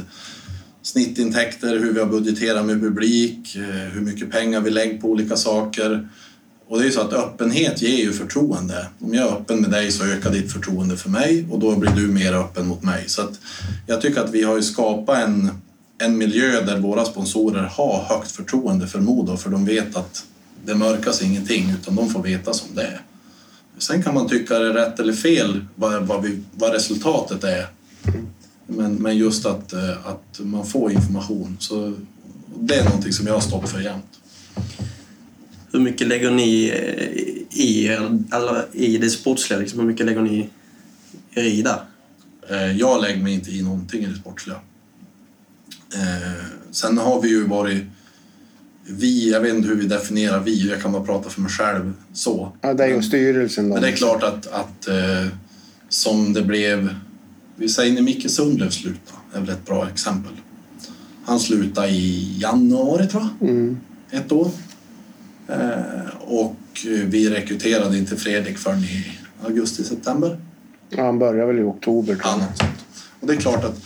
snittintäkter, 0.81 1.79
hur 1.79 1.93
vi 1.93 1.99
har 1.99 2.07
budgeterat 2.07 2.65
med 2.65 2.81
publik, 2.81 3.55
eh, 3.55 3.63
hur 3.63 4.01
mycket 4.01 4.31
pengar 4.31 4.61
vi 4.61 4.69
lägger 4.69 4.97
på 4.97 5.07
olika 5.07 5.35
saker. 5.35 6.09
Och 6.67 6.77
det 6.77 6.83
är 6.83 6.85
ju 6.85 6.91
så 6.91 7.01
att 7.01 7.13
öppenhet 7.13 7.81
ger 7.81 7.97
ju 7.97 8.13
förtroende. 8.13 8.87
Om 8.99 9.13
jag 9.13 9.27
är 9.27 9.31
öppen 9.31 9.61
med 9.61 9.71
dig 9.71 9.91
så 9.91 10.05
ökar 10.05 10.31
ditt 10.31 10.51
förtroende 10.51 10.97
för 10.97 11.09
mig 11.09 11.45
och 11.51 11.59
då 11.59 11.75
blir 11.75 11.91
du 11.91 12.07
mer 12.07 12.33
öppen 12.33 12.67
mot 12.67 12.83
mig. 12.83 13.03
Så 13.07 13.21
att 13.21 13.39
jag 13.87 14.01
tycker 14.01 14.21
att 14.21 14.31
vi 14.31 14.43
har 14.43 14.55
ju 14.55 14.61
skapat 14.61 15.17
en, 15.17 15.49
en 15.97 16.17
miljö 16.17 16.61
där 16.61 16.79
våra 16.79 17.05
sponsorer 17.05 17.63
har 17.63 18.03
högt 18.03 18.31
förtroende 18.31 18.87
för 18.87 18.99
Modo 18.99 19.37
för 19.37 19.49
de 19.49 19.65
vet 19.65 19.95
att 19.95 20.25
det 20.65 20.75
mörkas 20.75 21.21
ingenting 21.21 21.73
utan 21.81 21.95
de 21.95 22.09
får 22.09 22.23
veta 22.23 22.53
som 22.53 22.75
det 22.75 22.81
är. 22.81 23.01
Sen 23.77 24.03
kan 24.03 24.13
man 24.13 24.29
tycka 24.29 24.59
det 24.59 24.67
är 24.67 24.73
rätt 24.73 24.99
eller 24.99 25.13
fel 25.13 25.65
vad, 25.75 26.07
vad, 26.07 26.23
vi, 26.23 26.39
vad 26.51 26.73
resultatet 26.73 27.43
är. 27.43 27.67
Men, 28.67 28.95
men 28.95 29.17
just 29.17 29.45
att, 29.45 29.73
eh, 29.73 30.07
att 30.07 30.39
man 30.39 30.65
får 30.65 30.91
information. 30.91 31.57
Så 31.59 31.93
det 32.59 32.75
är 32.75 32.83
någonting 32.83 33.13
som 33.13 33.27
jag 33.27 33.33
har 33.33 33.41
stått 33.41 33.69
för 33.69 33.79
jämt. 33.79 34.19
Hur 35.71 35.79
mycket 35.79 36.07
lägger 36.07 36.31
ni 36.31 36.67
eh, 36.67 37.59
i, 37.59 37.87
eller, 38.31 38.65
i 38.71 38.97
det 38.97 39.09
sportsliga? 39.09 39.59
Liksom, 39.59 39.79
hur 39.79 39.87
mycket 39.87 40.05
lägger 40.05 40.21
ni 40.21 40.49
er 41.33 41.43
i 41.43 41.61
där? 41.61 41.79
Eh, 42.49 42.77
jag 42.77 43.01
lägger 43.01 43.23
mig 43.23 43.33
inte 43.33 43.51
i 43.51 43.61
någonting 43.61 44.03
i 44.03 44.05
det 44.05 44.15
sportsliga. 44.15 44.59
Sen 46.71 46.97
har 46.97 47.21
vi 47.21 47.29
ju 47.29 47.47
varit 47.47 47.83
vi, 48.87 49.31
jag 49.31 49.41
vet 49.41 49.53
inte 49.53 49.67
hur 49.67 49.75
vi 49.75 49.85
definierar 49.85 50.39
vi, 50.39 50.69
jag 50.69 50.81
kan 50.81 50.91
bara 50.91 51.03
prata 51.03 51.29
för 51.29 51.41
mig 51.41 51.51
själv 51.51 51.93
så. 52.13 52.51
Ja, 52.61 52.73
det 52.73 52.83
är 52.83 52.87
ju 52.87 53.01
styrelsen 53.01 53.69
då. 53.69 53.73
Men 53.73 53.83
det 53.83 53.89
är 53.89 53.95
klart 53.95 54.23
att, 54.23 54.47
att 54.47 54.87
som 55.89 56.33
det 56.33 56.41
blev 56.41 56.95
vi 57.55 57.69
säger 57.69 57.93
när 57.93 58.01
Micke 58.01 58.29
Sundlöv 58.29 58.69
slutade, 58.69 59.19
är 59.33 59.39
väl 59.39 59.49
ett 59.49 59.65
bra 59.65 59.87
exempel. 59.89 60.31
Han 61.25 61.39
slutade 61.39 61.87
i 61.87 62.37
januari 62.39 63.07
tror 63.07 63.23
jag, 63.39 63.49
mm. 63.49 63.79
ett 64.11 64.31
år. 64.31 64.51
Eh, 65.47 66.15
och 66.21 66.55
vi 67.05 67.29
rekryterade 67.29 67.97
inte 67.97 68.15
Fredrik 68.15 68.57
förrän 68.57 68.83
i 68.83 69.05
augusti, 69.45 69.83
september. 69.83 70.39
Ja, 70.89 71.05
han 71.05 71.19
började 71.19 71.53
väl 71.53 71.59
i 71.59 71.63
oktober. 71.63 72.17
Ja, 72.23 72.41
Och 73.19 73.27
det 73.27 73.33
är 73.33 73.37
klart 73.37 73.63
att 73.63 73.81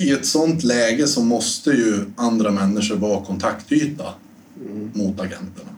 i 0.00 0.10
ett 0.10 0.26
sånt 0.26 0.62
läge 0.62 1.06
så 1.06 1.22
måste 1.22 1.70
ju 1.70 2.04
andra 2.16 2.50
människor 2.50 2.96
vara 2.96 3.24
kontaktyta 3.24 4.14
mm. 4.66 4.90
mot 4.94 5.20
agenterna. 5.20 5.70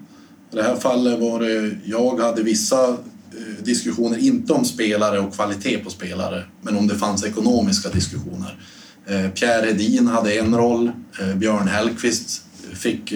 I 0.52 0.56
det 0.56 0.62
här 0.62 0.76
fallet 0.76 1.20
var 1.20 1.40
det, 1.40 1.76
jag 1.84 2.20
hade 2.20 2.42
vissa 2.42 2.96
Eh, 3.36 3.64
diskussioner, 3.64 4.18
inte 4.18 4.52
om 4.52 4.64
spelare 4.64 5.20
och 5.20 5.34
kvalitet 5.34 5.78
på 5.78 5.90
spelare, 5.90 6.44
men 6.62 6.76
om 6.76 6.88
det 6.88 6.94
fanns 6.94 7.24
ekonomiska 7.24 7.88
diskussioner. 7.88 8.58
Eh, 9.06 9.30
Pierre 9.30 9.66
Hedin 9.66 10.06
hade 10.06 10.38
en 10.38 10.56
roll, 10.56 10.92
eh, 11.20 11.34
Björn 11.34 11.68
Hellkvist 11.68 12.42
fick 12.72 13.14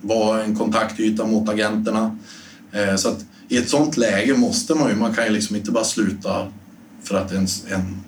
vara 0.00 0.44
en 0.44 0.56
kontaktyta 0.56 1.26
mot 1.26 1.48
agenterna. 1.48 2.18
Så 2.98 3.08
att 3.08 3.24
i 3.48 3.56
ett 3.56 3.68
sånt 3.68 3.96
läge 3.96 4.36
måste 4.36 4.74
man 4.74 4.90
ju, 4.90 4.96
man 4.96 5.14
kan 5.14 5.24
ju 5.24 5.30
liksom 5.30 5.56
inte 5.56 5.70
bara 5.70 5.84
sluta 5.84 6.52
för 7.02 7.14
att 7.14 7.32
en, 7.32 7.46
en 7.68 8.00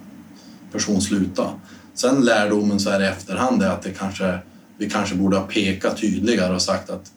person 0.73 1.01
slutar. 1.01 1.51
Sen 1.99 2.25
lärdomen 2.25 2.81
så 2.81 2.91
här 2.91 3.03
i 3.03 3.07
efterhand 3.07 3.63
är 3.63 3.69
att 3.69 3.83
det 3.83 3.91
kanske, 3.91 4.39
vi 4.77 4.91
kanske 4.91 5.15
borde 5.15 5.37
ha 5.37 5.47
pekat 5.47 6.01
tydligare 6.01 6.55
och 6.55 6.63
sagt 6.63 6.91
att 6.91 7.13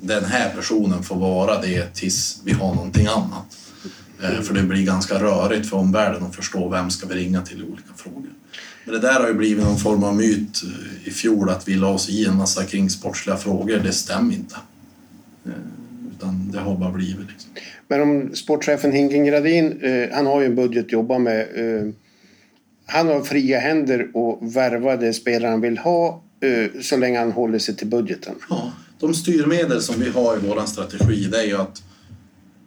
den 0.00 0.24
här 0.24 0.50
personen 0.56 1.02
får 1.02 1.16
vara 1.16 1.60
det 1.60 1.94
tills 1.94 2.40
vi 2.44 2.52
har 2.52 2.74
någonting 2.74 3.06
annat. 3.06 3.58
Eh, 4.22 4.40
för 4.40 4.54
det 4.54 4.62
blir 4.62 4.86
ganska 4.86 5.14
rörigt 5.14 5.70
för 5.70 5.76
omvärlden 5.76 6.22
att 6.22 6.36
förstå 6.36 6.68
vem 6.68 6.90
ska 6.90 7.06
vi 7.06 7.14
ringa 7.14 7.42
till 7.42 7.60
i 7.60 7.62
olika 7.62 7.94
frågor. 7.96 8.30
Men 8.84 8.94
det 8.94 9.00
där 9.00 9.20
har 9.20 9.28
ju 9.28 9.34
blivit 9.34 9.64
någon 9.64 9.78
form 9.78 10.04
av 10.04 10.16
myt 10.16 10.62
eh, 10.62 11.08
i 11.08 11.10
fjol 11.10 11.50
att 11.50 11.68
vi 11.68 11.74
la 11.74 11.88
oss 11.88 12.08
i 12.08 12.24
en 12.24 12.36
massa 12.36 12.64
kring 12.64 12.90
sportsliga 12.90 13.36
frågor. 13.36 13.78
Det 13.78 13.92
stämmer 13.92 14.34
inte. 14.34 14.56
Eh, 15.44 15.52
utan 16.16 16.50
det 16.52 16.58
har 16.58 16.76
bara 16.76 16.92
blivit. 16.92 17.28
Liksom. 17.28 17.50
Men 17.88 18.02
om 18.02 18.34
sportchefen 18.34 18.92
Hinken 18.92 19.24
Gradin, 19.24 19.80
han 20.12 20.26
har 20.26 20.40
ju 20.40 20.46
en 20.46 20.54
budget 20.54 20.84
att 20.84 20.92
jobba 20.92 21.18
med. 21.18 21.46
Han 22.86 23.08
har 23.08 23.20
fria 23.20 23.58
händer 23.58 24.00
att 24.00 24.54
värva 24.54 24.96
det 24.96 25.12
spelare 25.12 25.50
han 25.50 25.60
vill 25.60 25.78
ha 25.78 26.22
så 26.82 26.96
länge 26.96 27.18
han 27.18 27.32
håller 27.32 27.58
sig 27.58 27.76
till 27.76 27.86
budgeten. 27.86 28.34
Ja 28.50 28.72
de 29.00 29.14
styrmedel 29.14 29.82
som 29.82 30.00
vi 30.00 30.10
har 30.10 30.36
i 30.36 30.40
vår 30.48 30.66
strategi 30.66 31.24
det 31.24 31.38
är 31.38 31.46
ju 31.46 31.56
att 31.56 31.82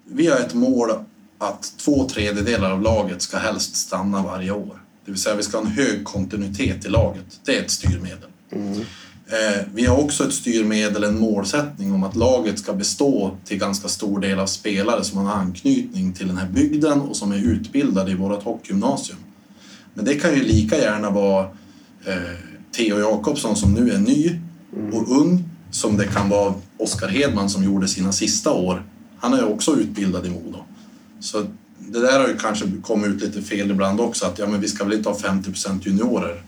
vi 0.06 0.28
har 0.28 0.38
ett 0.38 0.54
mål 0.54 0.92
att 1.38 1.74
två 1.78 2.10
tredjedelar 2.10 2.72
av 2.72 2.82
laget 2.82 3.22
ska 3.22 3.38
helst 3.38 3.76
stanna 3.76 4.24
varje 4.24 4.52
år. 4.52 4.82
Det 5.06 5.12
vill 5.12 5.22
säga 5.22 5.36
vi 5.36 5.44
ska 5.44 5.58
ha 5.58 5.66
en 5.66 5.72
hög 5.72 6.04
kontinuitet 6.04 6.86
i 6.86 6.90
laget. 6.90 7.40
Det 7.46 7.58
är 7.58 7.62
ett 7.62 7.72
styrmedel. 7.72 8.30
Mm. 8.52 8.80
Eh, 9.28 9.62
vi 9.74 9.86
har 9.86 10.04
också 10.04 10.24
ett 10.24 10.34
styrmedel, 10.34 11.04
en 11.04 11.20
målsättning 11.20 11.94
om 11.94 12.04
att 12.04 12.16
laget 12.16 12.60
ska 12.60 12.74
bestå 12.74 13.38
till 13.46 13.58
ganska 13.58 13.88
stor 13.88 14.20
del 14.20 14.40
av 14.40 14.46
spelare 14.46 15.04
som 15.04 15.18
har 15.18 15.34
anknytning 15.34 16.14
till 16.14 16.28
den 16.28 16.38
här 16.38 16.48
bygden 16.48 17.02
och 17.02 17.16
som 17.16 17.32
är 17.32 17.38
utbildade 17.38 18.12
i 18.12 18.16
vårt 18.16 18.44
hockeygymnasium. 18.44 19.20
Men 20.00 20.06
det 20.06 20.16
kan 20.16 20.36
ju 20.36 20.44
lika 20.44 20.78
gärna 20.78 21.10
vara 21.10 21.44
eh, 22.06 22.16
Theo 22.72 23.00
Jakobsson 23.00 23.56
som 23.56 23.74
nu 23.74 23.92
är 23.92 23.98
ny 23.98 24.40
och 24.92 25.22
ung 25.22 25.44
som 25.72 25.98
det 25.98 26.06
kan 26.06 26.30
vara 26.30 26.54
Oskar 26.78 27.08
Hedman 27.08 27.50
som 27.50 27.64
gjorde 27.64 27.88
sina 27.88 28.12
sista 28.12 28.52
år. 28.52 28.84
Han 29.18 29.34
är 29.34 29.54
också 29.54 29.76
utbildad 29.76 30.26
i 30.26 30.30
Modo. 30.30 30.64
Så 31.20 31.46
det 31.80 32.00
där 32.00 32.20
har 32.20 32.28
ju 32.28 32.38
kanske 32.38 32.66
kommit 32.82 33.10
ut 33.10 33.22
lite 33.22 33.42
fel 33.42 33.72
ibland 33.72 34.00
också, 34.00 34.26
att 34.26 34.40
ja, 34.40 34.48
men 34.48 34.62
vi 34.62 34.68
ska 34.68 34.84
väl 34.84 34.98
inte 34.98 35.10
ha 35.10 35.18
50% 35.18 35.88
juniorer. 35.88 36.44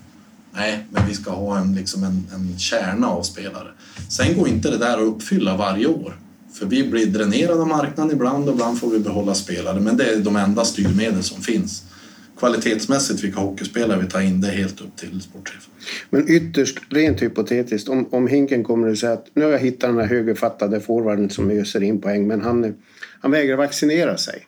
Nej, 0.53 0.85
men 0.91 1.07
vi 1.07 1.13
ska 1.13 1.31
ha 1.31 1.57
en, 1.57 1.75
liksom 1.75 2.03
en, 2.03 2.27
en 2.33 2.59
kärna 2.59 3.07
av 3.07 3.23
spelare. 3.23 3.67
Sen 4.09 4.37
går 4.37 4.47
inte 4.47 4.69
det 4.69 4.77
där 4.77 4.93
att 4.93 5.15
uppfylla 5.15 5.57
varje 5.57 5.87
år. 5.87 6.17
För 6.53 6.65
vi 6.65 6.87
blir 6.87 7.05
dränerade 7.05 7.61
av 7.61 7.67
marknaden 7.67 8.15
ibland 8.15 8.47
och 8.47 8.53
ibland 8.53 8.79
får 8.79 8.89
vi 8.89 8.99
behålla 8.99 9.35
spelare. 9.35 9.79
Men 9.79 9.97
det 9.97 10.05
är 10.05 10.19
de 10.19 10.35
enda 10.35 10.65
styrmedel 10.65 11.23
som 11.23 11.41
finns 11.41 11.83
kvalitetsmässigt 12.41 13.23
vilka 13.23 13.39
hockeyspelare 13.39 13.99
vi 14.01 14.07
tar 14.07 14.21
in, 14.21 14.41
det 14.41 14.47
är 14.47 14.51
helt 14.51 14.81
upp 14.81 14.95
till 14.95 15.21
sportchefen. 15.21 15.71
Men 16.09 16.29
ytterst, 16.29 16.77
rent 16.89 17.21
hypotetiskt, 17.21 17.89
om, 17.89 18.07
om 18.11 18.27
Hinken 18.27 18.63
kommer 18.63 18.89
att 18.89 18.97
säga 18.97 19.13
att 19.13 19.25
nu 19.33 19.43
har 19.43 19.51
jag 19.51 19.59
hittat 19.59 19.89
den 19.89 19.97
här 19.97 20.07
högerfattade 20.07 20.79
forwarden 20.81 21.29
som 21.29 21.51
öser 21.51 21.83
in 21.83 22.01
poäng, 22.01 22.27
men 22.27 22.41
han, 22.41 22.73
han 23.21 23.31
vägrar 23.31 23.55
vaccinera 23.55 24.17
sig. 24.17 24.47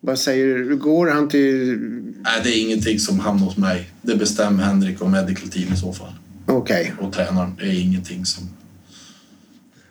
Vad 0.00 0.18
säger 0.18 0.46
du? 0.46 0.76
Går 0.76 1.06
han 1.06 1.28
till... 1.28 1.78
Nej, 2.22 2.40
det 2.44 2.48
är 2.48 2.62
ingenting 2.62 2.98
som 2.98 3.20
hamnar 3.20 3.46
hos 3.46 3.56
mig. 3.56 3.90
Det 4.02 4.16
bestämmer 4.16 4.62
Henrik 4.62 5.00
och 5.00 5.10
Medical 5.10 5.48
Team 5.48 5.72
i 5.72 5.76
så 5.76 5.92
fall. 5.92 6.12
Okej. 6.46 6.94
Och 7.00 7.12
tränaren. 7.12 7.56
Det 7.58 7.64
är 7.64 7.80
ingenting 7.82 8.24
som... 8.24 8.48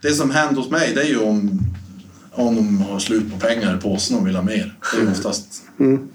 Det 0.01 0.13
som 0.13 0.31
händer 0.31 0.61
hos 0.61 0.71
mig 0.71 0.91
det 0.95 1.01
är 1.01 1.07
ju 1.07 1.19
om, 1.19 1.59
om 2.31 2.55
de 2.55 2.77
har 2.77 2.99
slut 2.99 3.31
på 3.31 3.39
pengar 3.39 3.77
i 3.77 3.81
påsen 3.81 4.17
och 4.17 4.27
vill 4.27 4.35
ha 4.35 4.43
mer. 4.43 4.77
Det 4.95 5.01
är 5.01 5.11
oftast... 5.11 5.63
Mm. 5.79 6.09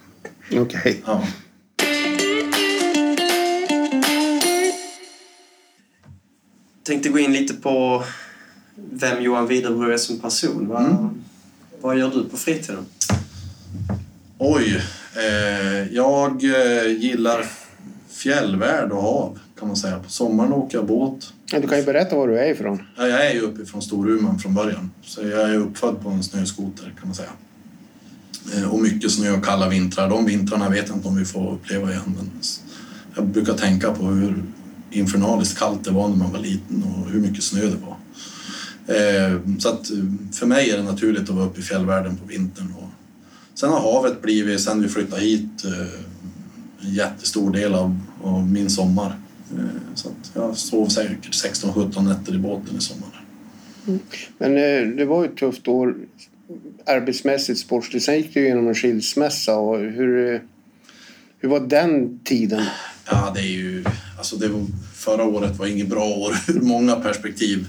Okej. 0.53 1.03
Ja. 1.07 1.27
Tänkte 6.83 7.09
gå 7.09 7.19
in 7.19 7.33
lite 7.33 7.55
på 7.55 8.05
vem 8.75 9.23
Johan 9.23 9.47
Widerbro 9.47 9.91
är 9.91 9.97
som 9.97 10.19
person. 10.21 10.69
Vad, 10.69 11.09
vad 11.81 11.99
gör 11.99 12.11
du 12.11 12.25
på 12.25 12.37
fritiden? 12.37 12.87
Oj. 14.39 14.83
Eh, 15.17 15.95
jag 15.95 16.45
eh, 16.45 16.87
gillar 16.99 17.47
fjällvärld 18.09 18.93
och 18.93 19.03
hav 19.03 19.39
kan 19.59 19.69
man 19.69 19.77
säga. 19.77 19.99
På 19.99 20.11
sommaren 20.11 20.53
åker 20.53 20.79
jag 20.79 20.87
båt. 20.87 21.33
Du 21.51 21.69
kan 21.69 21.79
ju 21.79 21.85
berätta 21.85 22.17
var 22.17 22.29
du 22.29 22.39
är 22.39 22.51
ifrån. 22.51 22.83
Ja, 22.97 23.07
Jag 23.09 23.27
är 23.27 23.35
ju 23.35 23.41
uppifrån 23.41 23.83
Storuman 23.83 24.39
från 24.39 24.55
början. 24.55 24.91
Så 25.03 25.23
jag 25.23 25.51
är 25.51 25.55
uppfödd 25.57 26.03
på 26.03 26.09
en 26.09 26.23
snöskoter 26.23 26.95
kan 26.99 27.09
man 27.09 27.15
säga. 27.15 27.31
Eh, 28.55 28.69
och 28.69 28.81
mycket 28.81 29.11
snö 29.11 29.33
och 29.33 29.45
kalla 29.45 29.69
vintrar. 29.69 30.11
De 30.11 30.25
vintrarna 30.25 30.69
vet 30.69 30.89
jag 30.89 30.97
inte 30.97 31.09
om 31.09 31.17
vi 31.17 31.25
får 31.25 31.53
uppleva 31.53 31.91
igen. 31.91 32.15
Men 32.17 32.31
jag 33.15 33.27
brukar 33.27 33.55
tänka 33.55 33.93
på 33.93 34.07
hur 34.07 34.43
infernaliskt 34.91 35.59
kallt 35.59 35.85
det 35.85 35.91
var 35.91 36.09
när 36.09 36.17
man 36.17 36.33
var 36.33 36.39
liten 36.39 36.83
och 36.83 37.11
hur 37.11 37.21
mycket 37.21 37.45
snö 37.45 37.61
det 37.61 37.77
var. 37.87 37.97
Eh, 38.97 39.41
så 39.59 39.69
att 39.69 39.91
eh, 39.91 39.97
för 40.33 40.47
mig 40.47 40.71
är 40.71 40.77
det 40.77 40.83
naturligt 40.83 41.23
att 41.23 41.37
vara 41.37 41.47
uppe 41.47 41.61
i 41.61 41.63
fjällvärlden 41.63 42.17
på 42.17 42.27
vintern. 42.27 42.73
Sen 43.55 43.71
har 43.71 43.81
havet 43.81 44.23
blivit, 44.23 44.61
sen 44.61 44.83
vi 44.83 44.89
flyttade 44.89 45.23
hit, 45.23 45.65
en 46.81 46.95
jättestor 46.95 47.51
del 47.51 47.75
av, 47.75 48.01
av 48.23 48.51
min 48.51 48.71
sommar. 48.71 49.17
Så 49.95 50.09
att 50.09 50.31
jag 50.35 50.57
sov 50.57 50.89
säkert 50.89 51.31
16-17 51.31 52.03
nätter 52.03 52.35
i 52.35 52.39
båten 52.39 52.77
i 52.77 52.81
sommar. 52.81 53.25
Mm. 53.87 54.01
Men 54.39 54.55
det 54.97 55.05
var 55.05 55.25
ju 55.25 55.31
ett 55.31 55.37
tufft 55.37 55.69
år 55.69 55.95
arbetsmässigt, 56.87 57.61
sportsligt. 57.61 58.05
Sen 58.05 58.17
gick 58.17 58.35
du 58.35 58.45
igenom 58.45 58.69
en 58.69 58.75
skilsmässa. 58.75 59.57
Och 59.57 59.79
hur, 59.79 60.43
hur 61.39 61.49
var 61.49 61.61
den 61.61 62.19
tiden? 62.25 62.65
Ja, 63.11 63.33
det 63.35 63.41
är 63.41 63.53
ju... 63.53 63.85
Alltså 64.19 64.37
det 64.37 64.49
var, 64.49 64.67
förra 64.95 65.25
året 65.25 65.57
var 65.57 65.67
inget 65.67 65.89
bra 65.89 66.05
år 66.05 66.37
ur 66.49 66.61
många 66.61 66.97
perspektiv. 66.97 67.67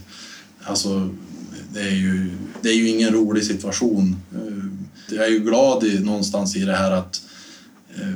Alltså, 0.63 1.09
det 1.73 1.79
är 1.79 1.95
ju, 1.95 2.29
det 2.61 2.69
är 2.69 2.73
ju 2.73 2.89
ingen 2.89 3.13
rolig 3.13 3.43
situation. 3.43 4.15
Eh, 4.35 5.15
jag 5.17 5.25
är 5.25 5.31
ju 5.31 5.39
glad 5.39 5.83
i, 5.83 5.99
någonstans 5.99 6.55
i 6.55 6.59
det 6.59 6.75
här 6.75 6.91
att 6.91 7.21
eh, 7.95 8.15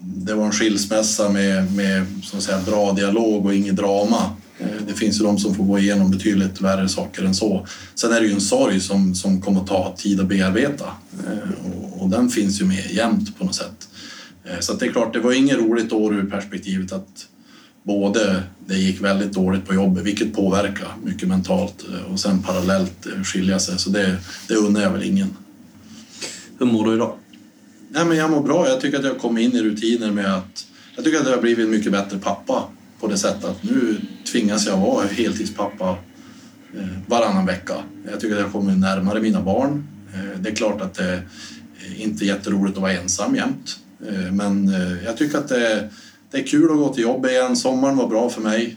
det 0.00 0.34
var 0.34 0.44
en 0.46 0.52
skilsmässa 0.52 1.28
med, 1.28 1.76
med 1.76 2.06
så 2.22 2.36
att 2.36 2.42
säga, 2.42 2.60
bra 2.66 2.92
dialog 2.92 3.46
och 3.46 3.54
inget 3.54 3.76
drama. 3.76 4.36
Eh, 4.58 4.66
Det 4.86 4.94
finns 4.94 5.20
ju 5.20 5.24
de 5.24 5.38
som 5.38 5.54
får 5.54 5.64
gå 5.64 5.78
igenom 5.78 6.10
betydligt 6.10 6.60
värre 6.60 6.88
saker 6.88 7.22
än 7.24 7.34
så. 7.34 7.66
Sen 7.94 8.12
är 8.12 8.20
det 8.20 8.26
ju 8.26 8.32
en 8.32 8.40
sorg 8.40 8.80
som, 8.80 9.14
som 9.14 9.40
kommer 9.40 9.60
att 9.60 9.66
ta 9.66 9.94
tid 9.98 10.20
att 10.20 10.26
bearbeta 10.28 10.84
Eh, 11.26 11.66
och, 11.66 12.02
och 12.02 12.08
den 12.08 12.28
finns 12.30 12.60
ju 12.60 12.64
med 12.64 12.90
jämt 12.90 13.38
på 13.38 13.44
något 13.44 13.54
sätt. 13.54 13.88
Eh, 14.44 14.58
Så 14.60 14.72
det 14.74 14.86
är 14.86 14.92
klart, 14.92 15.12
det 15.12 15.20
var 15.20 15.32
inget 15.32 15.58
roligt 15.58 15.92
år 15.92 16.14
ur 16.14 16.30
perspektivet 16.30 16.92
att 16.92 17.26
både 17.82 18.42
det 18.66 18.74
gick 18.76 19.00
väldigt 19.00 19.32
dåligt 19.32 19.66
på 19.66 19.74
jobbet, 19.74 20.04
vilket 20.04 20.34
påverkar 20.34 20.88
mycket 21.04 21.28
mentalt, 21.28 21.84
och 22.10 22.20
sen 22.20 22.42
parallellt 22.42 23.06
skilja 23.24 23.58
sig. 23.58 23.78
Så 23.78 23.90
det, 23.90 24.16
det 24.48 24.54
unnar 24.54 24.82
jag 24.82 24.90
väl 24.90 25.02
ingen. 25.02 25.36
Hur 26.58 26.66
mår 26.66 26.84
du 26.86 26.94
idag? 26.94 27.12
Nej, 27.90 28.04
men 28.04 28.16
jag 28.16 28.30
mår 28.30 28.42
bra. 28.42 28.68
Jag 28.68 28.80
tycker 28.80 28.98
att 28.98 29.04
jag 29.04 29.18
kommit 29.18 29.44
in 29.44 29.60
i 29.60 29.62
rutiner 29.62 30.10
med 30.10 30.34
att... 30.34 30.66
Jag 30.96 31.04
tycker 31.04 31.18
att 31.20 31.26
jag 31.26 31.34
har 31.34 31.42
blivit 31.42 31.64
en 31.64 31.70
mycket 31.70 31.92
bättre 31.92 32.18
pappa 32.18 32.64
på 33.00 33.06
det 33.06 33.18
sättet 33.18 33.44
att 33.44 33.62
nu 33.62 34.00
tvingas 34.32 34.66
jag 34.66 34.76
vara 34.76 35.06
heltidspappa 35.06 35.96
eh, 36.76 36.86
varannan 37.06 37.46
vecka. 37.46 37.74
Jag 38.10 38.20
tycker 38.20 38.36
att 38.36 38.42
jag 38.42 38.52
kommer 38.52 38.76
närmare 38.76 39.20
mina 39.20 39.42
barn. 39.42 39.88
Eh, 40.14 40.40
det 40.40 40.48
är 40.50 40.54
klart 40.54 40.80
att 40.80 40.94
det 40.94 41.22
inte 41.96 42.24
är 42.24 42.26
jätteroligt 42.26 42.76
att 42.76 42.82
vara 42.82 42.92
ensam 42.92 43.36
jämt. 43.36 43.78
Eh, 44.08 44.32
men 44.32 44.74
jag 45.04 45.16
tycker 45.16 45.38
att 45.38 45.48
det, 45.48 45.90
är 46.32 46.46
kul 46.46 46.70
att 46.70 46.76
gå 46.76 46.94
till 46.94 47.02
jobbet 47.02 47.30
igen. 47.30 47.56
Sommaren 47.56 47.96
var 47.96 48.08
bra 48.08 48.30
för 48.30 48.40
mig. 48.40 48.76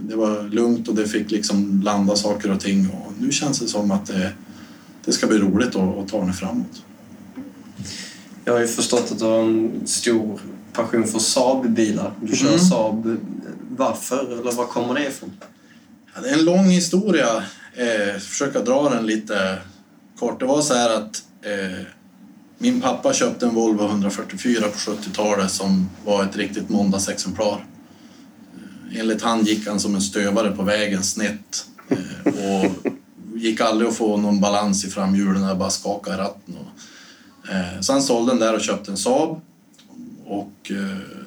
Det 0.00 0.16
var 0.16 0.48
lugnt 0.48 0.88
och 0.88 0.94
det 0.94 1.08
fick 1.08 1.30
liksom 1.30 1.82
landa 1.84 2.16
saker 2.16 2.50
och 2.50 2.60
ting. 2.60 2.90
Och 2.90 3.12
nu 3.20 3.32
känns 3.32 3.58
det 3.58 3.68
som 3.68 3.90
att 3.90 4.06
det, 4.06 4.32
det 5.04 5.12
ska 5.12 5.26
bli 5.26 5.38
roligt 5.38 5.76
att, 5.76 5.98
att 5.98 6.08
ta 6.08 6.24
det 6.24 6.32
framåt. 6.32 6.82
Jag 8.44 8.52
har 8.52 8.60
ju 8.60 8.66
förstått 8.66 9.12
att 9.12 9.18
du 9.18 9.24
har 9.24 9.38
en 9.38 9.86
stor 9.86 10.40
passion 10.72 11.04
för 11.04 11.18
Saab-bilar. 11.18 12.12
Du 12.22 12.36
kör 12.36 12.48
Mm. 12.48 12.58
Saab. 12.58 13.18
Varför? 13.78 14.40
Eller 14.40 14.52
var 14.52 14.66
kommer 14.66 14.94
det 14.94 15.06
ifrån? 15.06 15.32
Ja, 16.14 16.20
det 16.20 16.28
är 16.28 16.38
en 16.38 16.44
lång 16.44 16.64
historia. 16.64 17.44
Eh, 17.74 18.18
försöka 18.20 18.60
dra 18.60 18.88
den 18.88 19.06
lite 19.06 19.58
kort. 20.18 20.40
Det 20.40 20.46
var 20.46 20.60
så 20.60 20.74
här 20.74 20.90
att 20.90 21.22
eh, 21.42 21.84
min 22.58 22.80
pappa 22.80 23.12
köpte 23.12 23.46
en 23.46 23.54
Volvo 23.54 23.84
144 23.84 24.62
på 24.62 24.78
70-talet 24.78 25.50
som 25.50 25.90
var 26.04 26.24
ett 26.24 26.36
riktigt 26.36 26.68
måndagsexemplar. 26.68 27.66
Eh, 28.92 29.00
enligt 29.00 29.22
han 29.22 29.44
gick 29.44 29.66
han 29.66 29.80
som 29.80 29.94
en 29.94 30.02
stövare 30.02 30.50
på 30.50 30.62
vägen 30.62 31.02
snett 31.02 31.66
eh, 31.88 32.26
och 32.26 32.92
gick 33.34 33.60
aldrig 33.60 33.88
att 33.88 33.96
få 33.96 34.16
någon 34.16 34.40
balans 34.40 34.84
i 34.84 34.90
framhjulen, 34.90 35.42
jag 35.42 35.58
bara 35.58 35.70
skakade 35.70 36.16
i 36.16 36.20
ratten. 36.20 36.56
Och, 36.56 37.48
eh, 37.50 37.80
så 37.80 37.92
han 37.92 38.02
sålde 38.02 38.32
den 38.32 38.40
där 38.40 38.54
och 38.54 38.60
köpte 38.60 38.90
en 38.90 38.96
Saab 38.96 39.40
och 40.24 40.70
eh, 40.70 41.18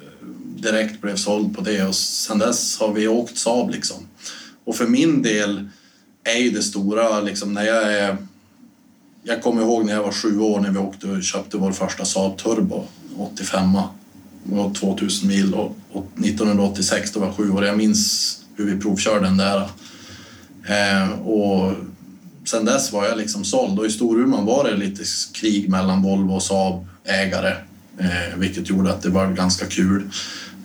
direkt 0.62 1.00
blev 1.00 1.16
såld 1.16 1.56
på 1.56 1.60
det 1.60 1.84
och 1.84 1.94
sen 1.94 2.38
dess 2.38 2.78
har 2.78 2.92
vi 2.92 3.08
åkt 3.08 3.38
Saab 3.38 3.70
liksom. 3.70 3.96
Och 4.64 4.76
för 4.76 4.86
min 4.86 5.22
del 5.22 5.68
är 6.24 6.38
ju 6.38 6.50
det 6.50 6.62
stora 6.62 7.20
liksom 7.20 7.54
när 7.54 7.64
jag 7.64 7.92
är... 7.92 8.16
Jag 9.24 9.42
kommer 9.42 9.62
ihåg 9.62 9.86
när 9.86 9.92
jag 9.92 10.02
var 10.02 10.12
sju 10.12 10.38
år 10.38 10.60
när 10.60 10.70
vi 10.70 10.78
åkte 10.78 11.06
och 11.06 11.22
köpte 11.22 11.56
vår 11.56 11.72
första 11.72 12.04
Saab 12.04 12.38
Turbo 12.38 12.86
85 13.16 13.76
och 14.52 14.74
2000 14.74 15.28
mil 15.28 15.54
och, 15.54 15.76
och 15.92 16.06
1986 16.18 17.12
då 17.12 17.20
var 17.20 17.26
jag 17.26 17.36
sju 17.36 17.50
år. 17.50 17.64
Jag 17.64 17.76
minns 17.76 18.38
hur 18.56 18.74
vi 18.74 18.80
provkörde 18.80 19.24
den 19.24 19.36
där. 19.36 19.68
Eh, 20.68 21.20
och 21.20 21.72
sen 22.44 22.64
dess 22.64 22.92
var 22.92 23.04
jag 23.04 23.18
liksom 23.18 23.44
såld 23.44 23.78
och 23.78 23.86
i 23.86 23.90
Storuman 23.90 24.46
var 24.46 24.64
det 24.64 24.76
lite 24.76 25.02
krig 25.32 25.68
mellan 25.68 26.02
Volvo 26.02 26.34
och 26.34 26.42
Saab 26.42 26.86
ägare 27.04 27.54
eh, 27.98 28.36
vilket 28.36 28.70
gjorde 28.70 28.92
att 28.92 29.02
det 29.02 29.08
var 29.08 29.32
ganska 29.32 29.66
kul. 29.66 30.10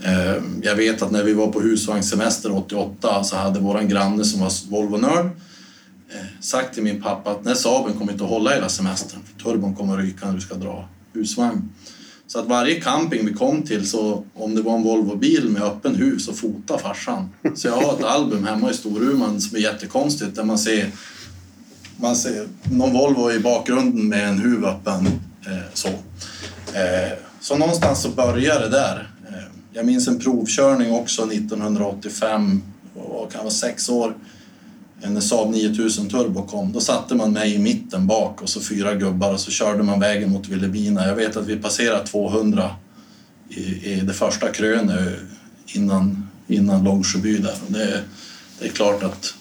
Eh, 0.04 0.43
jag 0.62 0.76
vet 0.76 1.02
att 1.02 1.12
när 1.12 1.24
vi 1.24 1.34
var 1.34 1.48
på 1.48 1.62
husvagnssemester 1.62 2.52
88 2.52 3.24
så 3.24 3.36
hade 3.36 3.60
våran 3.60 3.89
granne 3.89 4.24
som 4.24 4.39
var 4.39 4.70
Volvo-nörd 4.70 5.26
eh, 5.26 6.26
sagt 6.39 6.74
till 6.74 6.84
min 6.84 7.02
pappa 7.02 7.32
att 7.32 7.45
när 7.45 7.54
Saaben 7.54 7.93
kommer 7.93 8.12
inte 8.12 8.24
att 8.24 8.30
hålla 8.30 8.52
hela 8.52 8.70
semestern. 8.70 9.20
För 9.26 9.43
turbon 9.43 9.76
kommer 9.76 9.93
att 9.93 10.00
ryka 10.00 10.26
när 10.26 10.34
du 10.34 10.41
ska 10.41 10.56
dra 10.56 10.89
husvagn. 11.14 11.70
Så 12.28 12.39
att 12.39 12.48
varje 12.48 12.82
camping 12.82 13.26
vi 13.26 13.34
kom 13.34 13.64
till, 13.64 13.89
så 13.89 14.24
om 14.34 14.56
det 14.56 14.62
var 14.62 14.76
en 14.76 14.84
Volvo-bil 14.84 15.50
med 15.50 15.62
öppen 15.62 15.95
huv 15.95 16.18
så 16.18 16.34
fotade 16.34 16.80
farsan. 16.80 17.30
Så 17.56 17.68
jag 17.68 17.76
har 17.76 17.93
ett 17.93 18.04
album 18.04 18.43
hemma 18.43 18.72
i 18.72 18.74
Storuman 18.74 19.41
som 19.41 19.58
är 19.58 19.62
jättekonstigt 19.62 20.36
där 20.36 20.43
man 20.43 20.58
ser, 20.58 20.91
man 21.98 22.16
ser 22.16 22.48
någon 22.64 22.93
Volvo 22.93 23.32
i 23.32 23.39
bakgrunden 23.39 24.08
med 24.08 24.30
en 24.30 24.39
huv 24.39 24.66
öppen. 24.66 25.08
Eh, 25.45 25.74
så. 25.74 25.88
Eh, 25.88 27.18
så 27.41 27.58
någonstans 27.58 28.02
så 28.02 28.10
började 28.10 28.60
det 28.60 28.70
där. 28.70 29.10
Jag 29.78 29.86
minns 29.86 30.07
en 30.07 30.19
provkörning 30.19 30.91
också 30.91 31.32
1985, 31.32 32.61
och 32.93 33.32
kan 33.32 33.41
vara 33.41 33.53
sex 33.53 33.89
år, 33.89 34.13
när 35.01 35.21
Saab 35.21 35.51
9000 35.51 36.09
Turbo 36.09 36.43
kom. 36.43 36.71
Då 36.71 36.80
satte 36.80 37.15
man 37.15 37.34
mig 37.34 37.53
i 37.53 37.59
mitten 37.59 38.07
bak 38.07 38.41
och 38.41 38.49
så 38.49 38.61
fyra 38.61 38.95
gubbar 38.95 39.34
och 39.34 39.39
så 39.39 39.51
körde 39.51 39.84
man 39.84 39.99
vägen 39.99 40.32
mot 40.32 40.47
Vilhelmina. 40.47 41.07
Jag 41.07 41.15
vet 41.15 41.38
att 41.38 41.47
vi 41.47 41.57
passerade 41.57 42.07
200 42.07 42.69
i, 43.49 43.61
i 43.91 44.01
det 44.01 44.13
första 44.13 44.51
krönet 44.51 45.19
innan, 45.67 46.30
innan 46.47 46.84
Långsjöby 46.84 47.38
där. 47.38 47.55
Det, 47.67 48.03
det 48.59 48.65
är 48.65 48.71
klart 48.71 49.03
att 49.03 49.34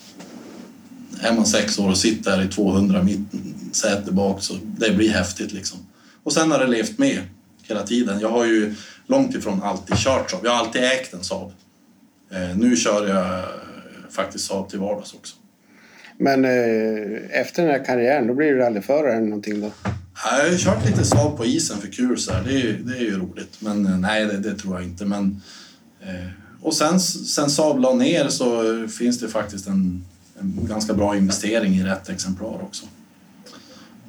är 1.20 1.32
man 1.32 1.46
sex 1.46 1.78
år 1.78 1.88
och 1.88 1.98
sitter 1.98 2.36
där 2.36 2.44
i 2.44 2.48
200 2.48 3.02
mitten 3.02 3.54
säte 3.72 4.12
bak 4.12 4.42
så 4.42 4.54
det 4.78 4.90
blir 4.90 5.10
häftigt 5.10 5.52
liksom. 5.52 5.78
Och 6.22 6.32
sen 6.32 6.50
har 6.50 6.58
det 6.58 6.66
levt 6.66 6.98
med 6.98 7.22
hela 7.62 7.82
tiden. 7.82 8.20
Jag 8.20 8.30
har 8.30 8.44
ju 8.44 8.74
långt 9.06 9.34
ifrån 9.34 9.62
alltid 9.62 9.96
kört 9.96 10.30
Saab. 10.30 10.40
Jag 10.44 10.50
har 10.50 10.58
alltid 10.58 10.84
ägt 10.84 11.14
en 11.14 11.24
Saab. 11.24 11.52
Eh, 12.30 12.56
nu 12.56 12.76
kör 12.76 13.08
jag 13.08 13.44
faktiskt 14.10 14.44
Saab 14.44 14.68
till 14.68 14.78
vardags 14.78 15.14
också. 15.14 15.36
Men 16.18 16.44
eh, 16.44 17.40
efter 17.40 17.62
den 17.62 17.70
här 17.72 17.84
karriären, 17.84 18.26
då 18.26 18.34
blir 18.34 18.52
du 18.52 18.58
rallyförare 18.58 19.12
eller 19.12 19.26
någonting 19.26 19.60
då? 19.60 19.70
Jag 20.24 20.50
har 20.50 20.56
kört 20.56 20.86
lite 20.86 21.04
Saab 21.04 21.36
på 21.36 21.46
isen 21.46 21.78
för 21.78 21.88
kul 21.88 22.18
så 22.18 22.32
här. 22.32 22.44
Det, 22.44 22.60
är, 22.62 22.72
det 22.72 22.96
är 22.96 23.02
ju 23.02 23.18
roligt. 23.18 23.56
Men 23.58 23.86
eh, 23.86 23.98
nej, 23.98 24.26
det, 24.26 24.38
det 24.38 24.54
tror 24.54 24.74
jag 24.74 24.84
inte. 24.84 25.04
Men, 25.04 25.42
eh, 26.00 26.30
och 26.60 26.74
sen, 26.74 27.00
sen 27.00 27.50
Saab 27.50 27.80
la 27.80 27.94
ner 27.94 28.28
så 28.28 28.88
finns 28.88 29.20
det 29.20 29.28
faktiskt 29.28 29.66
en, 29.66 30.04
en 30.40 30.66
ganska 30.68 30.94
bra 30.94 31.16
investering 31.16 31.74
i 31.74 31.84
rätt 31.84 32.08
exemplar 32.08 32.62
också. 32.62 32.86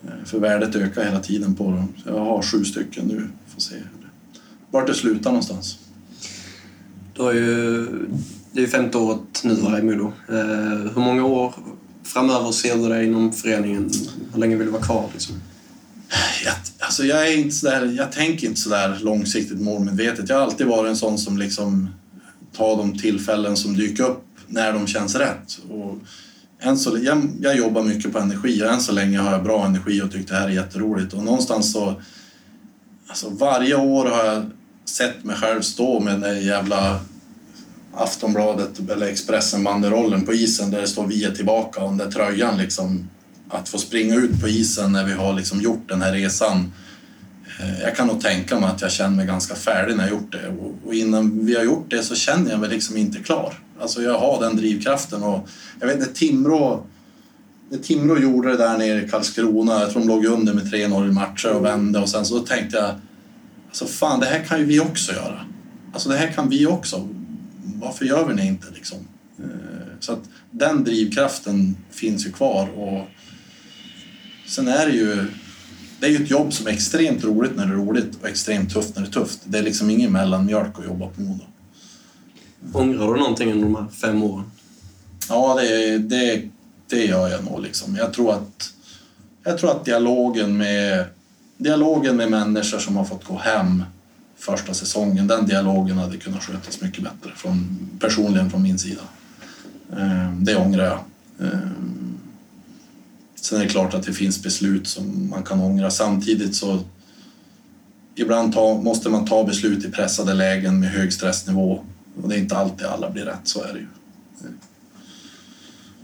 Eh, 0.04 0.26
för 0.26 0.40
värdet 0.40 0.76
ökar 0.76 1.04
hela 1.04 1.20
tiden 1.20 1.56
på 1.56 1.64
dem. 1.64 1.94
Jag 2.06 2.20
har 2.20 2.42
sju 2.42 2.66
stycken 2.66 3.06
nu. 3.06 3.28
Får 3.48 3.62
se 3.62 3.76
vart 4.72 4.88
det 4.88 4.94
slutar 4.94 5.30
någonstans. 5.30 5.78
Du 7.14 7.22
har 7.22 7.34
ju, 7.34 7.86
det 8.52 8.64
är 8.64 8.68
femte 8.68 8.98
året 8.98 9.44
nu 9.44 9.56
här 9.62 9.80
i 9.80 9.84
Modo. 9.84 10.14
Eh, 10.30 10.94
hur 10.94 11.02
många 11.02 11.26
år 11.26 11.54
framöver 12.04 12.52
ser 12.52 12.76
du 12.76 12.90
dig 12.90 13.06
inom 13.06 13.34
föreningen? 13.34 13.92
Hur 14.34 14.40
länge 14.40 14.56
vill 14.56 14.66
du 14.66 14.72
vara 14.72 14.84
kvar? 14.84 15.10
Liksom? 15.14 15.36
Jag, 16.46 16.54
alltså 16.80 17.04
jag, 17.04 17.28
är 17.28 17.38
inte 17.38 17.56
så 17.56 17.66
där, 17.66 17.86
jag 17.86 18.12
tänker 18.12 18.48
inte 18.48 18.62
så 18.62 18.70
där 18.70 19.00
långsiktigt 19.00 19.62
målmedvetet. 19.62 20.30
Jag 20.30 20.36
har 20.36 20.44
alltid 20.44 20.68
varit 20.68 20.90
en 20.90 20.98
sån 20.98 21.18
som 21.18 21.38
liksom 21.38 21.90
tar 22.54 22.78
de 22.78 23.00
tillfällen 23.00 23.58
som 23.58 23.78
dyker 23.78 24.04
upp 24.04 24.24
när 24.48 24.74
de 24.74 24.88
känns 24.88 25.16
rätt. 25.16 25.60
Och 25.70 25.98
än 26.60 26.78
så, 26.78 26.98
jag, 27.02 27.30
jag 27.42 27.58
jobbar 27.58 27.84
mycket 27.84 28.14
på 28.14 28.20
energi 28.20 28.64
och 28.64 28.68
än 28.68 28.82
så 28.82 28.92
länge 28.92 29.18
har 29.18 29.32
jag 29.32 29.44
bra 29.44 29.66
energi 29.66 30.02
och 30.02 30.12
tycker 30.12 30.34
det 30.34 30.40
här 30.40 30.48
är 30.48 30.52
jätteroligt. 30.52 31.14
Och 31.14 31.24
någonstans 31.24 31.72
så... 31.74 32.02
Alltså 33.08 33.30
varje 33.30 33.76
år 33.76 34.06
har 34.06 34.26
jag 34.26 34.52
sett 34.90 35.24
mig 35.24 35.36
själv 35.36 35.62
stå 35.62 36.00
med 36.00 36.20
den 36.20 36.42
jävla 36.42 37.00
Aftonbladet 37.94 38.90
eller 38.90 39.08
Expressen-banderollen 39.08 40.26
på 40.26 40.34
isen 40.34 40.72
där 40.72 40.82
det 40.82 40.88
står 40.88 41.08
vi 41.08 41.24
är 41.24 41.32
tillbaka 41.32 41.82
och 41.82 41.90
den 41.90 41.98
där 41.98 42.12
tröjan 42.12 42.58
liksom. 42.58 43.10
Att 43.50 43.70
få 43.70 43.78
springa 43.78 44.16
ut 44.16 44.42
på 44.42 44.48
isen 44.48 44.92
när 44.92 45.06
vi 45.06 45.14
har 45.14 45.34
liksom 45.34 45.62
gjort 45.62 45.90
den 45.90 46.02
här 46.02 46.14
resan. 46.14 46.74
Eh, 47.60 47.82
jag 47.82 47.96
kan 47.96 48.08
nog 48.08 48.22
tänka 48.22 48.60
mig 48.60 48.70
att 48.70 48.82
jag 48.82 48.92
känner 48.92 49.16
mig 49.16 49.26
ganska 49.26 49.56
färdig 49.56 49.96
när 49.98 50.04
jag 50.04 50.12
gjort 50.12 50.32
det 50.32 50.54
och 50.86 50.94
innan 50.94 51.46
vi 51.46 51.56
har 51.56 51.64
gjort 51.64 51.90
det 51.90 52.04
så 52.04 52.16
känner 52.16 52.52
jag 52.52 52.60
mig 52.60 52.70
liksom 52.70 52.98
inte 52.98 53.20
klar. 53.20 53.54
Alltså 53.80 54.02
jag 54.02 54.20
har 54.20 54.42
den 54.42 54.58
drivkraften 54.58 55.24
och 55.24 55.50
jag 55.80 55.88
vet 55.88 56.00
när 56.00 56.06
Timrå 56.06 56.84
när 57.70 57.78
Timrå 57.78 58.18
gjorde 58.18 58.50
det 58.50 58.58
där 58.58 58.78
nere 58.78 59.04
i 59.04 59.10
Karlskrona, 59.10 59.80
jag 59.80 59.92
tror 59.92 60.02
de 60.02 60.08
låg 60.08 60.26
under 60.26 60.54
med 60.54 60.74
3-0 60.74 61.10
i 61.10 61.12
matcher 61.12 61.52
och 61.52 61.66
vände 61.66 62.00
och 62.00 62.10
sen 62.10 62.26
så 62.26 62.40
tänkte 62.40 62.78
jag 62.78 62.96
alltså 63.82 63.98
fan 63.98 64.20
det 64.20 64.26
här 64.26 64.44
kan 64.44 64.60
ju 64.60 64.66
vi 64.66 64.80
också 64.80 65.14
göra. 65.14 65.46
Alltså 65.94 66.10
det 66.10 66.18
här 66.18 66.32
kan 66.32 66.50
vi 66.50 66.66
också 66.66 67.08
varför 67.80 68.06
gör 68.06 68.28
vi 68.28 68.34
det 68.34 68.46
inte 68.46 68.68
liksom? 68.74 68.98
Eh, 69.40 70.00
så 70.00 70.14
att 70.14 70.30
den 70.52 70.84
drivkraften 70.84 71.78
finns 71.92 72.26
ju 72.26 72.32
kvar 72.32 72.70
och 72.70 73.08
sen 74.48 74.68
är 74.68 74.86
det 74.86 74.94
ju 74.94 75.26
det 76.00 76.06
är 76.06 76.10
ju 76.10 76.24
ett 76.24 76.30
jobb 76.30 76.54
som 76.54 76.68
är 76.68 76.72
extremt 76.72 77.24
roligt 77.24 77.56
när 77.56 77.66
det 77.66 77.74
är 77.74 77.76
roligt 77.76 78.22
och 78.22 78.28
extremt 78.28 78.74
tufft 78.74 78.96
när 78.96 79.04
det 79.04 79.10
är 79.10 79.12
tufft. 79.12 79.40
Det 79.44 79.58
är 79.58 79.64
liksom 79.64 79.90
ingen 79.90 80.12
mellanmjölk 80.12 80.80
att 80.80 80.86
jobba 80.86 81.08
på 81.08 81.22
Modo. 81.22 81.44
Ångrar 82.74 83.14
du 83.14 83.20
någonting 83.20 83.52
under 83.52 83.64
de 83.64 83.76
här 83.76 83.88
fem 84.02 84.24
åren? 84.24 84.52
Ja, 85.30 85.60
det, 85.62 85.98
det, 85.98 86.42
det 86.90 87.06
gör 87.06 87.30
jag 87.30 87.44
nog. 87.46 87.62
Liksom. 87.62 87.96
Jag, 87.96 88.14
tror 88.14 88.34
att, 88.34 88.74
jag 89.44 89.58
tror 89.58 89.72
att 89.72 89.86
dialogen 89.86 90.58
med, 90.58 91.06
dialogen 91.58 92.18
med 92.18 92.32
människor 92.32 92.80
som 92.80 92.96
har 92.96 93.06
fått 93.06 93.24
gå 93.24 93.38
hem 93.38 93.84
första 94.38 94.74
säsongen. 94.74 95.28
Den 95.28 95.46
dialogen 95.46 95.98
hade 95.98 96.18
kunnat 96.18 96.44
skötas 96.44 96.82
mycket 96.82 97.04
bättre 97.04 97.36
från, 97.36 97.78
personligen 98.00 98.50
från 98.50 98.64
min 98.64 98.80
sida. 98.80 99.02
Eh, 99.92 100.34
det 100.34 100.56
ångrar 100.56 100.86
jag. 100.86 101.00
Eh, 101.48 101.60
sen 103.36 103.60
är 103.60 103.64
det 103.64 103.70
klart 103.70 103.94
att 103.94 104.04
det 104.04 104.14
finns 104.14 104.44
beslut 104.44 104.88
som 104.88 105.30
man 105.30 105.44
kan 105.44 105.62
ångra. 105.62 105.92
Samtidigt 105.92 106.56
så 106.56 106.80
ibland 108.16 108.54
ta, 108.54 108.82
måste 108.82 109.10
man 109.10 109.26
ta 109.26 109.44
beslut 109.44 109.86
i 109.86 109.92
pressade 109.92 110.34
lägen 110.34 110.80
med 110.80 110.90
hög 110.90 111.14
stressnivå 111.14 111.84
och 112.22 112.30
det 112.30 112.36
är 112.36 112.40
inte 112.40 112.58
alltid 112.58 112.88
alla 112.88 113.10
blir 113.10 113.26
rätt, 113.26 113.40
så 113.44 113.64
är 113.64 113.74
det 113.74 113.80
ju. 113.80 113.88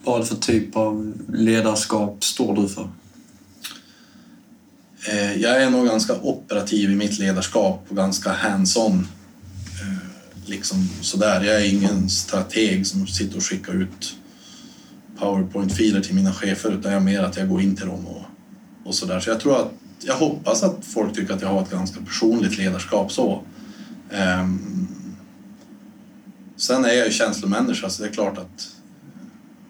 Vad 0.03 0.27
för 0.27 0.35
typ 0.35 0.75
av 0.75 1.13
ledarskap 1.33 2.23
står 2.23 2.55
du 2.55 2.69
för? 2.69 2.89
Eh, 5.07 5.41
jag 5.41 5.63
är 5.63 5.69
nog 5.69 5.85
ganska 5.87 6.13
operativ 6.21 6.91
i 6.91 6.95
mitt 6.95 7.19
ledarskap 7.19 7.85
och 7.89 7.95
ganska 7.95 8.31
hands-on. 8.33 9.07
Eh, 9.81 10.09
liksom 10.45 10.89
sådär. 11.01 11.43
Jag 11.43 11.61
är 11.61 11.69
ingen 11.69 12.09
strateg 12.09 12.87
som 12.87 13.07
sitter 13.07 13.37
och 13.37 13.43
skickar 13.43 13.73
ut 13.73 14.15
powerpoint-filer 15.17 16.01
till 16.01 16.15
mina 16.15 16.33
chefer 16.33 16.71
utan 16.71 16.91
jag 16.91 17.01
är 17.01 17.05
mer 17.05 17.23
att 17.23 17.37
jag 17.37 17.49
går 17.49 17.61
in 17.61 17.75
till 17.75 17.87
dem 17.87 18.07
och, 18.07 18.23
och 18.85 18.95
sådär. 18.95 19.19
Så 19.19 19.29
jag 19.29 19.39
tror 19.39 19.61
att, 19.61 19.71
jag 19.99 20.15
hoppas 20.15 20.63
att 20.63 20.85
folk 20.85 21.15
tycker 21.15 21.33
att 21.33 21.41
jag 21.41 21.49
har 21.49 21.61
ett 21.61 21.71
ganska 21.71 22.01
personligt 22.01 22.57
ledarskap 22.57 23.11
så. 23.11 23.43
Um, 24.11 24.87
sen 26.55 26.85
är 26.85 26.93
jag 26.93 27.05
ju 27.05 27.11
känslomänniska 27.11 27.89
så 27.89 28.03
det 28.03 28.09
är 28.09 28.13
klart 28.13 28.37
att 28.37 28.67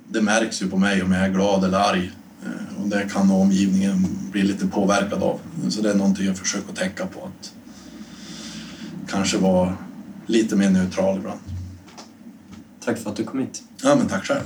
det 0.10 0.22
märks 0.22 0.62
ju 0.62 0.70
på 0.70 0.78
mig 0.78 1.04
om 1.04 1.12
jag 1.12 1.26
är 1.26 1.30
glad 1.30 1.64
eller 1.64 1.78
arg. 1.78 2.12
Eh, 2.46 2.82
och 2.82 2.90
det 2.90 3.10
kan 3.10 3.32
omgivningen 3.32 4.08
bli 4.32 4.44
lite 4.44 4.68
påverkad 4.68 5.24
av. 5.24 5.40
Så 5.70 5.82
det 5.82 5.90
är 5.92 5.96
någonting 5.96 6.26
jag 6.26 6.38
försöker 6.38 6.74
tänka 6.74 7.06
på. 7.06 7.20
Att 7.26 7.54
kanske 9.08 9.38
vara 9.38 9.78
lite 10.26 10.56
mer 10.56 10.70
neutral 10.70 11.18
ibland. 11.18 11.40
Tack 12.86 12.98
för 12.98 13.10
att 13.10 13.16
du 13.16 13.24
kom 13.24 13.40
hit. 13.40 13.64
Ja, 13.84 13.96
men 13.96 14.08
tack 14.08 14.26
själv. 14.26 14.46